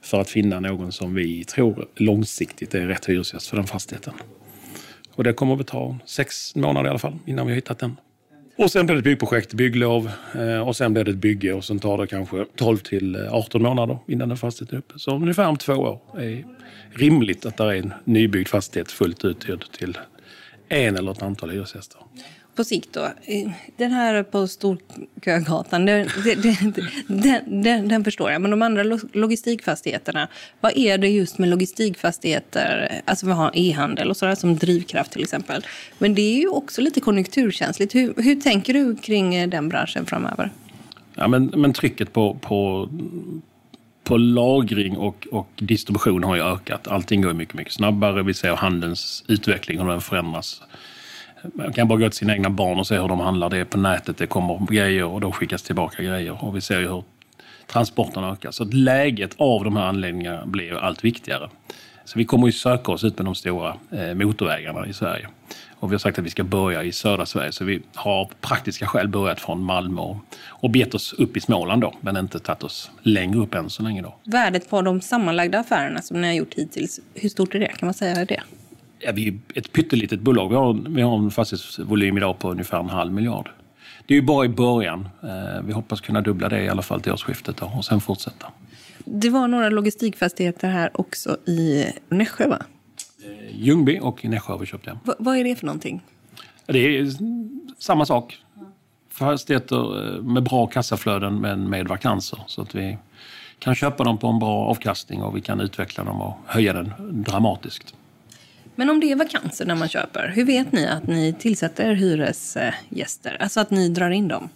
För 0.02 0.22
att 0.22 0.30
finna 0.30 0.60
någon 0.60 0.92
som 0.92 1.16
vi 1.16 1.44
tror 1.44 1.88
långsiktigt 1.96 2.76
är 2.76 2.88
rätt 2.88 3.10
hyresgäst 3.10 3.48
för 3.48 3.58
den 3.58 3.68
fastigheten. 3.68 4.14
Och 5.14 5.24
det 5.24 5.34
kommer 5.34 5.60
att 5.60 5.68
ta 5.68 5.98
sex 6.06 6.56
månader 6.56 6.88
i 6.88 6.90
alla 6.90 7.00
fall 7.00 7.20
innan 7.26 7.46
vi 7.46 7.52
har 7.52 7.56
hittat 7.56 7.80
den. 7.80 7.96
Och 8.58 8.72
sen 8.72 8.86
blir 8.86 8.96
det 8.96 9.00
ett 9.00 9.04
byggprojekt, 9.04 9.54
bygglov 9.54 10.12
eh, 10.36 10.68
och 10.68 10.76
sen 10.76 10.94
blir 10.94 11.04
det 11.04 11.12
ett 11.12 11.18
bygge 11.18 11.54
och 11.54 11.64
sen 11.64 11.80
tar 11.80 11.98
det 11.98 12.08
kanske 12.08 12.46
12 12.56 12.78
till 12.78 13.16
eh, 13.16 13.34
18 13.34 13.62
månader 13.62 13.98
innan 14.08 14.30
den 14.30 14.38
fastigheten 14.38 14.76
är 14.76 14.80
uppe. 14.80 15.00
Så 15.00 15.16
ungefär 15.16 15.48
om 15.48 15.58
två 15.58 15.74
år 15.74 16.02
är 16.18 16.46
rimligt 16.92 17.46
att 17.46 17.58
det 17.58 17.64
är 17.64 17.74
en 17.76 17.94
nybyggd 18.04 18.48
fastighet 18.48 18.92
fullt 18.92 19.26
uthyrd 19.26 19.72
till 19.72 19.98
en 20.70 20.96
eller 20.96 21.12
ett 21.12 21.22
antal 21.22 21.50
hyresgäster. 21.50 22.02
På 22.58 22.64
sikt 22.64 22.94
då, 22.94 23.04
eh, 23.04 23.50
den 23.78 23.92
här 23.92 24.24
på 24.24 24.48
Storkögatan, 24.48 25.86
den, 25.86 26.08
den, 27.08 27.64
den, 27.64 27.88
den, 27.88 28.04
förstår 28.04 28.32
jag. 28.32 28.42
Men 28.42 28.52
de 28.52 28.62
andra 28.62 28.84
logistikfastigheterna, 29.14 30.28
vad 30.62 30.78
är 30.78 30.98
det 30.98 31.08
just 31.08 31.38
med 31.38 31.50
logistikfastigheter? 31.50 33.02
Alltså 33.06 33.26
vi 33.26 33.32
har 33.32 33.52
e-handel 33.54 34.10
och 34.10 34.18
sådär 34.18 34.36
som 34.36 34.58
drivkraft 34.58 35.12
till 35.12 35.22
exempel. 35.22 35.66
Men 35.98 36.16
det 36.16 36.22
är 36.22 36.40
ju 36.40 36.48
också 36.48 36.82
lite 36.82 37.00
konjunkturkänsligt. 37.00 37.96
Hur, 37.96 38.14
hur 38.18 38.42
tänker 38.42 38.74
du 38.74 38.96
kring 38.96 39.36
eh, 39.36 39.50
den 39.50 39.70
branschen 39.70 40.06
framöver? 40.06 40.52
Ja, 41.16 41.28
men, 41.28 41.46
men 41.46 41.74
trycket 41.74 42.14
på, 42.14 42.34
på, 42.34 42.90
på 44.04 44.18
lagring 44.18 44.98
och, 44.98 45.28
och 45.32 45.50
distribution 45.56 46.24
har 46.24 46.36
ju 46.36 46.42
ökat. 46.42 46.88
Allting 46.88 47.22
går 47.22 47.34
mycket, 47.34 47.56
mycket 47.56 47.74
snabbare. 47.74 48.24
Vi 48.24 48.34
ser 48.34 48.56
handelns 48.56 49.24
utveckling, 49.28 49.80
hur 49.80 49.88
den 49.88 50.02
förändras. 50.02 50.62
Man 51.54 51.74
kan 51.74 51.88
bara 51.88 52.00
gå 52.00 52.10
till 52.10 52.18
sina 52.18 52.34
egna 52.34 52.50
barn 52.50 52.80
och 52.80 52.88
se 52.88 53.00
hur 53.00 53.08
de 53.08 53.20
handlar. 53.20 53.50
Det 53.50 53.58
är 53.58 53.66
på 53.66 53.78
nätet, 53.78 54.18
det 54.18 54.28
kommer 54.28 54.66
grejer 54.72 55.06
och 55.06 55.22
då 55.22 55.32
skickas 55.32 55.64
tillbaka 55.64 56.04
grejer. 56.04 56.44
Och 56.46 56.56
vi 56.56 56.62
ser 56.62 56.80
ju 56.80 56.88
hur 56.88 57.04
transporterna 57.68 58.32
ökar. 58.32 58.52
Så 58.52 58.64
att 58.64 58.74
läget 58.74 59.36
av 59.38 59.64
de 59.64 59.78
här 59.78 59.84
anläggningarna 59.84 60.46
blir 60.46 60.66
ju 60.66 60.78
allt 60.78 61.04
viktigare. 61.04 61.50
Så 62.06 62.20
vi 62.20 62.26
kommer 62.26 62.48
ju 62.48 62.52
söka 62.54 62.92
oss 62.92 63.04
ut 63.04 63.18
med 63.18 63.26
de 63.26 63.36
stora 63.36 63.76
eh, 63.92 64.14
motorvägarna 64.14 64.88
i 64.88 64.94
Sverige. 64.94 65.28
Och 65.80 65.92
vi 65.92 65.94
har 65.94 66.00
sagt 66.00 66.20
att 66.20 66.26
vi 66.26 66.30
ska 66.30 66.44
börja 66.44 66.84
i 66.84 66.92
södra 66.92 67.26
Sverige. 67.26 67.52
Så 67.52 67.66
vi 67.66 67.82
har 67.94 68.12
av 68.12 68.32
praktiska 68.42 68.86
skäl 68.86 69.08
börjat 69.08 69.40
från 69.40 69.62
Malmö 69.64 70.02
och, 70.02 70.18
och 70.48 70.70
begett 70.70 70.94
oss 70.94 71.14
upp 71.14 71.38
i 71.38 71.40
Småland 71.40 71.82
då. 71.82 71.94
Men 72.02 72.18
inte 72.18 72.40
tagit 72.40 72.64
oss 72.64 72.92
längre 73.02 73.40
upp 73.40 73.56
än 73.56 73.70
så 73.70 73.84
länge 73.84 74.02
då. 74.02 74.16
Värdet 74.24 74.70
på 74.70 74.82
de 74.82 75.02
sammanlagda 75.02 75.60
affärerna 75.60 76.02
som 76.02 76.22
ni 76.22 76.28
har 76.28 76.34
gjort 76.34 76.54
hittills, 76.54 77.00
hur 77.14 77.30
stort 77.30 77.56
är 77.56 77.60
det? 77.60 77.68
Kan 77.68 77.88
man 77.88 77.94
säga 77.94 78.26
det? 78.26 78.42
Ja, 79.00 79.12
vi 79.12 79.28
är 79.28 79.40
ett 79.56 79.72
pyttelitet 79.72 80.20
bolag. 80.20 80.50
Vi 80.50 80.56
har, 80.56 80.74
vi 80.90 81.02
har 81.02 81.18
en 81.18 81.32
fastighetsvolym 81.32 82.18
idag 82.18 82.40
på 82.40 82.52
ungefär 82.52 82.80
en 82.80 82.90
halv 82.90 83.12
miljard. 83.14 83.50
Det 84.08 84.14
är 84.14 84.16
ju 84.16 84.22
bara 84.22 84.46
i 84.46 84.50
början. 84.50 85.10
Eh, 85.24 85.62
Vi 85.64 85.74
hoppas 85.74 86.02
kunna 86.02 86.22
dubbla 86.22 86.50
det 86.50 86.64
i 86.64 86.70
alla 86.70 86.82
fall 86.82 87.02
till 87.02 87.12
årsskiftet 87.12 87.62
och 87.62 87.86
sen 87.86 88.02
fortsätta. 88.02 88.48
Det 89.06 89.30
var 89.30 89.48
några 89.48 89.70
logistikfastigheter 89.70 90.70
här 90.70 90.90
också 90.94 91.38
i 91.46 91.86
Nässjö, 92.10 92.48
va? 92.48 92.58
Ljungby 93.52 94.00
och 94.02 94.26
Nässjö 94.26 94.54
har 94.54 94.60
vi 94.60 94.66
köpt 94.66 94.86
hem. 94.88 94.98
Va, 95.04 95.14
vad 95.20 95.38
är 95.38 95.44
det 95.44 95.56
för 95.56 95.66
någonting? 95.66 96.02
Det 96.66 96.80
är 97.00 97.08
samma 97.80 98.06
sak. 98.06 98.38
Fastigheter 99.12 100.16
eh, 100.16 100.22
med 100.24 100.44
bra 100.44 100.68
kassaflöden 100.68 101.42
men 101.42 101.70
med 101.70 101.88
vakanser. 101.88 102.40
Så 102.48 102.62
att 102.62 102.76
vi 102.76 102.98
kan 103.60 103.76
köpa 103.76 104.04
dem 104.04 104.18
på 104.18 104.28
en 104.28 104.40
bra 104.40 104.66
avkastning 104.68 105.22
och 105.22 105.38
vi 105.38 105.42
kan 105.42 105.60
utveckla 105.62 106.04
dem 106.04 106.22
och 106.22 106.38
höja 106.46 106.74
den 106.74 106.92
dramatiskt. 107.24 107.96
Men 108.80 108.90
om 108.90 109.00
det 109.00 109.12
är 109.12 109.16
vakanser 109.16 109.66
när 109.66 109.76
man 109.76 109.90
köper, 109.90 110.32
hur 110.36 110.46
vet 110.46 110.72
ni 110.72 110.88
att 110.88 111.08
ni 111.08 111.34
tillsätter 111.34 111.94
hyresgäster? 111.94 113.38
Alltså 113.40 113.60
att 113.60 113.72
ni 113.72 113.90
drar 113.90 114.10
in 114.10 114.28
dem? 114.28 114.50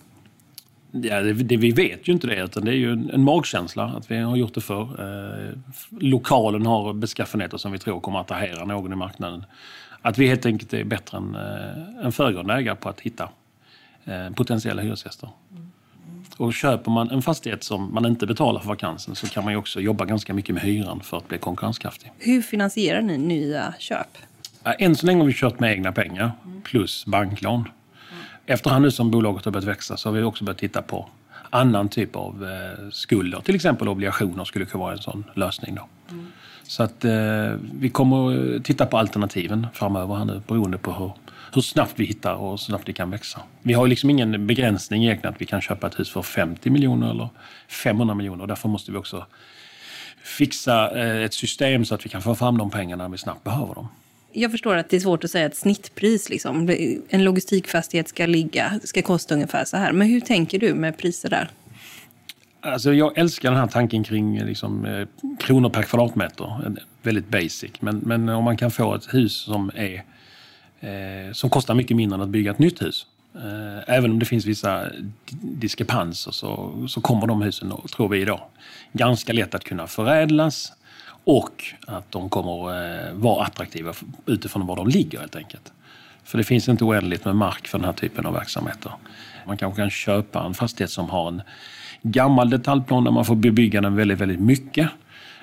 Ja, 0.91 1.21
det, 1.21 1.33
det, 1.33 1.57
vi 1.57 1.71
vet 1.71 2.07
ju 2.07 2.13
inte 2.13 2.27
det, 2.27 2.43
utan 2.43 2.65
det 2.65 2.71
är 2.71 2.75
ju 2.75 2.91
en, 2.91 3.09
en 3.09 3.23
magkänsla 3.23 3.83
att 3.83 4.11
vi 4.11 4.17
har 4.17 4.35
gjort 4.35 4.53
det 4.53 4.61
för. 4.61 4.81
Eh, 4.81 5.57
lokalen 5.99 6.65
har 6.65 6.93
beskaffenheter 6.93 7.57
som 7.57 7.71
vi 7.71 7.77
tror 7.77 7.99
kommer 7.99 8.19
att 8.19 8.31
attrahera 8.31 8.65
någon 8.65 8.93
i 8.93 8.95
marknaden. 8.95 9.45
Att 10.01 10.17
vi 10.17 10.27
helt 10.27 10.45
enkelt 10.45 10.73
är 10.73 10.83
bättre 10.83 11.17
än 11.17 11.35
eh, 11.35 12.05
en 12.05 12.11
föregående 12.11 12.53
ägare 12.53 12.75
på 12.75 12.89
att 12.89 12.99
hitta 12.99 13.29
eh, 14.05 14.29
potentiella 14.29 14.81
hyresgäster. 14.81 15.29
Och 16.41 16.53
köper 16.53 16.91
man 16.91 17.09
en 17.09 17.21
fastighet 17.21 17.63
som 17.63 17.93
man 17.93 18.05
inte 18.05 18.25
betalar 18.25 18.59
för 18.59 18.67
vakansen 18.67 19.15
så 19.15 19.27
kan 19.27 19.43
man 19.43 19.53
ju 19.53 19.59
också 19.59 19.81
jobba 19.81 20.05
ganska 20.05 20.33
mycket 20.33 20.55
med 20.55 20.63
hyran 20.63 20.99
för 20.99 21.17
att 21.17 21.27
bli 21.27 21.37
konkurrenskraftig. 21.37 22.11
Hur 22.17 22.41
finansierar 22.41 23.01
ni 23.01 23.17
nya 23.17 23.73
köp? 23.79 24.17
Än 24.63 24.95
så 24.95 25.05
länge 25.05 25.19
har 25.19 25.27
vi 25.27 25.33
kört 25.33 25.59
med 25.59 25.71
egna 25.71 25.91
pengar 25.91 26.31
plus 26.63 27.05
banklån. 27.05 27.69
Efterhand 28.45 28.83
nu 28.83 28.91
som 28.91 29.11
bolaget 29.11 29.45
har 29.45 29.51
börjat 29.51 29.67
växa 29.67 29.97
så 29.97 30.09
har 30.09 30.13
vi 30.13 30.23
också 30.23 30.43
börjat 30.43 30.57
titta 30.57 30.81
på 30.81 31.09
annan 31.49 31.89
typ 31.89 32.15
av 32.15 32.49
eh, 32.49 32.89
skulder. 32.91 33.39
Till 33.39 33.55
exempel 33.55 33.87
obligationer 33.87 34.43
skulle 34.43 34.65
kunna 34.65 34.83
vara 34.83 34.93
en 34.93 35.01
sån 35.01 35.23
lösning. 35.35 35.75
Då. 35.75 35.87
Så 36.63 36.83
att 36.83 37.05
eh, 37.05 37.51
vi 37.79 37.89
kommer 37.89 38.55
att 38.55 38.65
titta 38.65 38.85
på 38.85 38.97
alternativen 38.97 39.67
framöver 39.73 40.15
här 40.15 40.25
nu 40.25 40.41
beroende 40.47 40.77
på 40.77 40.91
hur, 40.93 41.11
hur 41.53 41.61
snabbt 41.61 41.93
vi 41.95 42.05
hittar 42.05 42.35
och 42.35 42.49
hur 42.49 42.57
snabbt 42.57 42.85
det 42.85 42.93
kan 42.93 43.11
växa. 43.11 43.41
Vi 43.61 43.73
har 43.73 43.87
liksom 43.87 44.09
ingen 44.09 44.47
begränsning 44.47 45.03
egentligen 45.03 45.33
att 45.33 45.41
vi 45.41 45.45
kan 45.45 45.61
köpa 45.61 45.87
ett 45.87 45.99
hus 45.99 46.09
för 46.09 46.21
50 46.21 46.69
miljoner 46.69 47.11
eller 47.11 47.29
500 47.67 48.15
miljoner. 48.15 48.47
Därför 48.47 48.69
måste 48.69 48.91
vi 48.91 48.97
också 48.97 49.25
fixa 50.23 50.99
eh, 50.99 51.23
ett 51.23 51.33
system 51.33 51.85
så 51.85 51.95
att 51.95 52.05
vi 52.05 52.09
kan 52.09 52.21
få 52.21 52.35
fram 52.35 52.57
de 52.57 52.69
pengarna 52.69 53.03
när 53.03 53.11
vi 53.11 53.17
snabbt 53.17 53.43
behöver 53.43 53.75
dem. 53.75 53.87
Jag 54.33 54.51
förstår 54.51 54.75
att 54.75 54.89
det 54.89 54.95
är 54.95 54.99
svårt 54.99 55.23
att 55.23 55.31
säga 55.31 55.45
ett 55.45 55.55
snittpris. 55.55 56.29
Liksom. 56.29 56.69
En 57.09 57.23
logistikfastighet 57.23 58.07
ska 58.07 58.25
ligga, 58.25 58.79
ska 58.83 59.01
kosta 59.01 59.33
ungefär 59.33 59.65
så 59.65 59.77
här. 59.77 59.91
Men 59.91 60.07
hur 60.07 60.21
tänker 60.21 60.59
du 60.59 60.73
med 60.73 60.97
priser 60.97 61.29
där? 61.29 61.49
Alltså 62.61 62.93
jag 62.93 63.17
älskar 63.17 63.51
den 63.51 63.59
här 63.59 63.67
tanken 63.67 64.03
kring 64.03 64.43
liksom, 64.45 64.85
eh, 64.85 65.07
kronor 65.39 65.69
per 65.69 65.83
kvadratmeter. 65.83 66.75
Väldigt 67.01 67.27
basic. 67.27 67.71
Men, 67.79 67.97
men 67.97 68.29
om 68.29 68.43
man 68.43 68.57
kan 68.57 68.71
få 68.71 68.95
ett 68.95 69.13
hus 69.13 69.33
som, 69.33 69.71
är, 69.75 70.03
eh, 70.81 71.33
som 71.33 71.49
kostar 71.49 71.73
mycket 71.73 71.97
mindre 71.97 72.15
än 72.15 72.21
att 72.21 72.29
bygga 72.29 72.51
ett 72.51 72.59
nytt 72.59 72.81
hus. 72.81 73.05
Eh, 73.35 73.95
även 73.95 74.11
om 74.11 74.19
det 74.19 74.25
finns 74.25 74.45
vissa 74.45 74.85
diskrepanser 75.41 76.31
så, 76.31 76.85
så 76.87 77.01
kommer 77.01 77.27
de 77.27 77.41
husen, 77.41 77.73
tror 77.95 78.09
vi 78.09 78.21
idag, 78.21 78.41
ganska 78.93 79.33
lätt 79.33 79.55
att 79.55 79.63
kunna 79.63 79.87
förädlas 79.87 80.73
och 81.23 81.63
att 81.87 82.11
de 82.11 82.29
kommer 82.29 82.51
eh, 82.51 83.13
vara 83.13 83.45
attraktiva 83.45 83.93
utifrån 84.25 84.67
var 84.67 84.75
de 84.75 84.87
ligger 84.87 85.19
helt 85.19 85.35
enkelt. 85.35 85.73
För 86.23 86.37
det 86.37 86.43
finns 86.43 86.69
inte 86.69 86.83
oändligt 86.83 87.25
med 87.25 87.35
mark 87.35 87.67
för 87.67 87.77
den 87.77 87.85
här 87.85 87.93
typen 87.93 88.25
av 88.25 88.33
verksamheter. 88.33 88.91
Man 89.45 89.57
kanske 89.57 89.81
kan 89.81 89.89
köpa 89.89 90.45
en 90.45 90.53
fastighet 90.53 90.91
som 90.91 91.09
har 91.09 91.27
en 91.27 91.41
gammal 92.01 92.49
detaljplan 92.49 93.03
där 93.03 93.11
man 93.11 93.25
får 93.25 93.35
bebygga 93.35 93.81
den 93.81 93.95
väldigt, 93.95 94.17
väldigt 94.17 94.39
mycket 94.39 94.89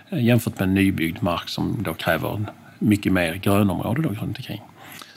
eh, 0.08 0.24
jämfört 0.24 0.58
med 0.58 0.68
en 0.68 0.74
nybyggd 0.74 1.22
mark 1.22 1.48
som 1.48 1.82
då 1.82 1.94
kräver 1.94 2.44
mycket 2.78 3.12
mer 3.12 3.34
grönområde 3.34 4.02
då 4.02 4.08
runt 4.08 4.38
omkring. 4.38 4.62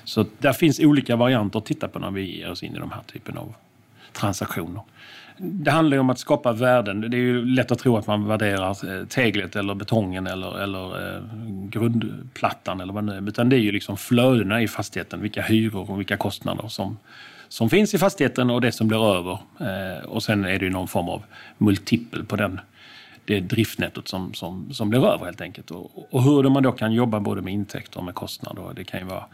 Så 0.04 0.26
där 0.40 0.54
finns 0.54 0.80
olika 0.80 1.16
varianter 1.16 1.60
att 1.60 1.66
titta 1.66 1.88
på 1.88 2.00
när 2.00 2.12
vi 2.12 2.38
ger 2.38 2.52
oss 2.52 2.64
in 2.64 2.76
i 2.76 2.80
de 2.80 2.92
här 2.92 3.02
typen 3.14 3.38
av 3.38 3.54
transaktioner. 4.14 4.82
Det 5.38 5.72
handlar 5.72 5.98
ju 5.98 6.02
om 6.02 6.10
att 6.10 6.20
skapa 6.20 6.52
värden. 6.52 7.02
Det 7.02 7.18
är 7.18 7.20
ju 7.20 7.46
lätt 7.46 7.72
att 7.72 7.80
tro 7.80 7.98
att 7.98 8.08
man 8.08 8.28
värderar 8.28 9.00
eh, 9.00 9.06
teglet 9.06 9.56
eller 9.56 9.76
betongen 9.76 10.28
eller, 10.28 10.60
eller 10.64 11.16
eh, 11.16 11.22
grundplattan 11.70 12.82
eller 12.82 12.94
vad 12.94 13.04
det 13.04 13.12
nu 13.12 13.18
är. 13.18 13.28
Utan 13.28 13.50
det 13.50 13.56
är 13.56 13.60
ju 13.60 13.72
liksom 13.72 13.98
flödena 13.98 14.62
i 14.62 14.68
fastigheten, 14.68 15.22
vilka 15.22 15.42
hyror 15.42 15.92
och 15.92 16.00
vilka 16.00 16.18
kostnader 16.18 16.68
som, 16.68 16.98
som 17.48 17.70
finns 17.70 17.94
i 17.94 17.98
fastigheten 17.98 18.50
och 18.50 18.62
det 18.62 18.72
som 18.72 18.88
blir 18.88 19.16
över. 19.16 19.38
Eh, 19.60 20.06
och 20.06 20.24
sen 20.24 20.46
är 20.46 20.60
det 20.60 20.66
ju 20.66 20.72
någon 20.72 20.88
form 20.88 21.10
av 21.10 21.24
multipel 21.58 22.26
på 22.26 22.36
den 22.36 22.60
det 23.26 23.40
driftnettot 23.40 24.08
som, 24.08 24.34
som, 24.34 24.74
som 24.74 24.90
blir 24.90 25.06
över 25.06 25.26
helt 25.26 25.42
enkelt. 25.42 25.72
Och, 25.72 26.08
och 26.14 26.24
hur 26.24 26.50
man 26.50 26.64
då 26.64 26.72
kan 26.72 26.94
jobba 26.94 27.20
både 27.20 27.42
med 27.42 27.54
intäkter 27.54 27.98
och 27.98 28.06
med 28.06 28.16
kostnader. 28.16 28.64
Det 28.76 28.84
kan 28.84 29.00
ju 29.00 29.06
vara 29.06 29.26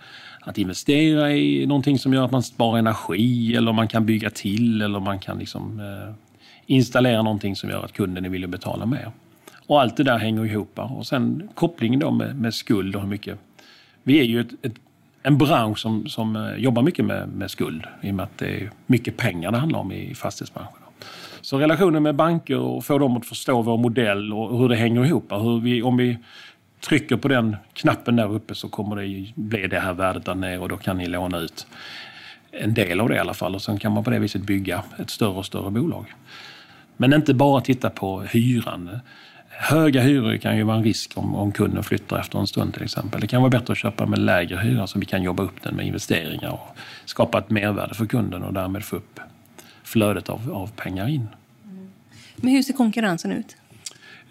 att 0.42 0.58
investera 0.58 1.32
i 1.32 1.66
någonting 1.66 2.00
som 2.00 2.14
gör 2.14 2.26
att 2.26 2.32
man 2.32 2.44
sparar 2.44 2.80
energi 2.80 3.56
eller 3.56 3.74
man 3.74 3.88
kan 3.88 4.06
bygga 4.06 4.30
till 4.30 4.82
eller 4.82 5.00
man 5.00 5.20
kan 5.20 5.40
liksom, 5.40 5.80
eh, 5.80 6.14
installera 6.66 7.22
någonting 7.22 7.56
som 7.56 7.70
gör 7.70 7.86
att 7.86 7.94
kunden 7.94 8.26
är 8.26 8.30
villig 8.30 8.46
att 8.46 8.52
betala 8.52 8.86
mer. 8.86 9.12
Och 9.68 9.82
allt 9.82 9.98
det 9.98 10.04
där 10.04 10.18
hänger 10.18 10.46
ihop. 10.46 10.80
Och 10.80 11.08
sen 11.08 11.50
kopplingen 11.54 12.00
då 12.00 12.12
med, 12.12 12.36
med 12.36 12.54
skuld 12.54 12.96
och 12.96 13.02
hur 13.02 13.10
mycket... 13.10 13.40
Vi 14.04 14.20
är 14.20 14.24
ju 14.24 14.42
ett, 14.42 14.66
ett, 14.66 14.76
en 15.24 15.38
bransch 15.38 15.80
som, 15.80 16.08
som 16.08 16.36
eh, 16.36 16.56
jobbar 16.56 16.82
mycket 16.82 17.06
med, 17.06 17.30
med 17.30 17.52
skuld 17.52 17.86
i 18.02 18.12
och 18.12 18.16
med 18.16 18.24
att 18.24 18.38
det 18.38 18.62
är 18.62 18.72
mycket 18.86 19.18
pengar 19.18 19.52
det 19.52 19.58
handlar 19.58 19.80
om 19.80 19.92
i 19.92 20.16
fastighetsbranschen. 20.16 20.87
Så 21.48 21.58
relationen 21.58 22.04
med 22.04 22.16
banker 22.16 22.60
och 22.60 22.86
få 22.86 22.98
dem 22.98 23.18
att 23.18 23.26
förstå 23.26 23.62
vår 23.62 23.78
modell 23.78 24.34
och 24.34 24.60
hur 24.60 24.70
det 24.70 24.76
hänger 24.76 25.06
ihop. 25.06 25.32
Hur 25.32 25.60
vi, 25.60 25.84
om 25.84 25.98
vi 25.98 26.18
trycker 26.88 27.18
på 27.18 27.28
den 27.28 27.56
knappen 27.74 28.16
där 28.16 28.34
uppe 28.34 28.56
så 28.56 28.70
kommer 28.70 28.96
det 28.96 29.34
bli 29.36 29.68
det 29.68 29.80
här 29.80 29.94
värdet 29.94 30.26
där 30.26 30.36
nere 30.36 30.60
och 30.60 30.70
då 30.70 30.78
kan 30.78 30.98
ni 30.98 31.08
låna 31.08 31.38
ut 31.38 31.68
en 32.52 32.74
del 32.74 33.00
av 33.00 33.10
det 33.10 33.16
i 33.16 33.20
alla 33.20 33.34
fall 33.34 33.56
och 33.56 33.62
sen 33.62 33.80
kan 33.80 33.92
man 33.92 34.04
på 34.04 34.10
det 34.10 34.20
viset 34.20 34.42
bygga 34.42 34.84
ett 35.00 35.10
större 35.10 35.38
och 35.38 35.46
större 35.46 35.72
bolag. 35.72 36.14
Men 36.98 37.14
inte 37.14 37.34
bara 37.34 37.62
titta 37.62 37.90
på 37.90 38.22
hyran. 38.22 39.00
Höga 39.50 40.02
hyror 40.02 40.38
kan 40.38 40.58
ju 40.58 40.64
vara 40.64 40.78
en 40.78 40.84
risk 40.84 41.12
om, 41.16 41.36
om 41.36 41.52
kunden 41.52 41.84
flyttar 41.84 42.20
efter 42.20 42.40
en 42.40 42.48
stund 42.48 42.74
till 42.74 42.84
exempel. 42.84 43.22
Det 43.22 43.28
kan 43.28 43.42
vara 43.42 43.50
bättre 43.50 43.72
att 43.72 43.78
köpa 43.78 44.06
med 44.06 44.20
lägre 44.20 44.58
hyra 44.58 44.88
så 44.88 45.00
vi 45.00 45.06
kan 45.06 45.24
jobba 45.24 45.44
upp 45.44 45.64
den 45.64 45.76
med 45.76 45.88
investeringar 45.88 46.52
och 46.52 46.78
skapa 47.06 47.40
ett 47.40 47.50
mervärde 47.50 47.94
för 47.94 48.06
kunden 48.06 48.44
och 48.44 48.54
därmed 48.54 48.84
få 48.84 48.96
upp 48.96 49.20
flödet 49.88 50.30
av, 50.30 50.52
av 50.54 50.68
pengar 50.68 51.08
in. 51.08 51.28
Men 52.36 52.52
hur 52.52 52.64
ser 52.64 52.74
konkurrensen 52.74 53.32
ut? 53.32 53.56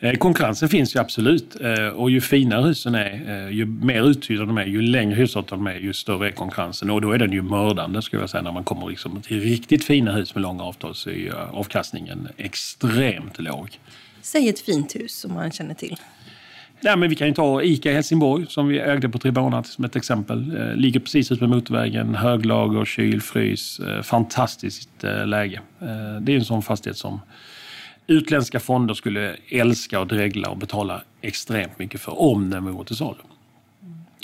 Eh, 0.01 0.15
konkurrensen 0.15 0.69
finns 0.69 0.97
ju 0.97 1.01
absolut 1.01 1.57
eh, 1.61 1.89
och 1.89 2.11
ju 2.11 2.21
finare 2.21 2.67
husen 2.67 2.95
är, 2.95 3.47
eh, 3.47 3.51
ju 3.57 3.67
mer 3.67 4.03
uthyrda 4.11 4.45
de 4.45 4.59
är, 4.59 4.67
ju 4.67 4.83
längre 4.83 5.15
hyresavtal 5.15 5.59
de 5.59 5.67
är, 5.67 5.75
ju 5.75 5.93
större 5.93 6.29
är 6.29 6.33
konkurrensen. 6.33 6.91
Och 6.91 7.01
då 7.01 7.13
är 7.13 7.19
den 7.19 7.33
ju 7.33 7.43
mördande 7.43 8.03
skulle 8.03 8.23
jag 8.23 8.31
säga. 8.31 8.43
När 8.43 8.53
man 8.53 8.65
kommer 8.65 8.89
liksom 8.89 9.23
till 9.23 9.41
riktigt 9.41 9.85
fina 9.85 10.13
hus 10.13 10.35
med 10.35 10.43
långa 10.43 10.63
avtal 10.63 10.95
så 10.95 11.11
är 11.11 11.33
avkastningen 11.33 12.29
extremt 12.37 13.39
låg. 13.39 13.79
Säg 14.23 14.49
ett 14.49 14.61
fint 14.61 14.97
hus 14.97 15.19
som 15.19 15.35
man 15.35 15.53
känner 15.53 15.75
till. 15.75 15.97
Nej, 16.81 16.97
men 16.97 17.09
vi 17.09 17.15
kan 17.15 17.29
ju 17.29 17.35
ta 17.35 17.63
ICA 17.63 17.91
i 17.91 17.95
Helsingborg 17.95 18.47
som 18.49 18.69
vi 18.69 18.79
ägde 18.79 19.09
på 19.09 19.19
Tribona 19.19 19.63
som 19.63 19.85
ett 19.85 19.97
exempel. 19.97 20.75
Ligger 20.77 21.01
precis 21.01 21.33
ut 21.33 21.41
med 21.41 21.51
motorvägen, 21.51 22.15
höglager, 22.15 22.85
kyl, 22.85 23.21
frys. 23.21 23.81
Fantastiskt 24.03 24.91
läge. 25.27 25.61
Det 26.21 26.33
är 26.33 26.37
en 26.37 26.45
sån 26.45 26.63
fastighet 26.63 26.97
som 26.97 27.21
utländska 28.07 28.61
fonder 28.61 28.95
skulle 28.95 29.37
älska 29.49 30.01
och 30.01 30.07
dregla 30.07 30.49
och 30.49 30.57
betala 30.57 31.03
extremt 31.21 31.79
mycket 31.79 32.01
för 32.01 32.21
om 32.21 32.51
den 32.51 32.65
vore 32.65 32.85
till 32.85 32.97
salu. 32.97 33.19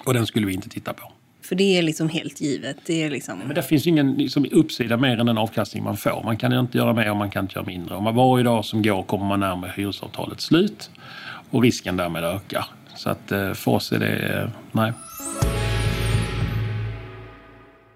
Och 0.04 0.14
den 0.14 0.26
skulle 0.26 0.46
vi 0.46 0.52
inte 0.54 0.68
titta 0.68 0.92
på. 0.92 1.12
För 1.42 1.54
det 1.54 1.78
är 1.78 1.82
liksom 1.82 2.08
helt 2.08 2.40
givet? 2.40 2.76
Det 2.86 3.02
är 3.02 3.10
liksom... 3.10 3.38
Men 3.38 3.54
det 3.54 3.62
finns 3.62 3.86
ingen 3.86 4.14
liksom, 4.14 4.46
uppsida 4.52 4.96
mer 4.96 5.20
än 5.20 5.26
den 5.26 5.38
avkastning 5.38 5.84
man 5.84 5.96
får. 5.96 6.22
Man 6.24 6.36
kan 6.36 6.52
inte 6.52 6.78
göra 6.78 6.92
mer 6.92 7.10
och 7.10 7.16
man 7.16 7.30
kan 7.30 7.44
inte 7.44 7.54
göra 7.54 7.66
mindre. 7.66 7.94
Och 7.94 8.14
varje 8.14 8.44
dag 8.44 8.64
som 8.64 8.82
går 8.82 9.02
kommer 9.02 9.26
man 9.26 9.40
närmare 9.40 9.72
hyresavtalets 9.76 10.44
slut 10.44 10.90
och 11.52 11.62
risken 11.62 11.96
därmed 11.96 12.24
ökar. 12.24 12.64
Så 12.94 13.10
att 13.10 13.32
eh, 13.32 13.52
för 13.52 13.70
oss 13.70 13.92
är 13.92 13.98
det, 13.98 14.40
eh, 14.40 14.48
nej. 14.72 14.92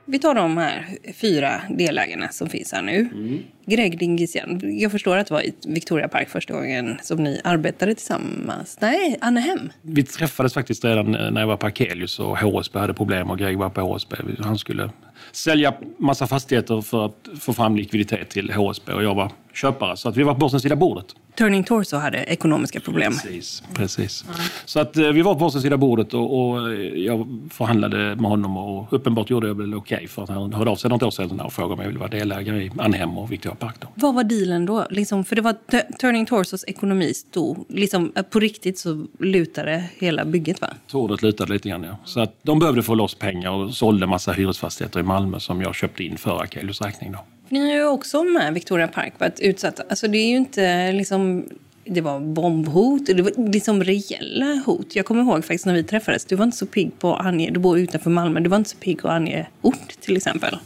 Vi 0.09 0.19
tar 0.19 0.35
de 0.35 0.57
här 0.57 0.87
fyra 1.21 1.61
delägarna 1.71 2.29
som 2.29 2.49
finns 2.49 2.73
här 2.73 2.83
nu. 2.83 2.99
Mm. 2.99 3.38
Greg 3.66 3.99
Dingisian, 3.99 4.79
jag 4.79 4.92
förstår 4.92 5.16
att 5.16 5.27
det 5.27 5.35
var 5.35 5.42
i 5.42 5.55
Victoria 5.66 6.09
Park 6.09 6.29
första 6.29 6.55
gången 6.55 6.99
som 7.03 7.25
ni 7.25 7.40
arbetade 7.45 7.95
tillsammans. 7.95 8.79
Nej, 8.81 9.19
Annehem. 9.21 9.73
Vi 9.83 10.03
träffades 10.03 10.55
faktiskt 10.55 10.85
redan 10.85 11.12
när 11.12 11.40
jag 11.40 11.47
var 11.47 11.57
på 11.57 11.66
Akelius 11.66 12.19
och 12.19 12.38
HSB 12.38 12.79
hade 12.79 12.95
problem 12.95 13.31
och 13.31 13.38
Greg 13.38 13.59
var 13.59 13.71
på 13.71 13.81
HSB. 13.81 14.16
Han 14.38 14.59
skulle 14.59 14.90
sälja 15.33 15.75
massa 15.99 16.27
fastigheter 16.27 16.81
för 16.81 17.07
att 17.07 17.29
få 17.40 17.53
fram 17.53 17.77
likviditet 17.77 18.29
till 18.29 18.53
HSB 18.53 18.92
och 18.92 19.05
jag 19.05 19.14
var 19.14 19.33
köpare. 19.57 19.97
Så 19.97 20.09
att 20.09 20.16
vi 20.16 20.23
var 20.23 20.35
på 20.35 20.38
börsens 20.38 20.62
sida 20.62 20.77
bordet. 20.77 21.07
Turning 21.38 21.64
Torso 21.64 21.97
hade 21.97 22.19
ekonomiska 22.19 22.81
problem. 22.81 23.12
Precis. 23.12 23.62
precis. 23.75 24.25
Mm. 24.25 24.37
Så 24.64 24.81
att 24.81 24.97
eh, 24.97 25.09
vi 25.09 25.23
var 25.23 25.35
på 25.35 25.40
varsin 25.40 25.61
sida 25.61 25.77
bordet 25.77 26.14
och, 26.14 26.51
och, 26.51 26.75
jag 26.95 27.49
förhandlade 27.51 28.16
med 28.16 28.31
honom 28.31 28.57
och 28.57 28.92
uppenbart 28.92 29.31
gjorde 29.31 29.47
jag 29.47 29.55
väl 29.55 29.75
okej 29.75 29.97
okay 29.97 30.09
för 30.09 30.23
att 30.23 30.29
han 30.29 30.53
hörde 30.53 30.71
av 30.71 30.77
sig 30.77 30.90
något 30.90 31.03
år 31.03 31.11
sedan 31.11 31.40
och 31.40 31.53
frågade 31.53 31.75
om 31.75 31.81
jag 31.81 31.87
ville 31.87 31.99
vara 31.99 32.11
delägare 32.11 32.64
i 32.64 32.71
Anhem 32.79 33.19
och 33.19 33.33
Victoria 33.33 33.57
Park. 33.57 33.75
Då. 33.81 33.88
Vad 33.95 34.14
var 34.14 34.25
dealen 34.25 34.66
då? 34.66 34.87
Liksom, 34.90 35.25
för 35.25 35.37
det 35.37 35.42
var 35.42 35.55
Turning 36.01 36.27
Torsos 36.27 36.64
ekonomi 36.64 37.14
stod, 37.14 37.64
liksom, 37.69 38.12
eh, 38.16 38.23
på 38.23 38.40
riktigt 38.40 38.79
så 38.79 39.07
lutade 39.19 39.85
hela 39.99 40.25
bygget 40.25 40.61
va? 40.61 40.69
Tordet 40.87 41.23
lutade 41.23 41.53
lite 41.53 41.69
grann 41.69 41.83
ja. 41.83 41.97
Så 42.05 42.21
att 42.21 42.35
de 42.42 42.59
behövde 42.59 42.83
få 42.83 42.95
loss 42.95 43.14
pengar 43.14 43.51
och 43.51 43.75
sålde 43.75 44.07
massa 44.07 44.33
hyresfastigheter 44.33 45.01
i 45.01 45.03
Malmö 45.03 45.40
som 45.40 45.62
jag 45.62 45.75
köpte 45.75 46.05
in 46.05 46.16
för 46.16 46.42
Akelius 46.42 46.81
räkning 46.81 47.12
då. 47.12 47.19
Ni 47.49 47.71
är 47.71 47.75
ju 47.75 47.87
också 47.87 48.25
med 48.25 48.55
Victoria 48.55 48.89
Park 48.89 49.13
varit 49.19 49.41
utsatta. 49.41 49.83
Alltså 49.91 50.09
det 50.09 50.19
är 50.19 50.29
ju 50.29 50.37
inte 50.37 50.93
liksom... 50.93 51.45
Det 51.89 52.01
var 52.01 52.21
bombhot, 52.21 53.07
det 53.07 53.23
var 53.23 53.51
liksom 53.53 53.85
reella 53.85 54.63
hot. 54.67 54.97
Jag 54.97 55.07
kommer 55.07 55.23
ihåg 55.23 55.45
faktiskt 55.45 55.67
när 55.67 55.75
vi 55.75 55.83
träffades, 55.83 56.25
du 56.25 56.37
var 56.37 56.45
inte 56.45 56.57
så 56.57 56.67
pigg 56.67 56.99
på 56.99 57.15
att 57.15 57.27
ange, 57.27 57.51
du 57.51 57.61
bor 57.61 57.79
utanför 57.79 58.11
Malmö, 58.11 58.41
du 58.41 58.49
var 58.49 58.57
inte 58.57 58.71
så 58.71 58.77
pigg 58.77 59.03
på 59.03 59.09
att 59.09 59.15
ange 59.15 59.47
ort 59.63 60.01
till 60.01 60.17
exempel. 60.17 60.57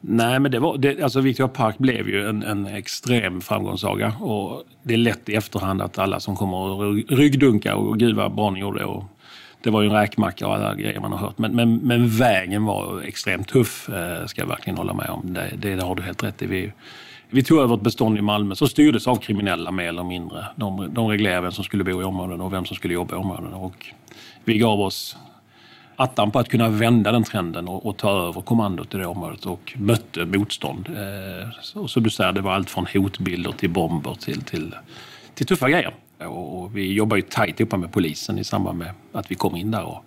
Nej, 0.00 0.40
men 0.40 0.50
det 0.50 0.58
var, 0.58 0.78
det, 0.78 1.02
alltså 1.02 1.20
Victoria 1.20 1.48
Park 1.48 1.78
blev 1.78 2.08
ju 2.08 2.28
en, 2.28 2.42
en 2.42 2.66
extrem 2.66 3.40
framgångssaga. 3.40 4.12
Och 4.20 4.62
det 4.82 4.94
är 4.94 4.98
lätt 4.98 5.28
i 5.28 5.34
efterhand 5.34 5.82
att 5.82 5.98
alla 5.98 6.20
som 6.20 6.36
kommer 6.36 6.56
och 6.56 6.94
ryggdunkar 7.08 7.74
och 7.74 7.98
gud 7.98 8.16
vad 8.16 8.34
bra 8.34 8.50
ni 8.50 8.60
gjorde. 8.60 8.84
Och 8.84 9.04
det 9.62 9.70
var 9.70 9.82
ju 9.82 9.88
en 9.88 9.94
räkmacka 9.94 10.46
och 10.46 10.54
alla 10.54 10.74
grejer 10.74 11.00
man 11.00 11.12
har 11.12 11.18
hört. 11.18 11.38
Men, 11.38 11.56
men, 11.56 11.76
men 11.76 12.08
vägen 12.08 12.64
var 12.64 13.00
extremt 13.00 13.48
tuff, 13.48 13.88
eh, 13.88 14.26
ska 14.26 14.40
jag 14.40 14.48
verkligen 14.48 14.76
hålla 14.76 14.94
med 14.94 15.08
om. 15.10 15.34
Det, 15.34 15.50
det, 15.58 15.74
det 15.74 15.82
har 15.82 15.94
du 15.94 16.02
helt 16.02 16.22
rätt 16.22 16.42
i. 16.42 16.46
Vi, 16.46 16.72
vi 17.30 17.42
tog 17.42 17.58
över 17.58 17.74
ett 17.74 17.80
bestånd 17.80 18.18
i 18.18 18.22
Malmö 18.22 18.54
som 18.54 18.68
styrdes 18.68 19.06
av 19.06 19.16
kriminella 19.16 19.70
mer 19.70 19.88
eller 19.88 20.02
mindre. 20.02 20.46
De, 20.56 20.94
de 20.94 21.08
reglerade 21.08 21.40
vem 21.40 21.52
som 21.52 21.64
skulle 21.64 21.84
bo 21.84 22.00
i 22.00 22.04
områdena 22.04 22.44
och 22.44 22.52
vem 22.52 22.64
som 22.64 22.76
skulle 22.76 22.94
jobba 22.94 23.14
i 23.14 23.18
områdena. 23.18 23.56
Och 23.56 23.86
vi 24.44 24.58
gav 24.58 24.80
oss 24.80 25.16
attan 25.96 26.30
på 26.30 26.38
att 26.38 26.48
kunna 26.48 26.68
vända 26.68 27.12
den 27.12 27.24
trenden 27.24 27.68
och, 27.68 27.86
och, 27.86 27.96
ta 27.96 28.28
över 28.28 28.40
kommandot 28.40 28.94
i 28.94 28.98
det 28.98 29.06
området 29.06 29.46
och 29.46 29.72
mötte 29.76 30.24
motstånd. 30.24 30.88
Eh, 30.88 31.48
så, 31.62 31.88
så 31.88 32.00
du 32.00 32.10
säger, 32.10 32.32
det 32.32 32.40
var 32.40 32.52
allt 32.52 32.70
från 32.70 32.86
hotbilder 32.94 33.52
till 33.52 33.70
bomber 33.70 34.14
till, 34.14 34.42
till, 34.42 34.74
till 35.34 35.46
tuffa 35.46 35.70
grejer. 35.70 35.94
Och 36.28 36.76
vi 36.76 36.92
jobbar 36.92 37.16
ju 37.16 37.22
tajt 37.22 37.60
ihop 37.60 37.72
med 37.72 37.92
polisen 37.92 38.38
i 38.38 38.44
samband 38.44 38.78
med 38.78 38.90
att 39.12 39.30
vi 39.30 39.34
kom 39.34 39.56
in 39.56 39.70
där. 39.70 39.84
Och 39.84 40.04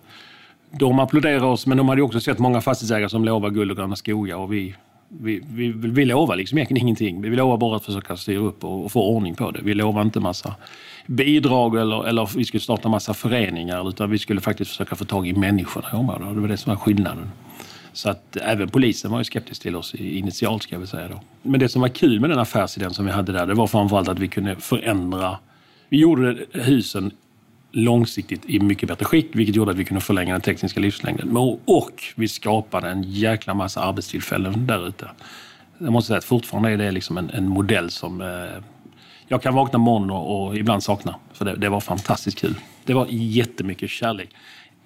de 0.70 0.98
applåderade 0.98 1.46
oss, 1.46 1.66
men 1.66 1.78
de 1.78 1.88
hade 1.88 2.02
också 2.02 2.20
sett 2.20 2.38
många 2.38 2.60
fastighetsägare 2.60 3.08
som 3.08 3.24
lovar 3.24 3.50
guld 3.50 3.70
och 3.70 3.76
gröna 3.76 3.96
skogar. 3.96 4.36
Och 4.36 4.52
vi, 4.52 4.74
vi, 5.08 5.42
vi, 5.48 5.72
vi 5.72 6.04
lovar 6.04 6.36
liksom 6.36 6.58
egentligen 6.58 6.82
ingenting. 6.82 7.22
Vi 7.22 7.36
lovar 7.36 7.56
bara 7.56 7.76
att 7.76 7.84
försöka 7.84 8.16
styra 8.16 8.38
upp 8.38 8.64
och, 8.64 8.84
och 8.84 8.92
få 8.92 9.02
ordning 9.02 9.34
på 9.34 9.50
det. 9.50 9.60
Vi 9.62 9.74
lovar 9.74 10.02
inte 10.02 10.20
massa 10.20 10.54
bidrag 11.06 11.76
eller, 11.76 12.06
eller 12.06 12.30
vi 12.36 12.44
skulle 12.44 12.60
starta 12.60 12.88
massa 12.88 13.14
föreningar 13.14 13.88
utan 13.88 14.10
vi 14.10 14.18
skulle 14.18 14.40
faktiskt 14.40 14.70
försöka 14.70 14.96
få 14.96 15.04
tag 15.04 15.28
i 15.28 15.32
människorna 15.32 15.88
i 15.92 15.96
området. 15.96 16.34
Det 16.34 16.40
var 16.40 16.48
det 16.48 16.56
som 16.56 16.70
var 16.70 16.76
skillnaden. 16.76 17.30
Så 17.92 18.10
att 18.10 18.36
även 18.36 18.68
polisen 18.68 19.10
var 19.10 19.18
ju 19.18 19.24
skeptisk 19.24 19.62
till 19.62 19.76
oss 19.76 19.94
initialt 19.94 20.62
ska 20.62 20.78
vi 20.78 20.86
säga 20.86 21.08
då. 21.08 21.20
Men 21.42 21.60
det 21.60 21.68
som 21.68 21.82
var 21.82 21.88
kul 21.88 22.20
med 22.20 22.30
den 22.30 22.38
affärsidén 22.38 22.94
som 22.94 23.04
vi 23.06 23.12
hade 23.12 23.32
där, 23.32 23.46
det 23.46 23.54
var 23.54 23.66
framförallt 23.66 24.08
att 24.08 24.18
vi 24.18 24.28
kunde 24.28 24.56
förändra 24.56 25.38
vi 25.88 25.98
gjorde 25.98 26.36
husen 26.52 27.10
långsiktigt 27.72 28.44
i 28.46 28.60
mycket 28.60 28.88
bättre 28.88 29.04
skick, 29.04 29.28
vilket 29.32 29.56
gjorde 29.56 29.70
att 29.70 29.76
vi 29.76 29.84
kunde 29.84 30.00
förlänga 30.00 30.32
den 30.32 30.40
tekniska 30.40 30.80
livslängden. 30.80 31.36
Och 31.64 32.02
vi 32.16 32.28
skapade 32.28 32.88
en 32.88 33.02
jäkla 33.02 33.54
massa 33.54 33.80
arbetstillfällen 33.80 34.66
där 34.66 34.88
ute. 34.88 35.10
Jag 35.78 35.92
måste 35.92 36.08
säga 36.08 36.18
att 36.18 36.24
fortfarande 36.24 36.70
är 36.70 36.76
det 36.76 36.90
liksom 36.90 37.18
en, 37.18 37.30
en 37.30 37.48
modell 37.48 37.90
som 37.90 38.20
eh, 38.20 38.62
jag 39.28 39.42
kan 39.42 39.54
vakna 39.54 39.78
morgon 39.78 40.10
och, 40.10 40.46
och 40.46 40.56
ibland 40.56 40.82
sakna. 40.82 41.14
För 41.32 41.44
det, 41.44 41.56
det, 41.56 41.68
var 41.68 41.80
fantastiskt 41.80 42.38
kul. 42.38 42.54
Det 42.84 42.94
var 42.94 43.06
jättemycket 43.10 43.90
kärlek. 43.90 44.30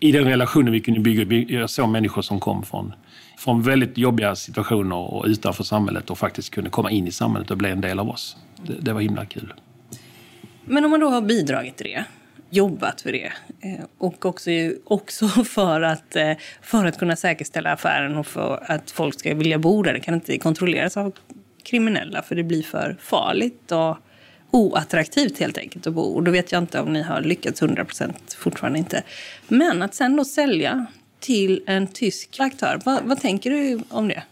I 0.00 0.12
den 0.12 0.24
relationen 0.24 0.72
vi 0.72 0.80
kunde 0.80 1.00
bygga. 1.00 1.58
Jag 1.58 1.70
såg 1.70 1.88
människor 1.88 2.22
som 2.22 2.40
kom 2.40 2.62
från, 2.62 2.92
från 3.38 3.62
väldigt 3.62 3.98
jobbiga 3.98 4.36
situationer 4.36 4.96
och 4.96 5.24
utanför 5.26 5.64
samhället 5.64 6.10
och 6.10 6.18
faktiskt 6.18 6.50
kunde 6.50 6.70
komma 6.70 6.90
in 6.90 7.06
i 7.06 7.12
samhället 7.12 7.50
och 7.50 7.56
bli 7.56 7.70
en 7.70 7.80
del 7.80 7.98
av 7.98 8.10
oss. 8.10 8.36
Det, 8.62 8.74
det 8.80 8.92
var 8.92 9.00
himla 9.00 9.24
kul. 9.24 9.52
Men 10.68 10.84
om 10.84 10.90
man 10.90 11.00
då 11.00 11.08
har 11.08 11.20
bidragit 11.20 11.76
till 11.76 11.86
det, 11.86 12.04
jobbat 12.50 13.00
för 13.00 13.12
det 13.12 13.32
eh, 13.60 13.84
och 13.98 14.26
också, 14.26 14.50
också 14.84 15.28
för, 15.44 15.80
att, 15.80 16.16
eh, 16.16 16.32
för 16.62 16.84
att 16.84 16.98
kunna 16.98 17.16
säkerställa 17.16 17.72
affären 17.72 18.16
och 18.16 18.26
för 18.26 18.64
att 18.66 18.90
folk 18.90 19.20
ska 19.20 19.34
vilja 19.34 19.58
bo 19.58 19.82
där. 19.82 19.92
Det 19.92 20.00
kan 20.00 20.14
inte 20.14 20.38
kontrolleras 20.38 20.96
av 20.96 21.12
kriminella 21.62 22.22
för 22.22 22.34
det 22.34 22.42
blir 22.42 22.62
för 22.62 22.96
farligt 23.00 23.72
och 23.72 23.96
oattraktivt 24.50 25.38
helt 25.38 25.58
enkelt 25.58 25.86
att 25.86 25.94
bo. 25.94 26.02
Och 26.02 26.22
då 26.22 26.30
vet 26.30 26.52
jag 26.52 26.62
inte 26.62 26.80
om 26.80 26.92
ni 26.92 27.02
har 27.02 27.20
lyckats 27.20 27.62
100 27.62 27.84
procent, 27.84 28.36
fortfarande 28.38 28.78
inte. 28.78 29.02
Men 29.48 29.82
att 29.82 29.94
sen 29.94 30.16
då 30.16 30.24
sälja 30.24 30.86
till 31.20 31.62
en 31.66 31.86
tysk 31.86 32.36
aktör, 32.40 32.80
vad, 32.84 33.02
vad 33.04 33.20
tänker 33.20 33.50
du 33.50 33.80
om 33.88 34.08
det? 34.08 34.22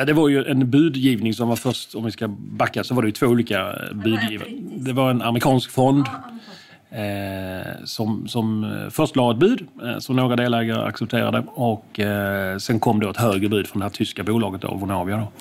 Ja, 0.00 0.04
det 0.04 0.12
var 0.12 0.28
ju 0.28 0.44
en 0.44 0.70
budgivning 0.70 1.34
som 1.34 1.48
var 1.48 1.56
först, 1.56 1.94
om 1.94 2.04
vi 2.04 2.10
ska 2.10 2.28
backa, 2.28 2.84
så 2.84 2.94
var 2.94 3.02
det 3.02 3.08
ju 3.08 3.12
två 3.12 3.26
olika 3.26 3.74
budgivare. 3.92 4.48
Det 4.76 4.92
var 4.92 5.10
en 5.10 5.22
amerikansk 5.22 5.70
fond 5.70 6.06
eh, 6.90 7.84
som, 7.84 8.28
som 8.28 8.74
först 8.90 9.16
la 9.16 9.30
ett 9.30 9.36
bud 9.36 9.66
eh, 9.82 9.98
som 9.98 10.16
några 10.16 10.36
delägare 10.36 10.88
accepterade 10.88 11.44
och 11.46 12.00
eh, 12.00 12.58
sen 12.58 12.80
kom 12.80 13.00
då 13.00 13.10
ett 13.10 13.16
högre 13.16 13.48
bud 13.48 13.66
från 13.66 13.80
det 13.80 13.84
här 13.84 13.90
tyska 13.90 14.22
bolaget, 14.22 14.60
då, 14.60 14.74
Vonovia. 14.74 15.16
Då. 15.16 15.32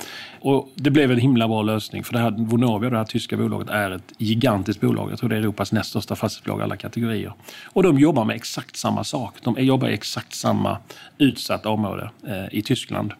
Och 0.52 0.69
det 0.76 0.89
blev 0.89 1.12
en 1.12 1.19
himla 1.19 1.48
bra 1.48 1.62
lösning 1.62 2.04
för 2.04 2.13
det 2.13 2.19
här 2.19 2.32
Vonovia, 2.38 2.89
det 2.89 2.98
här 2.98 3.06
tyska 3.06 3.38
bolaget, 3.38 3.69
är 3.69 3.91
ett 3.91 4.13
gigantiskt 4.17 4.82
bolag. 4.82 5.12
Jag 5.12 5.19
tror 5.19 5.30
det 5.30 5.36
är 5.36 5.39
Europas 5.39 5.72
näst 5.72 5.89
största 5.89 6.15
fastighetsbolag 6.15 6.62
alla 6.62 6.78
kategorier. 6.78 7.34
Och 7.65 7.84
de 7.84 8.00
jobbar 8.00 8.26
med 8.26 8.36
exakt 8.36 8.76
samma 8.76 9.04
sak. 9.04 9.36
De 9.43 9.56
jobbar 9.60 9.88
i 9.88 9.93
exakt 9.93 10.34
samma 10.34 10.78
utsatta 11.17 11.69
område 11.69 12.10
eh, 12.28 12.58
i 12.58 12.62
Tyskland. 12.62 13.13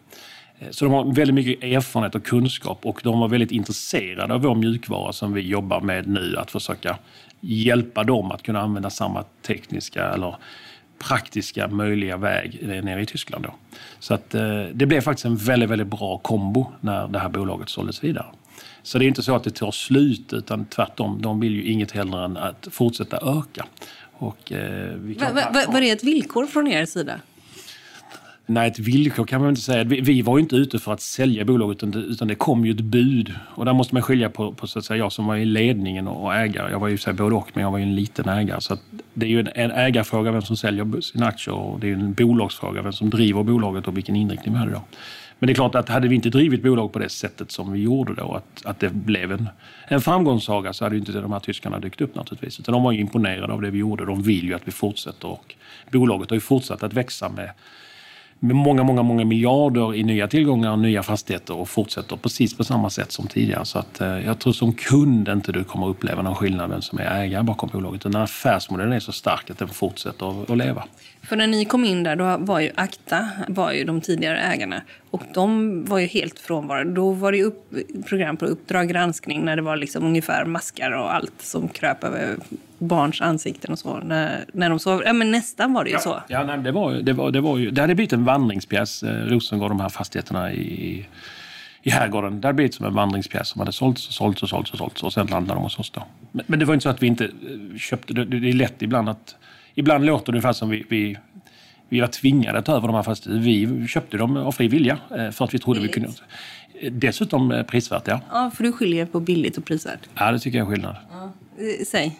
Eh, 0.60 0.69
så 0.72 0.86
de 0.86 0.93
har 0.93 1.13
väldigt 1.13 1.36
mycket 1.36 1.63
erfarenhet 1.63 2.15
och 2.15 2.26
kunskap 2.26 2.86
och 2.86 3.02
de 3.04 3.19
var 3.19 3.28
väldigt 3.28 3.52
intresserade 3.52 4.34
av 4.34 4.41
vår 4.41 4.56
mjukvara 4.56 5.13
som 5.13 5.34
vi 5.34 5.41
jobbar 5.41 5.82
med 5.82 6.08
nu. 6.08 6.38
Att 6.38 6.52
försöka 6.52 6.98
hjälpa 7.41 8.04
dem 8.04 8.32
att 8.32 8.43
kunna 8.43 8.62
använda 8.62 8.89
samma 8.89 9.24
tekniska 9.48 10.10
eller 10.10 10.36
praktiska 11.00 11.67
möjliga 11.67 12.17
väg 12.17 12.60
nere 12.84 13.02
i 13.02 13.06
Tyskland. 13.06 13.43
Då. 13.43 13.54
Så 14.00 14.13
att, 14.13 14.36
eh, 14.36 14.63
det 14.74 14.86
blev 14.86 15.02
faktiskt 15.02 15.26
en 15.26 15.36
väldigt, 15.36 15.69
väldigt 15.69 15.88
bra 15.88 16.17
kombo 16.17 16.72
när 16.82 17.08
det 17.08 17.19
här 17.19 17.30
bolaget 17.30 17.69
såldes 17.69 18.04
vidare. 18.04 18.26
Så 18.84 19.00
det 19.00 19.06
är 19.06 19.08
inte 19.08 19.24
så 19.24 19.36
att 19.36 19.43
det 19.43 19.56
tar 19.56 19.72
slut 19.72 20.34
utan 20.34 20.65
tvärtom, 20.65 21.22
de 21.22 21.39
vill 21.39 21.56
ju 21.56 21.63
inget 21.63 21.91
hellre 21.91 22.26
än 22.26 22.38
att 22.38 22.67
fortsätta 22.72 23.17
öka. 23.17 23.65
Och, 24.12 24.52
eh, 24.52 24.93
vi 24.95 25.15
kan... 25.15 25.36
va, 25.36 25.41
va, 25.54 25.63
var 25.67 25.82
det 25.82 25.89
ett 25.89 26.04
villkor 26.04 26.45
från 26.45 26.67
er 26.67 26.86
sida? 26.86 27.19
Nej, 28.51 28.67
ett 28.67 28.79
villkor 28.79 29.25
kan 29.25 29.41
man 29.41 29.49
inte 29.49 29.62
säga. 29.62 29.83
Vi, 29.83 30.01
vi 30.01 30.21
var 30.21 30.38
ju 30.38 30.41
inte 30.41 30.55
ute 30.55 30.79
för 30.79 30.93
att 30.93 31.01
sälja 31.01 31.45
bolaget 31.45 31.77
utan 31.77 31.91
det, 31.91 31.99
utan 31.99 32.27
det 32.27 32.35
kom 32.35 32.65
ju 32.65 32.71
ett 32.71 32.81
bud. 32.81 33.33
Och 33.55 33.65
där 33.65 33.73
måste 33.73 33.95
man 33.95 34.03
skilja 34.03 34.29
på, 34.29 34.53
på 34.53 34.67
så 34.67 34.79
att 34.79 34.85
säga, 34.85 34.97
jag 34.97 35.12
som 35.12 35.25
var 35.25 35.35
i 35.35 35.45
ledningen 35.45 36.07
och 36.07 36.35
ägare. 36.35 36.71
Jag 36.71 36.79
var 36.79 36.88
ju 36.88 36.97
så 36.97 37.13
både 37.13 37.35
och, 37.35 37.49
men 37.53 37.63
jag 37.63 37.71
var 37.71 37.77
ju 37.77 37.83
en 37.83 37.95
liten 37.95 38.29
ägare. 38.29 38.62
Så 38.62 38.77
det 39.13 39.25
är 39.25 39.29
ju 39.29 39.39
en, 39.39 39.49
en 39.55 39.71
ägarfråga 39.71 40.31
vem 40.31 40.41
som 40.41 40.57
säljer 40.57 41.01
sina 41.01 41.27
aktier 41.27 41.55
och 41.55 41.79
det 41.79 41.89
är 41.89 41.93
en 41.93 42.13
bolagsfråga 42.13 42.81
vem 42.81 42.93
som 42.93 43.09
driver 43.09 43.43
bolaget 43.43 43.88
och 43.88 43.97
vilken 43.97 44.15
inriktning 44.15 44.53
vi 44.53 44.59
hade 44.59 44.71
då. 44.71 44.81
Men 45.39 45.47
det 45.47 45.53
är 45.53 45.55
klart 45.55 45.75
att 45.75 45.89
hade 45.89 46.07
vi 46.07 46.15
inte 46.15 46.29
drivit 46.29 46.63
bolag 46.63 46.93
på 46.93 46.99
det 46.99 47.09
sättet 47.09 47.51
som 47.51 47.71
vi 47.71 47.79
gjorde 47.79 48.13
då, 48.13 48.33
att, 48.33 48.65
att 48.65 48.79
det 48.79 48.89
blev 48.89 49.31
en, 49.31 49.49
en 49.88 50.01
framgångssaga 50.01 50.73
så 50.73 50.85
hade 50.85 50.95
ju 50.95 50.99
inte 50.99 51.12
de 51.12 51.31
här 51.31 51.39
tyskarna 51.39 51.79
dykt 51.79 52.01
upp 52.01 52.15
naturligtvis. 52.15 52.59
Utan 52.59 52.73
de 52.73 52.83
var 52.83 52.91
ju 52.91 52.99
imponerade 52.99 53.53
av 53.53 53.62
det 53.62 53.69
vi 53.69 53.79
gjorde. 53.79 54.05
De 54.05 54.21
vill 54.21 54.43
ju 54.43 54.53
att 54.53 54.67
vi 54.67 54.71
fortsätter 54.71 55.27
och 55.27 55.55
bolaget 55.91 56.29
har 56.29 56.35
ju 56.35 56.41
fortsatt 56.41 56.83
att 56.83 56.93
växa 56.93 57.29
med 57.29 57.49
med 58.39 58.56
många, 58.56 58.84
många, 58.84 59.04
många 59.04 59.25
miljarder 59.25 59.95
i 59.95 60.04
nya 60.04 60.28
tillgångar 60.28 60.71
och 60.71 60.80
nya 60.80 61.04
fastigheter 61.04 61.58
och 61.58 61.69
fortsätter 61.69 62.15
precis 62.15 62.58
på 62.58 62.63
samma 62.63 62.89
sätt 62.89 63.12
som 63.12 63.28
tidigare. 63.28 63.65
Så 63.65 63.80
att, 63.80 64.02
eh, 64.02 64.08
jag 64.08 64.39
tror 64.39 64.54
som 64.54 64.73
kund 64.73 65.30
inte 65.30 65.52
du 65.52 65.63
kommer 65.63 65.88
uppleva 65.88 66.21
någon 66.21 66.36
skillnad 66.36 66.69
vem 66.69 66.82
som 66.82 66.99
är 66.99 67.21
ägare 67.21 67.43
bakom 67.43 67.69
bolaget. 67.73 68.02
Den 68.02 68.15
affärsmodellen 68.15 68.93
är 68.93 68.99
så 68.99 69.12
stark 69.12 69.49
att 69.49 69.58
den 69.58 69.67
fortsätter 69.67 70.52
att 70.52 70.58
leva. 70.58 70.84
För 71.21 71.36
när 71.36 71.47
ni 71.47 71.65
kom 71.65 71.86
in 71.86 72.04
där, 72.04 72.15
då 72.15 72.38
var 72.38 72.60
ju 72.60 72.71
Akta 72.75 73.30
var 73.47 73.71
ju 73.71 73.84
de 73.84 74.02
tidigare 74.02 74.39
ägarna. 74.39 74.82
Och 75.12 75.21
de 75.34 75.86
var 75.86 75.99
ju 75.99 76.08
helt 76.08 76.39
frånvarande. 76.39 76.93
Då 76.93 77.12
var 77.12 77.32
det 77.32 77.43
upp, 77.43 77.73
program 78.06 78.38
på 78.38 78.45
Uppdrag 78.45 78.89
granskning 78.89 79.45
när 79.45 79.56
det 79.56 79.62
var 79.62 79.78
liksom 79.78 80.06
ungefär 80.06 80.45
maskar 80.45 80.91
och 80.91 81.15
allt 81.15 81.41
som 81.41 81.67
kröp 81.67 82.04
över 82.04 82.38
barns 82.79 83.21
ansikten 83.21 83.71
och 83.71 83.79
så. 83.79 83.97
När, 83.97 84.45
när 84.53 84.69
de 84.69 84.79
sov. 84.79 85.01
Ja, 85.05 85.13
men 85.13 85.31
nästan 85.31 85.73
var 85.73 85.83
det 85.83 85.89
ju 85.89 85.95
ja. 85.95 85.99
så. 85.99 86.21
Ja, 86.27 86.43
nej, 86.43 86.57
det, 86.57 86.71
var, 86.71 86.93
det, 86.93 87.13
var, 87.13 87.31
det, 87.31 87.41
var 87.41 87.57
ju, 87.57 87.71
det 87.71 87.81
hade 87.81 87.95
blivit 87.95 88.13
en 88.13 88.25
vandringspjäs, 88.25 89.03
eh, 89.03 89.25
Rosengård, 89.25 89.71
de 89.71 89.79
här 89.79 89.89
fastigheterna 89.89 90.53
i, 90.53 91.05
i 91.83 91.89
herrgården. 91.89 92.41
Det 92.41 92.47
hade 92.47 92.55
blivit 92.55 92.73
som 92.73 92.85
en 92.85 92.93
vandringspjäs 92.93 93.47
som 93.47 93.59
hade 93.59 93.71
sålts 93.71 94.07
och 94.07 94.13
sålts 94.13 94.43
och 94.43 94.49
sålts 94.49 94.71
och 94.71 94.77
sålts 94.77 95.03
och 95.03 95.13
sen 95.13 95.27
landade 95.27 95.59
de 95.59 95.63
hos 95.63 95.79
oss 95.79 95.89
då. 95.89 96.03
Men, 96.31 96.45
men 96.47 96.59
det 96.59 96.65
var 96.65 96.73
inte 96.73 96.83
så 96.83 96.89
att 96.89 97.03
vi 97.03 97.07
inte 97.07 97.25
eh, 97.25 97.77
köpte, 97.77 98.13
det, 98.13 98.25
det 98.25 98.49
är 98.49 98.53
lätt 98.53 98.81
ibland 98.81 99.09
att 99.09 99.35
Ibland 99.75 100.05
låter 100.05 100.25
det 100.25 100.31
ungefär 100.31 100.53
som 100.53 100.69
vi, 100.69 100.85
vi 100.89 101.17
vi 101.89 101.99
var 101.99 102.07
tvingade 102.07 102.59
att 102.59 102.65
ta 102.65 102.75
över 102.75 102.87
de 102.87 102.95
här 102.95 103.03
fastigheterna. 103.03 103.45
Vi 103.45 103.87
köpte 103.87 104.17
dem 104.17 104.37
av 104.37 104.51
fri 104.51 104.67
vilja 104.67 104.97
eh, 105.17 105.31
för 105.31 105.45
att 105.45 105.53
vi 105.53 105.59
trodde 105.59 105.79
billigt. 105.79 105.97
vi 105.97 106.01
kunde. 106.01 106.99
Dessutom 106.99 107.51
eh, 107.51 107.63
prisvärt, 107.63 108.07
ja. 108.07 108.21
Ja, 108.31 108.51
för 108.55 108.63
du 108.63 108.71
skiljer 108.71 109.05
på 109.05 109.19
billigt 109.19 109.57
och 109.57 109.65
prisvärt. 109.65 110.09
Ja, 110.15 110.31
det 110.31 110.39
tycker 110.39 110.57
jag 110.57 110.67
är 110.67 110.71
skillnad. 110.71 110.95
Ja. 111.11 111.31
Säg. 111.87 112.19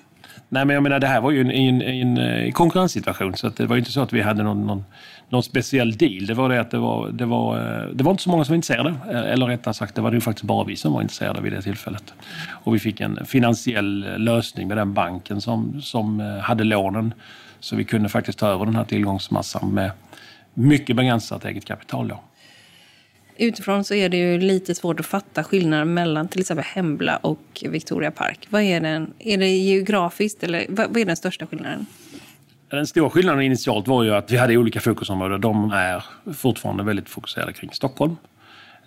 Nej, 0.52 0.66
men 0.66 0.74
jag 0.74 0.84
menar, 0.84 1.00
det 1.00 1.08
här 1.08 1.22
var 1.22 1.32
ju 1.32 1.42
en, 1.42 1.52
en, 1.52 1.82
en, 1.82 2.18
en 2.18 2.52
konkurrenssituation. 2.52 3.36
Så 3.36 3.50
det 3.50 3.66
var 3.66 3.76
ju 3.76 3.80
inte 3.80 3.92
så 3.92 4.02
att 4.02 4.14
vi 4.14 4.22
hade 4.22 4.44
någon, 4.44 4.68
någon, 4.68 4.86
någon, 5.30 5.44
speciell 5.44 5.98
deal. 5.98 6.26
Det 6.26 6.34
var 6.34 6.50
det 6.50 6.62
att 6.62 6.72
det 6.72 6.78
var, 6.78 7.10
det, 7.10 7.26
var, 7.26 7.58
eh, 7.58 7.88
det 7.94 8.04
var 8.04 8.12
inte 8.12 8.24
så 8.24 8.30
många 8.30 8.46
som 8.46 8.54
var 8.54 8.56
intresserade. 8.56 8.96
Eh, 9.12 9.32
eller 9.34 9.46
rättare 9.46 9.74
sagt, 9.74 9.96
det 9.96 10.02
var 10.02 10.12
ju 10.12 10.22
faktiskt 10.22 10.46
bara 10.46 10.64
vi 10.64 10.76
som 10.76 10.94
var 10.94 11.02
intresserade 11.02 11.42
vid 11.42 11.54
det 11.54 11.62
tillfället. 11.62 12.14
Och 12.50 12.76
vi 12.76 12.80
fick 12.80 13.02
en 13.02 13.26
finansiell 13.26 14.16
lösning 14.18 14.68
med 14.68 14.78
den 14.78 14.94
banken 14.94 15.42
som, 15.42 15.82
som 15.82 16.20
hade 16.44 16.64
lånen 16.64 17.14
så 17.60 17.76
vi 17.76 17.84
kunde 17.84 18.10
faktiskt 18.10 18.40
ta 18.40 18.48
över 18.48 18.66
den 18.66 18.76
här 18.76 18.84
tillgångsmassan 18.84 19.70
med 19.74 19.92
mycket 20.54 20.96
begränsat 20.96 21.46
eget 21.46 21.66
kapital. 21.66 22.08
Då. 22.08 22.20
Utifrån 23.40 23.84
så 23.84 23.94
är 23.94 24.10
det 24.10 24.18
ju 24.18 24.38
lite 24.38 24.76
svårt 24.76 25.00
att 25.00 25.06
fatta 25.06 25.44
skillnaden 25.44 25.94
mellan 25.94 26.28
till 26.28 26.42
exempel 26.42 26.66
Hembla 26.66 27.18
och 27.18 27.64
Victoria 27.70 28.12
Park. 28.12 28.48
Vad 28.50 28.62
är, 28.62 28.82
den, 28.82 29.14
är 29.20 29.38
det 29.38 29.48
geografiskt 29.48 30.44
eller 30.44 30.66
vad 30.70 30.98
är 30.98 31.06
den 31.06 31.16
största 31.16 31.48
skillnaden? 31.48 31.86
Den 32.70 32.88
stora 32.88 33.10
skillnaden 33.10 33.42
initialt 33.42 33.88
var 33.88 34.04
ju 34.04 34.16
att 34.16 34.32
vi 34.32 34.38
hade 34.38 34.58
olika 34.58 34.80
fokusområden. 34.80 35.42
De 35.42 35.72
är 35.72 36.04
fortfarande 36.34 36.84
väldigt 36.84 37.10
fokuserade 37.10 37.54
kring 37.54 37.70
Stockholm. 37.74 38.16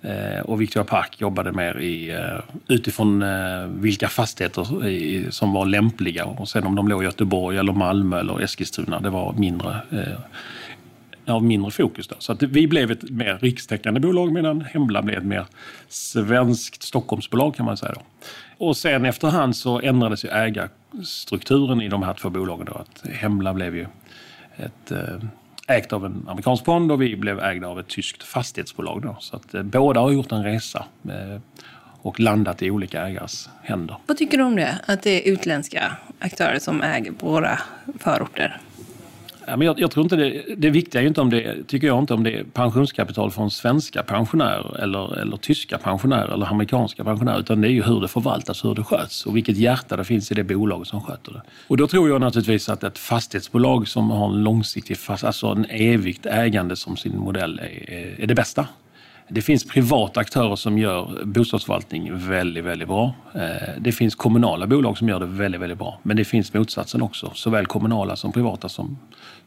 Eh, 0.03 0.41
och 0.41 0.61
Victoria 0.61 0.85
Park 0.85 1.21
jobbade 1.21 1.53
mer 1.53 1.81
i, 1.81 2.11
eh, 2.11 2.41
utifrån 2.69 3.23
eh, 3.23 3.67
vilka 3.67 4.09
fastigheter 4.09 5.31
som 5.31 5.53
var 5.53 5.67
lämpliga. 5.67 6.25
Och 6.25 6.49
sen 6.49 6.65
om 6.65 6.75
de 6.75 6.89
låg 6.89 7.03
i 7.03 7.07
Göteborg, 7.07 7.59
eller 7.59 7.73
Malmö 7.73 8.21
eller 8.21 8.41
Eskilstuna, 8.41 9.01
det 9.01 9.11
var 9.11 9.33
mindre, 9.33 9.77
av 11.27 11.45
mindre 11.45 11.71
fokus. 11.71 12.09
Då. 12.09 12.17
Så 12.19 12.33
att 12.33 12.43
vi 12.43 12.67
blev 12.67 12.91
ett 12.91 13.11
mer 13.11 13.39
rikstäckande 13.41 14.01
bolag 14.01 14.33
medan 14.33 14.61
Hembla 14.61 15.03
blev 15.03 15.19
ett 15.19 15.25
mer 15.25 15.47
svenskt 15.89 16.83
Stockholmsbolag 16.83 17.55
kan 17.55 17.67
man 17.67 17.77
säga. 17.77 17.93
Då. 17.93 18.01
Och 18.67 18.77
sen 18.77 19.05
efterhand 19.05 19.57
så 19.57 19.81
ändrades 19.81 20.25
ju 20.25 20.29
ägarstrukturen 20.29 21.81
i 21.81 21.89
de 21.89 22.03
här 22.03 22.15
två 22.15 22.31
bolagen. 22.31 22.67
Då. 22.67 22.73
Att 22.73 23.11
Hembla 23.11 23.55
blev 23.55 23.77
ju 23.77 23.87
ett 24.57 24.91
eh, 24.91 24.99
ägt 25.69 25.93
av 25.93 26.07
en 26.07 26.27
amerikansk 26.29 26.65
fond 26.65 26.93
och 26.93 27.03
vi 27.03 27.17
blev 27.17 27.41
ägda 27.41 27.69
av 27.69 27.81
ett 27.81 27.89
tyskt 27.89 28.23
fastighetsbolag. 28.23 29.03
Då. 29.03 29.17
Så 29.21 29.37
att, 29.37 29.55
eh, 29.55 29.63
båda 29.63 30.01
har 30.01 30.11
gjort 30.11 30.33
en 30.33 30.45
resa 30.45 30.85
eh, 31.09 31.41
och 32.03 32.21
landat 32.21 32.63
i 32.63 32.71
olika 32.71 33.07
ägares 33.07 33.49
händer. 33.63 33.97
Vad 34.07 34.17
tycker 34.17 34.39
du 34.39 34.45
om 34.45 34.57
det? 34.57 34.79
Att 34.87 35.03
det 35.03 35.29
är 35.29 35.33
utländska 35.33 35.97
aktörer 36.19 36.59
som 36.59 36.83
äger 36.83 37.13
våra 37.21 37.59
förorter? 37.99 38.61
Ja, 39.47 39.57
men 39.57 39.67
jag, 39.67 39.81
jag, 39.81 39.91
tror 39.91 40.05
inte 40.05 40.17
det, 40.17 40.43
det 40.57 40.71
viktiga 40.71 41.03
är 41.03 41.07
inte 41.07 41.21
om 41.21 41.31
det, 41.31 41.65
tycker 41.67 41.87
jag 41.87 41.99
inte 41.99 42.15
om 42.15 42.23
det 42.23 42.31
är 42.31 42.45
pensionskapital 42.45 43.31
från 43.31 43.51
svenska 43.51 44.03
pensionärer 44.03 44.83
eller, 44.83 45.19
eller 45.19 45.37
tyska 45.37 45.79
pensionärer 45.79 46.35
eller 46.35 46.47
amerikanska 46.47 47.05
pensionärer. 47.05 47.41
Utan 47.41 47.61
det 47.61 47.69
är 47.69 47.73
ju 47.73 47.83
hur 47.83 48.01
det 48.01 48.09
förvaltas, 48.09 48.65
hur 48.65 48.75
det 48.75 48.85
sköts 48.85 49.27
och 49.27 49.37
vilket 49.37 49.57
hjärta 49.57 49.97
det 49.97 50.05
finns 50.05 50.31
i 50.33 50.35
det 50.35 50.45
bolag 50.45 50.87
som 50.87 51.01
sköter 51.01 51.33
det. 51.33 51.43
Och 51.69 51.77
då 51.77 51.87
tror 51.87 52.09
jag 52.09 52.21
naturligtvis 52.21 52.69
att 52.69 52.85
ett 52.85 52.99
fastighetsbolag 52.99 53.89
som 53.89 54.11
har 54.11 54.29
en 54.29 54.45
långsiktig, 54.45 54.97
alltså 55.09 55.47
en 55.47 55.67
evigt 55.71 56.27
ägande 56.27 56.77
som 56.77 56.97
sin 56.97 57.19
modell 57.19 57.59
är, 57.59 58.23
är 58.23 58.27
det 58.27 58.35
bästa. 58.35 58.67
Det 59.29 59.43
finns 59.43 59.65
privata 59.65 60.21
aktörer 60.21 60.57
som 60.57 60.79
gör 60.79 61.25
bostadsförvaltning 61.25 62.19
väldigt, 62.19 62.65
väldigt 62.65 62.89
bra. 62.89 63.15
Eh, 63.35 63.41
det 63.79 63.93
finns 63.93 64.15
kommunala 64.15 64.67
bolag 64.67 64.99
som 64.99 65.09
gör 65.09 65.21
det 65.21 65.27
väldigt, 65.27 65.61
väldigt 65.61 65.79
bra. 65.79 65.99
Men 66.03 66.17
det 66.17 66.25
finns 66.25 66.55
motsatsen 66.55 67.03
också. 67.03 67.33
Såväl 67.35 67.67
kommunala 67.67 68.17
som 68.17 68.33
privata 68.33 68.69
som, 68.69 68.99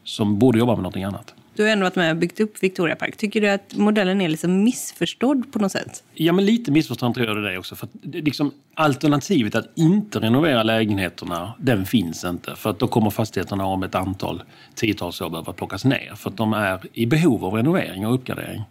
som 0.04 0.38
borde 0.38 0.58
jobba 0.58 0.72
med 0.72 0.82
någonting 0.82 1.04
annat. 1.04 1.34
Du 1.56 1.62
har 1.62 1.70
ändå 1.70 1.84
varit 1.84 1.96
med 1.96 2.10
och 2.10 2.16
byggt 2.16 2.40
upp 2.40 2.62
Victoria 2.62 2.96
Park. 2.96 3.16
Tycker 3.16 3.40
du 3.40 3.48
att 3.48 3.76
modellen 3.76 4.20
är 4.20 4.28
liksom 4.28 4.64
missförstådd 4.64 5.52
på 5.52 5.58
något 5.58 5.72
sätt? 5.72 6.04
Ja, 6.14 6.32
men 6.32 6.44
lite 6.44 6.72
missförstådd 6.72 7.14
tror 7.14 7.26
jag 7.26 7.52
det 7.52 7.58
också. 7.58 7.76
För 7.76 7.88
liksom, 8.02 8.52
alternativet 8.74 9.54
att 9.54 9.66
inte 9.74 10.20
renovera 10.20 10.62
lägenheterna, 10.62 11.54
den 11.58 11.86
finns 11.86 12.24
inte. 12.24 12.56
För 12.56 12.70
att 12.70 12.78
då 12.78 12.88
kommer 12.88 13.10
fastigheterna 13.10 13.66
om 13.66 13.82
ett 13.82 13.94
antal 13.94 14.42
tiotals 14.74 15.20
år 15.20 15.30
behöva 15.30 15.52
plockas 15.52 15.84
ner. 15.84 16.12
För 16.16 16.30
att 16.30 16.36
de 16.36 16.52
är 16.52 16.80
i 16.92 17.06
behov 17.06 17.44
av 17.44 17.54
renovering 17.54 18.06
och 18.06 18.14
uppgradering. 18.14 18.62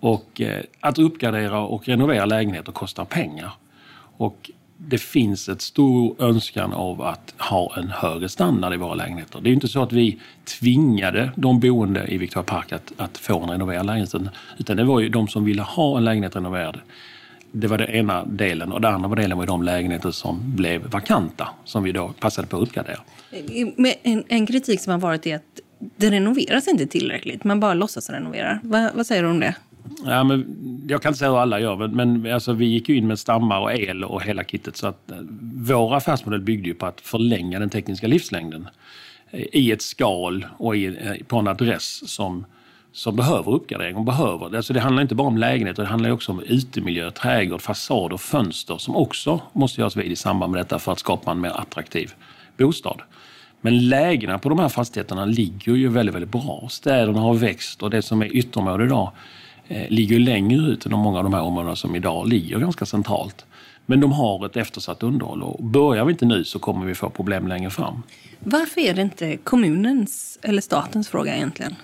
Och 0.00 0.40
eh, 0.40 0.62
att 0.80 0.98
uppgradera 0.98 1.60
och 1.60 1.88
renovera 1.88 2.24
lägenheter 2.26 2.72
kostar 2.72 3.04
pengar. 3.04 3.52
Och 4.16 4.50
det 4.78 4.98
finns 4.98 5.48
ett 5.48 5.60
stor 5.60 6.16
önskan 6.18 6.72
av 6.72 7.02
att 7.02 7.34
ha 7.38 7.76
en 7.76 7.88
högre 7.88 8.28
standard 8.28 8.74
i 8.74 8.76
våra 8.76 8.94
lägenheter. 8.94 9.40
Det 9.40 9.50
är 9.50 9.52
inte 9.52 9.68
så 9.68 9.82
att 9.82 9.92
vi 9.92 10.18
tvingade 10.60 11.30
de 11.36 11.60
boende 11.60 12.06
i 12.08 12.18
Victoria 12.18 12.44
Park 12.44 12.72
att, 12.72 12.92
att 12.96 13.18
få 13.18 13.42
en 13.42 13.50
renoverad 13.50 13.86
lägenhet. 13.86 14.14
Utan 14.58 14.76
det 14.76 14.84
var 14.84 15.00
ju 15.00 15.08
de 15.08 15.28
som 15.28 15.44
ville 15.44 15.62
ha 15.62 15.98
en 15.98 16.04
lägenhet 16.04 16.36
renoverad. 16.36 16.80
Det 17.52 17.66
var 17.66 17.78
den 17.78 17.88
ena 17.88 18.24
delen 18.24 18.72
och 18.72 18.80
den 18.80 18.94
andra 18.94 19.14
delen 19.14 19.38
var 19.38 19.46
de 19.46 19.62
lägenheter 19.62 20.10
som 20.10 20.56
blev 20.56 20.86
vakanta 20.86 21.48
som 21.64 21.82
vi 21.82 21.92
då 21.92 22.08
passade 22.20 22.48
på 22.48 22.56
att 22.56 22.62
uppgradera. 22.62 23.00
En, 24.02 24.24
en 24.28 24.46
kritik 24.46 24.80
som 24.80 24.90
har 24.90 25.00
varit 25.00 25.26
är 25.26 25.36
att 25.36 25.60
det 25.96 26.10
renoveras 26.10 26.68
inte 26.68 26.86
tillräckligt. 26.86 27.44
Man 27.44 27.60
bara 27.60 27.74
låtsas 27.74 28.10
renovera. 28.10 28.60
Va, 28.62 28.90
vad 28.94 29.06
säger 29.06 29.22
du 29.22 29.28
om 29.28 29.40
det? 29.40 29.54
Ja, 30.04 30.24
men 30.24 30.46
jag 30.88 31.02
kan 31.02 31.10
inte 31.10 31.18
säga 31.18 31.30
hur 31.30 31.38
alla 31.38 31.60
gör, 31.60 31.76
men, 31.76 32.22
men 32.22 32.34
alltså, 32.34 32.52
vi 32.52 32.66
gick 32.66 32.88
ju 32.88 32.96
in 32.96 33.06
med 33.06 33.18
stammar 33.18 33.60
och 33.60 33.72
el 33.72 34.04
och 34.04 34.22
hela 34.22 34.44
kittet. 34.44 34.76
Så 34.76 34.86
att, 34.86 35.10
eh, 35.10 35.16
vår 35.54 35.94
affärsmodell 35.94 36.40
byggde 36.40 36.68
ju 36.68 36.74
på 36.74 36.86
att 36.86 37.00
förlänga 37.00 37.58
den 37.58 37.70
tekniska 37.70 38.06
livslängden 38.06 38.68
eh, 39.30 39.44
i 39.52 39.72
ett 39.72 39.82
skal 39.82 40.46
och 40.58 40.76
i, 40.76 40.86
eh, 40.86 41.26
på 41.26 41.36
en 41.38 41.48
adress 41.48 42.10
som, 42.10 42.44
som 42.92 43.16
behöver 43.16 43.52
uppgradering. 43.52 43.96
Och 43.96 44.04
behöver. 44.04 44.56
Alltså, 44.56 44.72
det 44.72 44.80
handlar 44.80 45.02
inte 45.02 45.14
bara 45.14 45.28
om 45.28 45.38
lägenheter, 45.38 45.82
det 45.82 45.88
handlar 45.88 46.10
också 46.10 46.32
om 46.32 46.40
utemiljö, 46.40 47.10
trädgård, 47.10 47.60
fasad 47.60 48.12
och 48.12 48.20
fönster 48.20 48.78
som 48.78 48.96
också 48.96 49.40
måste 49.52 49.80
göras 49.80 49.96
vid 49.96 50.12
i 50.12 50.16
samband 50.16 50.52
med 50.52 50.60
detta 50.60 50.78
för 50.78 50.92
att 50.92 50.98
skapa 50.98 51.30
en 51.30 51.40
mer 51.40 51.60
attraktiv 51.60 52.12
bostad. 52.56 53.02
Men 53.60 53.88
lägena 53.88 54.38
på 54.38 54.48
de 54.48 54.58
här 54.58 54.68
fastigheterna 54.68 55.24
ligger 55.24 55.72
ju 55.72 55.88
väldigt, 55.88 56.14
väldigt 56.14 56.30
bra. 56.30 56.66
Städerna 56.70 57.20
har 57.20 57.34
växt 57.34 57.82
och 57.82 57.90
det 57.90 58.02
som 58.02 58.22
är 58.22 58.36
ytterområde 58.36 58.84
idag 58.84 59.12
ligger 59.88 60.18
längre 60.18 60.66
ut 60.66 60.86
än 60.86 60.92
många 60.92 61.18
av 61.18 61.24
de 61.24 61.34
här 61.34 61.42
områdena 61.42 61.76
som 61.76 61.96
idag 61.96 62.28
ligger 62.28 62.58
ganska 62.58 62.86
centralt. 62.86 63.46
Men 63.86 64.00
de 64.00 64.12
har 64.12 64.46
ett 64.46 64.56
eftersatt 64.56 65.02
underhåll 65.02 65.42
och 65.42 65.64
börjar 65.64 66.04
vi 66.04 66.12
inte 66.12 66.26
nu 66.26 66.44
så 66.44 66.58
kommer 66.58 66.86
vi 66.86 66.94
få 66.94 67.10
problem 67.10 67.48
längre 67.48 67.70
fram. 67.70 68.02
Varför 68.40 68.80
är 68.80 68.94
det 68.94 69.02
inte 69.02 69.36
kommunens 69.36 70.38
eller 70.42 70.62
statens 70.62 71.08
fråga 71.08 71.36
egentligen? 71.36 71.74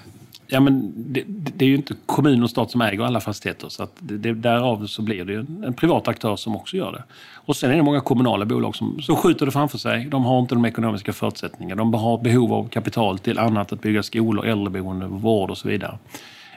Ja, 0.47 0.61
men 0.61 0.92
det, 0.97 1.23
det 1.27 1.64
är 1.64 1.68
ju 1.68 1.77
inte 1.77 1.94
kommun 2.07 2.42
och 2.42 2.51
stat 2.51 2.70
som 2.70 2.81
äger 2.81 3.03
alla 3.03 3.20
fastigheter. 3.20 3.68
Så 3.68 3.83
att 3.83 3.92
det, 3.99 4.18
det, 4.18 4.35
därav 4.35 4.87
så 4.87 5.03
blir 5.03 5.25
det 5.25 5.35
en, 5.35 5.64
en 5.66 5.75
privat 5.75 6.09
aktör 6.09 6.37
som 6.37 6.57
också 6.57 6.77
gör 6.77 6.92
det. 6.92 7.05
Och 7.35 7.57
sen 7.57 7.70
är 7.70 7.77
det 7.77 7.83
många 7.83 8.01
kommunala 8.01 8.44
bolag 8.44 8.77
som, 8.77 9.03
som 9.03 9.16
skjuter 9.16 9.47
det 9.47 9.53
framför 9.53 9.79
sig. 9.79 10.05
De 10.05 10.25
har 10.25 10.40
inte 10.40 10.55
de 10.55 10.64
ekonomiska 10.64 11.12
förutsättningarna. 11.12 11.79
De 11.79 11.94
har 11.94 12.18
behov 12.18 12.53
av 12.53 12.68
kapital 12.68 13.18
till 13.18 13.38
annat, 13.38 13.73
att 13.73 13.83
bygga 13.83 14.03
skolor, 14.03 14.47
äldreboende, 14.47 15.07
vård 15.07 15.51
och 15.51 15.59
så 15.59 15.68
vidare. 15.68 15.99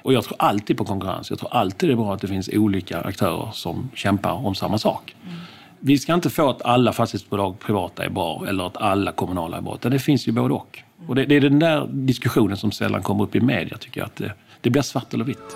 Och 0.08 0.13
jag 0.13 0.24
tror 0.24 0.36
alltid 0.39 0.78
på 0.78 0.86
konkurrens. 0.86 1.30
Jag 1.30 1.39
tror 1.39 1.54
alltid 1.54 1.89
det 1.89 1.93
är 1.93 1.96
bra 1.96 2.13
att 2.13 2.22
det 2.22 2.28
finns 2.28 2.50
olika 2.54 3.02
aktörer 3.02 3.50
som 3.54 3.89
kämpar 3.93 4.32
om 4.32 4.56
samma 4.56 4.78
sak. 4.78 5.15
Mm. 5.24 5.38
Vi 5.80 5.98
ska 5.98 6.13
inte 6.13 6.30
få 6.30 6.50
att 6.50 6.62
alla 6.62 6.93
fastighetsbolag 6.93 7.60
privata 7.60 8.06
är 8.06 8.10
bra 8.10 8.46
eller 8.48 8.67
att 8.67 8.78
alla 8.78 9.12
kommunala 9.12 9.58
är 9.58 9.62
bra. 9.62 9.76
Utan 9.76 9.91
det 9.91 10.00
finns 10.00 10.28
ju 10.28 10.32
både 10.32 10.54
och. 10.54 10.80
Och 11.08 11.15
det, 11.15 11.26
det, 11.26 11.36
är 11.36 11.41
den 11.41 11.60
där 11.60 11.88
diskussionen 11.91 12.58
som 12.58 12.72
sällan 12.72 13.04
kommer 13.04 13.24
upp 13.24 13.36
i 13.36 13.39
media, 13.39 13.78
tycker 13.78 14.02
jag. 14.02 14.06
Att 14.06 14.15
det, 14.15 14.34
det 14.62 14.70
blir 14.70 14.82
svart 14.82 15.13
eller 15.13 15.26
vitt. 15.26 15.56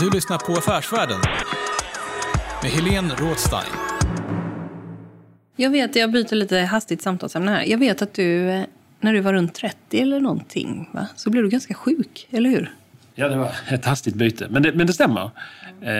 Du 0.00 0.10
lyssnar 0.10 0.38
på 0.38 0.52
Affärsvärlden 0.52 1.20
med 2.62 2.70
Helene 2.70 3.14
Rådstein. 3.14 3.72
Jag 5.56 5.70
vet, 5.70 5.96
jag 5.96 6.12
byter 6.12 6.34
lite 6.34 6.58
hastigt 6.58 7.02
samtalsämne 7.02 7.50
här. 7.50 7.64
Jag 7.64 7.78
vet 7.78 8.02
att 8.02 8.14
du, 8.14 8.50
eh, 8.50 8.64
när 9.00 9.12
du 9.12 9.20
var 9.20 9.32
runt 9.32 9.54
30 9.54 10.00
eller 10.00 10.20
någonting, 10.20 10.88
va? 10.92 11.06
så 11.16 11.30
blev 11.30 11.44
du 11.44 11.50
ganska 11.50 11.74
sjuk, 11.74 12.28
eller 12.30 12.50
hur? 12.50 12.72
Ja, 13.14 13.28
det 13.28 13.36
var 13.36 13.54
ett 13.70 13.84
hastigt 13.84 14.16
byte. 14.16 14.46
Men 14.50 14.62
det, 14.62 14.72
men 14.72 14.86
det 14.86 14.92
stämmer. 14.92 15.30
Eh, 15.80 15.92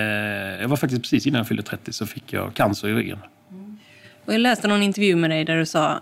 jag 0.61 0.69
var 0.69 0.77
faktiskt 0.77 1.03
precis 1.03 1.27
innan 1.27 1.39
jag 1.39 1.49
fyllde 1.49 1.63
30 1.63 1.93
så 1.93 2.07
fick 2.07 2.33
jag 2.33 2.55
cancer 2.55 2.89
i 2.89 2.95
ryggen. 2.95 3.19
Och 4.25 4.35
jag 4.35 4.41
läste 4.41 4.69
någon 4.69 4.83
intervju 4.83 5.17
med 5.17 5.31
dig 5.31 5.45
där 5.45 5.57
du 5.57 5.67
sa 5.67 6.01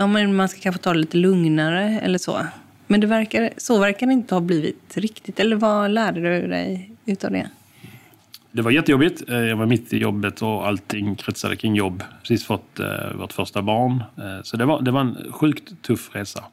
ja, 0.00 0.06
men 0.06 0.36
man 0.36 0.48
ska 0.48 0.60
kanske 0.60 0.82
ta 0.82 0.92
det 0.92 0.98
lite 0.98 1.16
lugnare 1.16 2.00
eller 2.02 2.18
så. 2.18 2.46
Men 2.86 3.00
det 3.00 3.06
verkar, 3.06 3.50
så 3.56 3.78
verkar 3.78 4.06
det 4.06 4.12
inte 4.12 4.34
ha 4.34 4.40
blivit 4.40 4.96
riktigt. 4.96 5.40
Eller 5.40 5.56
vad 5.56 5.90
lärde 5.90 6.20
du 6.20 6.48
dig 6.48 6.90
utav 7.06 7.30
det? 7.30 7.48
Det 8.52 8.62
var 8.62 8.70
jättejobbigt. 8.70 9.22
Eh, 9.28 9.36
jag 9.36 9.56
var 9.56 9.66
mitt 9.66 9.92
i 9.92 9.98
jobbet 9.98 10.42
och 10.42 10.66
allting 10.66 11.14
kretsade 11.14 11.56
kring 11.56 11.74
jobb. 11.74 12.02
Precis 12.20 12.44
fått 12.44 12.80
eh, 12.80 12.86
vårt 13.14 13.32
första 13.32 13.62
barn. 13.62 14.04
Eh, 14.16 14.42
så 14.42 14.56
det 14.56 14.64
var, 14.64 14.82
det 14.82 14.90
var 14.90 15.00
en 15.00 15.32
sjukt 15.32 15.82
tuff 15.82 16.14
resa. 16.14 16.44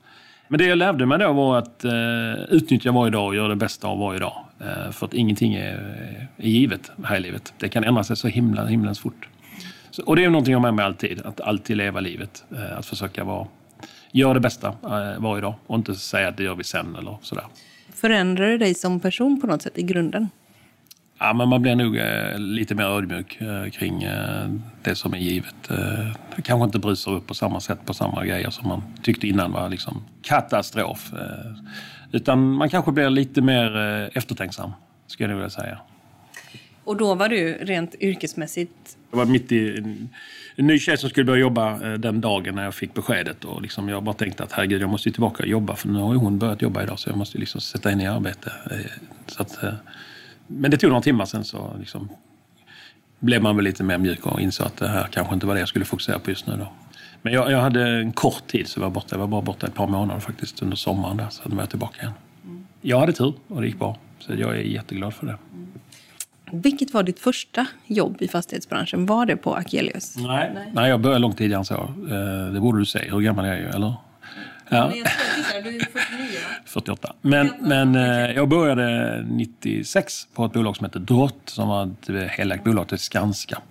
Men 0.48 0.58
det 0.58 0.66
jag 0.66 0.78
lärde 0.78 1.06
mig 1.06 1.20
då 1.20 1.34
var 1.34 1.58
att 1.58 1.86
eh, 1.86 1.94
utnyttja 2.50 2.92
varje 2.92 3.12
dag 3.12 3.28
och 3.28 3.36
göra 3.36 3.48
det 3.48 3.56
bästa 3.56 3.88
av 3.88 4.00
varje 4.00 4.20
dag. 4.20 4.34
Eh, 4.60 4.92
för 4.92 5.06
att 5.06 5.14
ingenting 5.14 5.56
är, 5.56 5.78
är 6.38 6.48
givet 6.48 6.92
här 7.04 7.18
i 7.18 7.20
livet. 7.20 7.54
Det 7.58 7.70
kan 7.70 7.84
ändra 7.84 8.04
sig 8.04 8.16
så 8.16 8.28
himla, 8.28 8.66
himlens 8.66 9.00
fort. 9.00 9.28
Så, 9.92 10.04
och 10.04 10.16
det 10.16 10.24
är 10.24 10.30
någonting 10.30 10.52
jag 10.52 10.60
har 10.60 10.64
med 10.68 10.74
mig 10.74 10.86
alltid. 10.86 11.22
Att 11.26 11.42
alltid 11.42 11.78
leva 11.78 12.00
livet. 12.00 12.44
Eh, 12.52 12.78
att 12.78 12.86
försöka 12.86 13.24
vara, 13.24 13.48
göra 14.12 14.34
det 14.34 14.40
bästa 14.40 14.68
eh, 14.68 15.22
varje 15.22 15.42
dag. 15.42 15.54
Och 15.68 15.76
inte 15.76 15.96
säga 15.96 16.28
att 16.28 16.38
det 16.38 16.44
gör 16.44 16.56
vi 16.56 16.64
sen 16.64 16.96
eller 16.96 17.18
sådär. 17.22 17.46
Förändrar 17.94 18.50
det 18.50 18.58
dig 18.58 18.74
som 18.74 19.00
person 19.00 19.42
på 19.42 19.48
något 19.48 19.62
sätt 19.62 19.78
i 19.78 19.84
grunden? 19.84 20.30
Ja, 21.20 21.34
men 21.34 21.50
man 21.50 21.62
blir 21.62 21.76
nog 21.76 21.98
eh, 21.98 22.40
lite 22.40 22.76
mer 22.76 22.86
ödmjuk 22.86 23.42
eh, 23.42 23.70
kring 23.70 24.04
eh, 24.04 24.50
det 24.84 24.96
som 24.96 25.14
är 25.14 25.18
givet. 25.18 25.56
Kanske 26.44 26.66
inte 26.66 26.80
brusar 26.80 27.12
upp 27.12 27.28
på 27.28 27.34
samma 27.34 27.60
sätt 27.60 27.80
på 27.86 27.94
samma 27.94 28.26
grejer 28.26 28.50
som 28.50 28.68
man 28.68 28.82
tyckte 29.02 29.28
innan 29.28 29.52
var 29.52 29.70
liksom 29.70 30.04
katastrof. 30.22 31.14
Utan 32.12 32.52
man 32.52 32.70
kanske 32.70 32.92
blir 32.92 33.10
lite 33.10 33.42
mer 33.42 33.76
eftertänksam, 34.14 34.72
skulle 35.08 35.30
jag 35.30 35.38
vilja 35.38 35.50
säga. 35.50 35.80
Och 36.84 36.98
då 36.98 37.16
var 37.16 37.30
du 37.30 37.54
rent 37.54 37.96
yrkesmässigt? 37.96 38.98
Jag 39.12 39.18
var 39.18 39.26
mitt 39.26 39.52
i 39.52 39.78
en, 39.78 40.10
en 40.56 40.68
ny 40.68 40.80
tjej 40.80 40.98
som 40.98 41.10
skulle 41.10 41.24
börja 41.24 41.42
jobba 41.42 41.80
den 41.80 42.22
dagen 42.22 42.56
när 42.56 42.64
jag 42.64 42.76
fick 42.76 42.94
beskedet. 42.94 43.46
Och 43.46 43.62
liksom 43.62 43.90
jag 43.90 44.04
bara 44.04 44.16
tänkte 44.16 44.44
att 44.44 44.52
herregud, 44.52 44.82
jag 44.82 44.90
måste 44.90 45.12
tillbaka 45.12 45.44
och 45.44 45.50
jobba 45.50 45.76
för 45.76 45.88
nu 45.88 46.00
har 46.00 46.14
ju 46.14 46.20
hon 46.20 46.40
börjat 46.40 46.62
jobba 46.62 46.84
idag 46.84 47.00
så 47.00 47.10
jag 47.10 47.18
måste 47.18 47.38
liksom 47.38 47.62
sätta 47.62 47.90
henne 47.90 48.04
i 48.04 48.08
arbete. 48.08 48.52
Så 49.28 49.42
att, 49.42 49.58
men 50.48 50.72
det 50.72 50.78
tog 50.78 50.90
några 50.90 51.02
timmar 51.02 51.26
sen 51.26 51.46
så 51.46 51.76
liksom 51.80 52.10
blev 53.20 53.42
man 53.42 53.56
väl 53.56 53.66
lite 53.66 53.84
mer 53.84 53.98
mjuk 53.98 54.26
och 54.26 54.42
insåg 54.42 54.68
att 54.68 54.78
det 54.78 54.88
här 54.88 55.08
kanske 55.12 55.34
inte 55.34 55.46
var 55.46 55.54
det 55.54 55.60
jag 55.60 55.70
skulle 55.70 55.86
fokusera 55.86 56.20
på 56.20 56.30
just 56.30 56.48
nu. 56.48 56.58
Då. 56.58 56.68
Men 57.22 57.34
jag, 57.34 57.52
jag 57.52 57.62
hade 57.62 57.90
en 57.90 58.12
kort 58.12 58.48
tid 58.48 58.68
så 58.68 58.80
jag 58.80 58.84
var 58.84 58.90
borta. 58.90 59.08
Jag 59.12 59.20
var 59.20 59.28
bara 59.28 59.42
borta 59.42 59.68
ett 59.68 59.76
par 59.76 59.88
månader 59.88 60.20
faktiskt 60.20 60.62
under 60.62 60.76
sommaren 60.76 61.18
där. 61.18 61.28
Sen 61.30 61.56
var 61.56 61.62
jag 61.62 61.70
tillbaka 61.70 62.02
igen. 62.02 62.14
Jag 62.82 63.00
hade 63.00 63.14
tur 63.14 63.34
och 63.48 63.62
det 63.62 63.68
gick 63.68 63.80
bra. 63.80 63.98
Så 64.20 64.34
jag 64.38 64.58
är 64.58 64.62
jätteglad 64.62 65.14
för 65.14 65.26
det. 65.26 65.38
Vilket 66.52 66.94
var 66.94 67.04
ditt 67.04 67.20
första 67.20 67.68
jobb 67.86 68.22
i 68.22 68.28
fastighetsbranschen? 68.28 69.06
Var 69.06 69.26
det 69.26 69.36
på 69.38 69.56
Akelius? 69.56 70.18
Nej, 70.18 70.52
Nej. 70.54 70.72
Nej 70.74 70.90
jag 70.90 71.02
började 71.02 71.20
långt 71.20 71.38
tidigare 71.38 71.60
än 71.60 71.66
så. 71.66 71.74
Eh, 71.74 72.54
det 72.54 72.60
borde 72.60 72.80
du 72.80 72.86
se. 72.86 73.10
Hur 73.12 73.20
gammal 73.20 73.46
är 73.46 73.62
jag 73.62 73.76
eller? 73.76 73.94
Ja. 74.70 74.88
Men 74.88 74.98
jag 74.98 75.08
tittar, 75.36 75.62
du 75.62 75.76
är 75.76 75.80
49 75.80 76.28
48. 76.66 77.14
Men, 77.22 77.54
men 77.60 77.96
eh, 77.96 78.32
jag 78.32 78.50
började 78.50 79.22
96 79.30 80.28
på 80.34 80.46
ett 80.46 80.54
bolag 80.54 80.78
som 80.78 80.86
hette 80.86 81.00
Drott 81.00 81.42
som 81.46 81.68
var 81.68 81.84
ett 81.84 82.32
helägt 82.32 82.64
bolag 82.64 82.88
till 82.88 82.98
Skanska. 82.98 83.62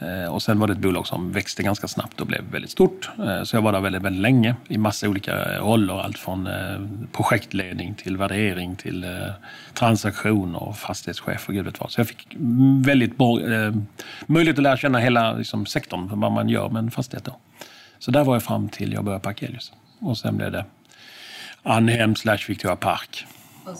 Mm. 0.00 0.32
Och 0.32 0.42
sen 0.42 0.58
var 0.58 0.66
det 0.66 0.72
ett 0.72 0.78
bolag 0.78 1.06
som 1.06 1.32
växte 1.32 1.62
ganska 1.62 1.88
snabbt 1.88 2.20
och 2.20 2.26
blev 2.26 2.44
väldigt 2.50 2.70
stort. 2.70 3.10
Eh, 3.18 3.42
så 3.42 3.56
jag 3.56 3.62
var 3.62 3.72
där 3.72 3.80
väldigt, 3.80 4.02
väldigt 4.02 4.22
länge 4.22 4.54
i 4.68 4.78
massa 4.78 5.08
olika 5.08 5.58
roller. 5.58 6.00
Allt 6.00 6.18
från 6.18 6.48
projektledning 7.12 7.94
till 7.94 8.16
värdering 8.16 8.76
till 8.76 9.06
transaktioner 9.74 10.62
och 10.62 10.76
fastighetschef 10.76 11.48
och 11.48 11.54
gud 11.54 11.64
vet 11.64 11.80
vad. 11.80 11.90
Så 11.90 12.00
jag 12.00 12.08
fick 12.08 12.36
väldigt 12.84 13.16
bra 13.16 13.38
möjlighet 14.26 14.58
att 14.58 14.62
lära 14.62 14.76
känna 14.76 14.98
hela 14.98 15.32
liksom, 15.32 15.66
sektorn, 15.66 16.08
vad 16.12 16.32
man 16.32 16.48
gör 16.48 16.68
med 16.68 16.78
en 16.78 16.90
fastighet. 16.90 17.24
Då. 17.24 17.36
Så 17.98 18.10
där 18.10 18.24
var 18.24 18.34
jag 18.34 18.42
fram 18.42 18.68
till 18.68 18.92
jag 18.92 19.04
började 19.04 19.22
på 19.22 19.28
Akelius. 19.28 19.72
Och 19.98 20.18
sen 20.18 20.36
blev 20.36 20.52
det 20.52 20.64
Anhem 21.62 22.16
slash 22.16 22.38
Victoria 22.48 22.76
Park. 22.76 23.26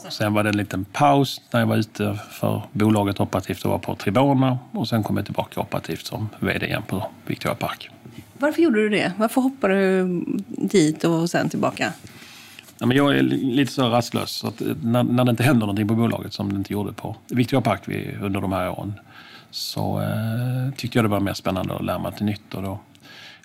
Sen 0.09 0.33
var 0.33 0.43
det 0.43 0.49
en 0.49 0.57
liten 0.57 0.85
paus 0.85 1.41
när 1.51 1.59
jag 1.59 1.67
var 1.67 1.77
ute 1.77 2.19
för 2.31 2.63
bolaget 2.71 3.19
operativt 3.19 3.65
och 3.65 3.71
var 3.71 3.77
på 3.77 3.95
Tribona. 3.95 4.57
Och 4.71 4.87
sen 4.87 5.03
kom 5.03 5.17
jag 5.17 5.25
tillbaka 5.25 5.61
operativt 5.61 6.05
som 6.05 6.29
VD 6.39 6.65
igen 6.65 6.83
på 6.87 7.03
Victoria 7.25 7.55
Park. 7.55 7.89
Varför 8.37 8.61
gjorde 8.61 8.79
du 8.79 8.89
det? 8.89 9.11
Varför 9.17 9.41
hoppade 9.41 9.73
du 9.73 10.23
dit 10.47 11.03
och 11.03 11.29
sen 11.29 11.49
tillbaka? 11.49 11.93
Ja, 12.77 12.85
men 12.85 12.97
jag 12.97 13.17
är 13.17 13.21
lite 13.21 13.71
så 13.71 13.89
rastlös. 13.89 14.31
Så 14.31 14.47
att 14.47 14.61
när, 14.83 15.03
när 15.03 15.25
det 15.25 15.31
inte 15.31 15.43
händer 15.43 15.59
någonting 15.59 15.87
på 15.87 15.95
bolaget 15.95 16.33
som 16.33 16.53
det 16.53 16.55
inte 16.55 16.73
gjorde 16.73 16.93
på 16.93 17.15
Victoria 17.27 17.61
Park 17.61 17.81
under 18.21 18.41
de 18.41 18.51
här 18.51 18.69
åren 18.69 18.93
så 19.51 20.01
eh, 20.01 20.73
tyckte 20.77 20.97
jag 20.97 21.05
det 21.05 21.09
var 21.09 21.19
mer 21.19 21.33
spännande 21.33 21.75
att 21.75 21.85
lära 21.85 21.99
mig 21.99 22.11
till 22.13 22.25
nytt. 22.25 22.53
Och 22.53 22.63
då 22.63 22.79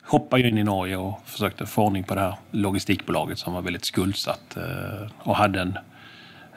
hoppade 0.05 0.43
jag 0.43 0.51
in 0.51 0.59
i 0.59 0.65
Norge 0.65 0.97
och 0.97 1.21
försökte 1.25 1.67
få 1.67 1.85
ordning 1.85 2.05
på 2.05 2.15
det 2.15 2.21
här 2.21 2.35
logistikbolaget 2.51 3.39
som 3.39 3.53
var 3.53 3.63
väldigt 3.63 3.85
skuldsatt 3.85 4.57
eh, 4.57 5.11
och 5.19 5.37
hade 5.37 5.61
en, 5.61 5.79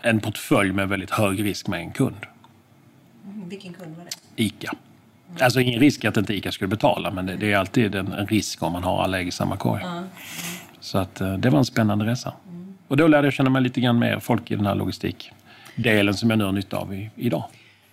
en 0.02 0.20
portfölj 0.20 0.72
med 0.72 0.90
väldigt 0.90 1.12
hög 1.12 1.44
risk 1.44 1.68
med 1.68 1.80
en 1.80 1.92
kund. 1.92 2.26
Vilken 3.24 3.74
kund 3.74 3.96
var 3.98 4.04
det? 4.04 4.44
ICA. 4.44 4.74
Alltså 5.40 5.60
ingen 5.60 5.80
risk 5.80 6.06
att 6.06 6.18
inte 6.18 6.34
ICA 6.34 6.52
skulle 6.52 6.68
betala 6.68 7.12
men 7.12 7.26
det, 7.26 7.36
det 7.36 7.54
är 7.54 7.58
alltid 7.58 7.96
en, 7.96 8.14
en, 8.14 8.28
risk 8.28 8.64
om 8.64 8.74
man 8.74 8.84
har 8.84 9.04
alla 9.04 9.20
ägg 9.20 9.28
i 9.28 9.32
samma 9.32 9.58
korg. 9.58 9.84
Mm. 9.84 10.04
Så 10.80 10.98
att, 10.98 11.22
eh, 11.22 11.34
det 11.34 11.50
var 11.50 11.60
en 11.60 11.66
spännande 11.66 12.06
resa. 12.06 12.34
Mm. 12.50 12.78
Och 12.88 12.98
då 12.98 13.08
lärde 13.08 13.28
jag 13.28 13.34
känna 13.34 13.50
mig 13.50 13.62
lite 13.62 13.82
grann 13.82 14.00
mer 14.00 14.20
folk 14.20 14.52
i 14.52 14.56
den 14.56 14.66
här 14.66 14.76
logistikdelen 14.76 16.14
som 16.14 16.30
jag 16.30 16.40
nu 16.40 16.46
har 16.46 16.52
nytta 16.52 16.78
av 16.78 16.94
i, 16.94 17.10
idag. 17.16 17.44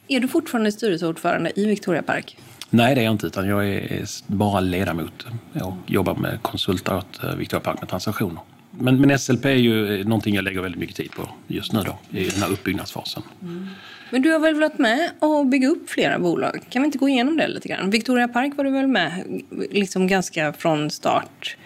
Är 0.08 0.20
du 0.20 0.28
fortfarande 0.28 0.72
styrelseordförande 0.72 1.60
i 1.60 1.66
Victoria 1.66 2.02
Park? 2.02 2.38
Nej, 2.74 2.94
det 2.94 3.00
är 3.00 3.04
jag 3.04 3.12
inte. 3.12 3.26
Utan 3.26 3.48
jag 3.48 3.68
är 3.68 4.06
bara 4.26 4.60
ledamot 4.60 5.26
och 5.62 5.74
jobbar 5.86 6.14
med 6.14 6.42
konsulter 6.42 6.96
åt 6.96 7.24
eh, 7.24 7.34
Victoria 7.34 7.60
Park 7.60 7.80
med 7.80 7.88
transaktioner. 7.88 8.40
Men, 8.70 9.00
men 9.00 9.18
SLP 9.18 9.44
är 9.44 9.50
ju 9.50 10.04
någonting 10.04 10.34
jag 10.34 10.44
lägger 10.44 10.60
väldigt 10.60 10.80
mycket 10.80 10.96
tid 10.96 11.10
på 11.10 11.28
just 11.46 11.72
nu 11.72 11.80
då, 11.82 12.18
i 12.18 12.24
den 12.24 12.42
här 12.42 12.52
uppbyggnadsfasen. 12.52 13.22
Mm. 13.42 13.68
Men 14.10 14.22
du 14.22 14.32
har 14.32 14.38
väl 14.38 14.60
varit 14.60 14.78
med 14.78 15.10
och 15.18 15.46
bygga 15.46 15.68
upp 15.68 15.90
flera 15.90 16.18
bolag? 16.18 16.60
Kan 16.68 16.82
vi 16.82 16.86
inte 16.86 16.98
gå 16.98 17.08
igenom 17.08 17.36
det 17.36 17.48
lite 17.48 17.68
grann? 17.68 17.90
Victoria 17.90 18.28
Park 18.28 18.52
var 18.56 18.64
du 18.64 18.70
väl 18.70 18.86
med 18.86 19.42
liksom 19.70 20.06
ganska 20.06 20.52
från 20.52 20.90
start? 20.90 21.56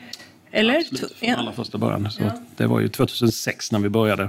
Eller? 0.51 0.79
Absolut, 0.79 1.13
från 1.13 1.35
allra 1.35 1.53
första 1.53 1.79
början. 1.79 2.11
Så 2.11 2.23
ja. 2.23 2.33
Det 2.57 2.67
var 2.67 2.81
ju 2.81 2.89
2006 2.89 3.73
när 3.73 3.79
vi 3.79 3.89
började 3.89 4.29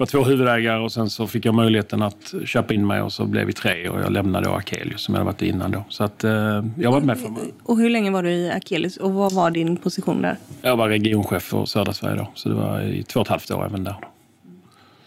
var 0.00 0.06
två 0.06 0.24
huvudägare 0.24 0.82
och 0.82 0.92
sen 0.92 1.10
så 1.10 1.26
fick 1.26 1.44
jag 1.44 1.54
möjligheten 1.54 2.02
att 2.02 2.34
köpa 2.44 2.74
in 2.74 2.86
mig 2.86 3.02
och 3.02 3.12
så 3.12 3.24
blev 3.24 3.46
vi 3.46 3.52
tre 3.52 3.88
och 3.88 4.00
jag 4.00 4.12
lämnade 4.12 4.46
då 4.48 4.52
Akelius 4.52 5.00
som 5.00 5.14
jag 5.14 5.20
hade 5.20 5.32
varit 5.32 5.42
innan 5.42 5.70
då. 5.70 5.84
Så 5.88 6.04
att 6.04 6.24
eh, 6.24 6.64
jag 6.76 6.92
var 6.92 7.00
med 7.00 7.18
från 7.18 7.38
Och 7.62 7.78
hur 7.78 7.90
länge 7.90 8.10
var 8.10 8.22
du 8.22 8.30
i 8.30 8.50
Akelius 8.50 8.96
och 8.96 9.12
vad 9.12 9.32
var 9.32 9.50
din 9.50 9.76
position 9.76 10.22
där? 10.22 10.36
Jag 10.62 10.76
var 10.76 10.88
regionchef 10.88 11.42
för 11.42 11.64
södra 11.64 11.92
Sverige 11.92 12.16
då, 12.16 12.28
så 12.34 12.48
det 12.48 12.54
var 12.54 12.80
i 12.80 13.02
två 13.02 13.20
och 13.20 13.26
ett 13.26 13.30
halvt 13.30 13.50
år 13.50 13.66
även 13.66 13.84
där. 13.84 13.96
Då. 14.00 14.08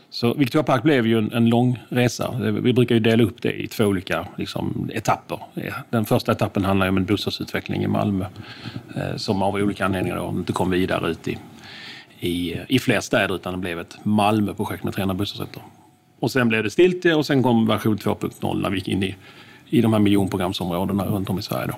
Så 0.10 0.34
Victoria 0.34 0.64
Park 0.64 0.84
blev 0.84 1.08
ju 1.08 1.18
en, 1.18 1.32
en, 1.32 1.50
lång 1.50 1.80
resa. 1.90 2.52
Vi 2.62 2.74
brukar 2.74 2.96
ju 2.96 3.00
dela 3.00 3.24
upp 3.24 3.42
det 3.42 3.52
i 3.52 3.68
två 3.68 3.86
olika 3.86 4.28
liksom, 4.38 4.90
etapper. 4.94 5.40
Den 5.90 6.06
första 6.06 6.32
etappen 6.32 6.66
handlar 6.66 6.90
om 6.90 6.98
en 6.98 7.06
bostadsutveckling 7.06 7.84
i 7.84 7.88
Malmö 7.88 8.26
eh, 8.96 9.16
som 9.16 9.42
av 9.42 9.56
olika 9.56 9.86
anledningar 9.86 10.18
då 10.18 10.30
inte 10.30 10.54
kom 10.54 10.70
vidare 10.70 11.12
ut 11.12 11.28
i, 11.28 11.38
i, 12.24 12.60
i 12.68 12.80
fler 12.80 13.00
städer 13.00 13.36
utan 13.36 13.54
det 13.54 13.60
blev 13.60 13.80
ett 13.80 13.98
Malmöprojekt 14.04 14.84
med 14.84 14.94
300 14.94 15.16
bostadsrätter. 15.16 15.62
Och 16.20 16.32
sen 16.32 16.50
blev 16.50 16.64
det 16.64 16.70
stiltje 16.70 17.16
och 17.16 17.26
sen 17.26 17.44
kom 17.44 17.68
version 17.68 17.98
2.0 17.98 18.62
när 18.62 18.70
vi 18.70 18.76
gick 18.76 18.88
in 18.88 19.04
i, 19.04 19.16
i 19.70 19.82
de 19.82 19.94
här 19.94 20.00
miljonprogramsområdena 20.00 21.06
runt 21.06 21.30
om 21.30 21.40
i 21.40 21.42
Sverige. 21.42 21.68
Då. 21.68 21.76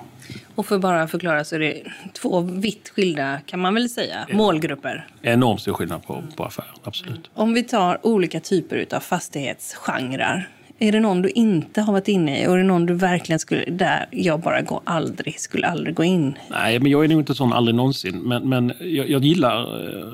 Och 0.54 0.66
för 0.66 0.78
bara 0.78 1.08
förklara 1.08 1.44
så 1.44 1.54
är 1.54 1.58
det 1.58 1.82
två 2.12 2.40
vitt 2.40 2.88
skilda, 2.88 3.40
kan 3.46 3.60
man 3.60 3.74
väl 3.74 3.88
säga, 3.88 4.26
målgrupper? 4.32 5.06
Enormt 5.22 5.60
stor 5.60 5.72
skillnad 5.72 6.06
på, 6.06 6.22
på 6.36 6.44
affärer, 6.44 6.70
absolut. 6.84 7.30
Om 7.34 7.54
vi 7.54 7.62
tar 7.62 8.06
olika 8.06 8.40
typer 8.40 8.86
av 8.92 9.00
fastighetsgenrer. 9.00 10.48
Är 10.78 10.92
det 10.92 11.00
någon 11.00 11.22
du 11.22 11.28
inte 11.28 11.80
har 11.82 11.92
varit 11.92 12.08
inne 12.08 12.42
i 12.42 12.46
och 12.46 12.52
är 12.52 12.58
det 12.58 12.64
någon 12.64 12.86
du 12.86 12.94
verkligen 12.94 13.38
skulle, 13.38 13.64
där 13.64 14.06
jag 14.10 14.40
bara 14.40 14.62
går 14.62 14.80
aldrig, 14.84 15.40
skulle 15.40 15.66
aldrig 15.66 15.94
gå 15.94 16.04
in? 16.04 16.38
Nej, 16.50 16.80
men 16.80 16.90
jag 16.90 17.04
är 17.04 17.08
nog 17.08 17.20
inte 17.20 17.34
sån 17.34 17.52
aldrig 17.52 17.74
någonsin. 17.74 18.18
Men, 18.18 18.48
men 18.48 18.72
jag, 18.80 19.10
jag 19.10 19.24
gillar 19.24 19.60
eh, 19.60 20.06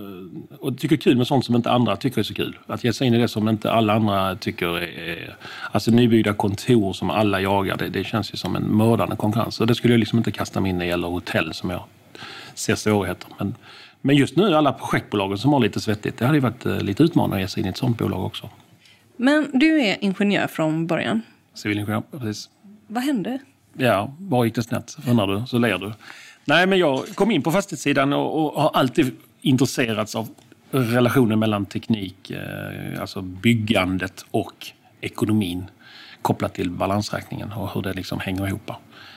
och 0.58 0.78
tycker 0.78 0.96
kul 0.96 1.16
med 1.16 1.26
sånt 1.26 1.44
som 1.44 1.56
inte 1.56 1.70
andra 1.70 1.96
tycker 1.96 2.18
är 2.18 2.22
så 2.22 2.34
kul. 2.34 2.58
Att 2.66 2.84
ge 2.84 2.92
sig 2.92 3.06
in 3.06 3.14
i 3.14 3.18
det 3.18 3.28
som 3.28 3.48
inte 3.48 3.72
alla 3.72 3.92
andra 3.92 4.36
tycker 4.36 4.82
är... 4.82 5.36
Alltså 5.72 5.90
nybyggda 5.90 6.32
kontor 6.32 6.92
som 6.92 7.10
alla 7.10 7.40
jagar, 7.40 7.76
det, 7.76 7.88
det 7.88 8.04
känns 8.04 8.32
ju 8.32 8.36
som 8.36 8.56
en 8.56 8.62
mördande 8.62 9.16
konkurrens. 9.16 9.54
Så 9.54 9.64
det 9.64 9.74
skulle 9.74 9.92
jag 9.94 10.00
liksom 10.00 10.18
inte 10.18 10.32
kasta 10.32 10.60
mig 10.60 10.70
in 10.70 10.82
i, 10.82 10.88
eller 10.88 11.08
hotell 11.08 11.54
som 11.54 11.70
jag 11.70 11.82
ser 12.54 12.74
svårigheter. 12.74 13.28
Men, 13.38 13.54
men 14.00 14.16
just 14.16 14.36
nu 14.36 14.56
alla 14.56 14.72
projektbolagen 14.72 15.38
som 15.38 15.52
har 15.52 15.60
lite 15.60 15.80
svettigt, 15.80 16.18
det 16.18 16.26
hade 16.26 16.36
ju 16.36 16.42
varit 16.42 16.66
eh, 16.66 16.80
lite 16.80 17.02
utmanande 17.02 17.36
att 17.36 17.42
ge 17.42 17.48
sig 17.48 17.60
in 17.60 17.66
i 17.66 17.68
ett 17.68 17.76
sånt 17.76 17.98
bolag 17.98 18.24
också. 18.24 18.48
Men 19.22 19.50
du 19.52 19.80
är 19.80 19.96
ingenjör 20.00 20.46
från 20.46 20.86
början? 20.86 21.22
Civilingenjör, 21.54 22.02
precis. 22.10 22.50
Vad 22.86 23.02
hände? 23.02 23.38
Ja, 23.76 24.14
var 24.18 24.44
gick 24.44 24.54
det 24.54 24.62
snett? 24.62 24.96
Undrar 25.08 25.26
du, 25.26 25.46
så 25.46 25.58
ler 25.58 25.78
du. 25.78 25.92
Nej, 26.44 26.66
men 26.66 26.78
jag 26.78 27.06
kom 27.14 27.30
in 27.30 27.42
på 27.42 27.52
fastighetssidan 27.52 28.12
och, 28.12 28.56
och 28.56 28.62
har 28.62 28.70
alltid 28.70 29.16
intresserats 29.40 30.14
av 30.14 30.28
relationen 30.70 31.38
mellan 31.38 31.66
teknik, 31.66 32.30
eh, 32.30 33.00
alltså 33.00 33.22
byggandet 33.22 34.24
och 34.30 34.66
ekonomin 35.00 35.64
kopplat 36.22 36.54
till 36.54 36.70
balansräkningen 36.70 37.52
och 37.52 37.74
hur 37.74 37.82
det 37.82 37.92
liksom 37.92 38.20
hänger 38.20 38.46
ihop. 38.46 38.70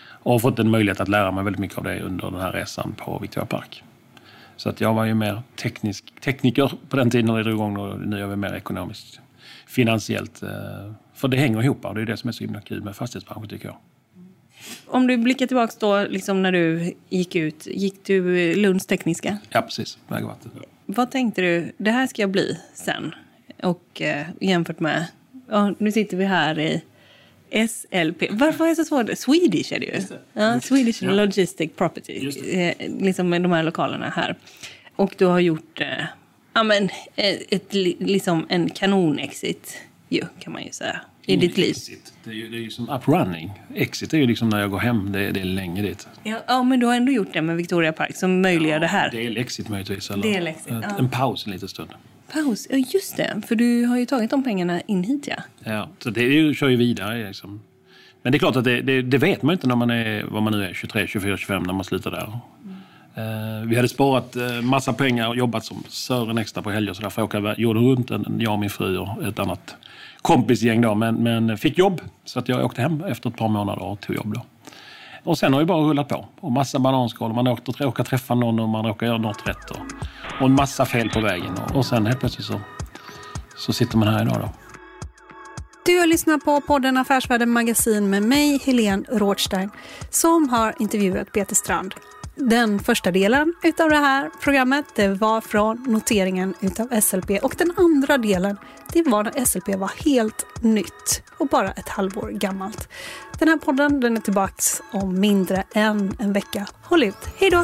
Och 0.08 0.32
har 0.32 0.40
fått 0.40 0.60
en 0.60 0.70
möjlighet 0.70 1.00
att 1.00 1.08
lära 1.08 1.32
mig 1.32 1.44
väldigt 1.44 1.60
mycket 1.60 1.78
av 1.78 1.84
det 1.84 2.02
under 2.02 2.32
den 2.32 2.42
här 2.42 2.52
resan 2.52 2.96
på 2.98 3.20
Victoria 3.20 3.46
Park. 3.46 3.84
Så 4.56 4.70
att 4.70 4.82
jag 4.82 4.94
var 4.94 5.06
ju 5.06 5.14
mer 5.14 5.42
teknisk, 5.56 6.22
tekniker 6.22 6.72
på 6.90 6.98
den 6.98 7.10
tiden 7.10 7.26
när 7.26 7.38
det 7.38 7.44
drog 7.44 7.56
igång 7.56 7.78
och 7.78 8.00
nu 8.00 8.16
är 8.16 8.20
jag 8.20 8.40
mer 8.40 8.54
ekonomiskt 8.54 9.20
finansiellt. 9.68 10.44
Eh, 10.44 10.50
för 11.14 11.28
det 11.28 11.38
hänger 11.38 11.64
ihop 11.64 11.86
och 11.86 11.96
det 11.96 12.02
är 12.02 12.06
det 12.06 12.18
som 12.18 12.28
är 12.28 12.32
så 12.32 12.44
himla 12.44 12.62
kul 12.62 12.84
med 12.84 12.96
fastighetsbranschen 12.96 13.50
tycker 13.50 13.68
jag. 13.68 13.78
Om 14.88 15.08
du 15.08 15.18
blickar 15.18 15.48
tillbaka 15.48 15.74
då, 15.80 16.04
liksom 16.10 16.42
när 16.42 16.52
du 16.52 16.94
gick 17.10 17.36
ut, 17.36 17.68
gick 17.68 18.06
du 18.06 18.56
Lunds 18.56 18.86
tekniska? 18.86 19.38
Ja, 19.50 19.62
precis. 19.62 19.98
Vägvatten. 20.08 20.52
Vad 20.86 21.12
tänkte 21.12 21.42
du, 21.42 21.72
det 21.78 21.92
här 21.92 22.08
ska 22.08 22.22
jag 22.22 22.32
bli 22.32 22.60
sen? 22.74 23.16
Och 23.64 24.02
eh, 24.02 24.26
jämfört 24.42 24.80
med, 24.80 25.06
ja, 25.50 25.74
nu 25.78 25.92
sitter 25.92 26.18
vi 26.18 26.26
här 26.26 26.60
i 26.60 26.82
SLP. 27.68 28.24
Varför 28.32 28.66
är 28.66 28.70
det 28.70 28.76
så 28.76 28.86
svårt? 28.86 29.18
Swedish 29.18 29.74
är 29.74 29.80
det 29.80 29.86
ju. 29.86 30.02
Ja, 30.34 30.60
Swedish 30.60 31.04
ja. 31.04 31.12
Logistic 31.12 31.72
Property. 31.76 32.32
Eh, 32.52 32.74
liksom 33.00 33.30
med 33.30 33.42
de 33.42 33.52
här 33.52 33.64
lokalerna 33.64 34.10
här. 34.10 34.36
Och 34.96 35.16
du 35.18 35.26
har 35.26 35.40
gjort 35.40 35.82
eh, 35.82 36.06
ja, 36.56 36.64
men, 36.64 36.84
eh, 37.16 37.36
ett, 37.50 37.74
liksom 38.00 38.46
en 38.50 38.70
kanon-exit, 38.70 39.78
ju, 40.10 40.22
kan 40.40 40.54
man 40.54 40.64
ju 40.64 40.72
säga, 40.72 41.02
i 41.26 41.36
ditt 41.36 41.58
liv. 41.58 41.70
Exit. 41.70 42.14
Det 42.24 42.30
är 42.30 42.34
ju, 42.34 42.50
det 42.50 42.58
är 42.58 42.62
ju 42.62 42.70
som 42.70 42.90
uprunning. 42.90 43.52
Exit 43.76 44.14
är 44.14 44.18
ju 44.18 44.28
liksom 44.28 44.50
när 44.50 44.60
jag 44.60 44.72
går 44.72 44.80
hem. 44.80 45.12
Det, 45.12 45.32
det 45.32 45.40
är 45.40 45.46
länge 45.46 45.82
dit. 45.82 46.08
Ja, 46.24 46.44
ja, 46.48 46.64
men 46.64 46.80
du 46.80 46.86
har 46.86 46.96
ändå 46.96 47.12
gjort 47.12 47.34
det 47.34 47.42
med 47.42 47.58
Victoria 47.58 47.94
Park 47.94 48.16
som 48.16 48.42
möjliggör 48.42 48.76
ja, 48.76 48.80
det 48.80 48.88
här. 48.88 49.12
Del-exit 49.12 49.70
möjligtvis. 49.70 50.10
Eller 50.10 50.24
Del-exit, 50.24 50.68
ja. 50.68 50.98
En 51.00 51.10
paus 51.10 51.46
en 51.46 51.52
liten 51.52 51.70
stund. 51.70 51.90
Paus, 52.34 52.68
ja 52.70 52.78
just 52.78 53.18
det. 53.18 53.42
För 53.48 53.56
du 53.56 53.86
har 53.86 53.98
ju 53.98 54.06
tagit 54.06 54.30
de 54.30 54.44
pengarna 54.44 54.82
in 54.82 55.04
hit 55.04 55.28
ja. 55.28 55.36
Ja, 55.64 55.90
så 56.00 56.10
det 56.10 56.56
kör 56.56 56.70
ju 56.70 56.76
vidare 56.76 57.28
liksom. 57.28 57.62
Men 58.22 58.32
det 58.32 58.36
är 58.36 58.40
klart 58.40 58.56
att 58.56 58.64
det, 58.64 58.82
det, 58.82 59.02
det, 59.02 59.18
vet 59.18 59.42
man 59.42 59.54
inte 59.54 59.68
när 59.68 59.76
man 59.76 59.90
är, 59.90 60.24
vad 60.24 60.44
man 60.44 60.54
nu 60.54 60.66
är, 60.66 60.74
23, 60.74 61.08
24, 61.08 61.38
25 61.38 61.64
när 61.64 61.74
man 61.74 61.84
slutar 61.84 62.12
där. 62.12 62.24
Mm. 62.64 62.75
Eh, 63.18 63.68
vi 63.68 63.76
hade 63.76 63.88
sparat 63.88 64.36
eh, 64.36 64.62
massa 64.62 64.94
pengar 64.94 65.28
och 65.28 65.36
jobbat 65.36 65.66
som 65.66 65.84
Sören 65.88 66.38
extra 66.38 66.64
på 66.64 66.72
helger 66.72 66.94
så 66.94 67.02
därför 67.02 67.22
åkte 67.22 67.56
jorden 67.58 67.84
runt, 67.84 68.12
jag 68.40 68.54
och 68.54 68.60
min 68.60 68.70
fru 68.70 68.98
och 68.98 69.24
ett 69.24 69.40
annat 69.40 69.76
kompisgäng 70.22 70.82
då, 70.82 70.96
men, 70.96 71.16
men 71.16 71.58
fick 71.58 71.78
jobb. 71.78 72.02
Så 72.26 72.40
att 72.40 72.50
jag 72.50 72.66
åkte 72.66 72.82
hem 72.82 73.04
efter 73.04 73.30
ett 73.30 73.38
par 73.38 73.48
månader 73.48 73.84
och 73.84 74.00
tog 74.00 74.16
jobb 74.16 74.34
då. 74.34 74.42
Och 75.24 75.38
sen 75.38 75.54
har 75.54 75.60
det 75.60 75.66
bara 75.66 75.82
rullat 75.82 76.10
på. 76.10 76.26
Och 76.40 76.52
massa 76.52 76.80
bananskal. 76.80 77.34
Man 77.34 77.48
åker, 77.48 77.84
råkar 77.84 78.04
träffa 78.04 78.36
någon 78.36 78.60
och 78.60 78.70
man 78.70 78.86
råkar 78.86 79.08
göra 79.08 79.18
något 79.18 79.48
rätt. 79.48 79.72
Och, 79.72 79.78
och 80.40 80.46
en 80.46 80.54
massa 80.54 80.86
fel 80.86 81.10
på 81.10 81.20
vägen. 81.20 81.54
Och, 81.54 81.76
och 81.76 81.86
sen 81.86 82.06
helt 82.06 82.20
plötsligt 82.20 82.46
så, 82.46 82.60
så 83.58 83.74
sitter 83.74 83.98
man 83.98 84.08
här 84.08 84.22
idag 84.22 84.38
då. 84.42 84.50
Du 85.86 86.00
har 86.00 86.08
lyssnat 86.08 86.46
på 86.46 86.62
podden 86.62 86.98
Affärsvärlden 86.98 87.50
Magasin 87.50 88.10
med 88.10 88.24
mig, 88.24 88.60
Helene 88.66 89.04
Rådstein, 89.12 89.70
som 90.10 90.50
har 90.50 90.74
intervjuat 90.80 91.32
Peter 91.32 91.56
Strand 91.56 91.96
den 92.36 92.80
första 92.80 93.12
delen 93.12 93.54
utav 93.64 93.90
det 93.90 93.96
här 93.96 94.30
programmet 94.42 94.86
det 94.96 95.08
var 95.08 95.42
från 95.42 95.84
noteringen 95.88 96.54
utav 96.60 97.02
SLP 97.02 97.30
och 97.44 97.56
den 97.58 97.74
andra 97.78 98.18
delen 98.18 98.58
det 98.94 99.04
var 99.04 99.24
när 99.24 99.46
SLP 99.46 99.68
var 99.76 99.92
helt 100.06 100.46
nytt 100.62 101.24
och 101.38 101.48
bara 101.48 101.72
ett 101.72 101.90
halvår 101.90 102.30
gammalt. 102.30 102.90
Den 103.40 103.48
här 103.48 103.58
podden 103.58 104.00
den 104.00 104.18
är 104.18 104.22
tillbaks 104.22 104.82
om 104.92 105.20
mindre 105.20 105.64
än 105.74 106.16
en 106.20 106.34
vecka. 106.34 106.68
Håll 106.84 107.04
ut, 107.04 107.30
hej 107.38 107.50
då! 107.50 107.64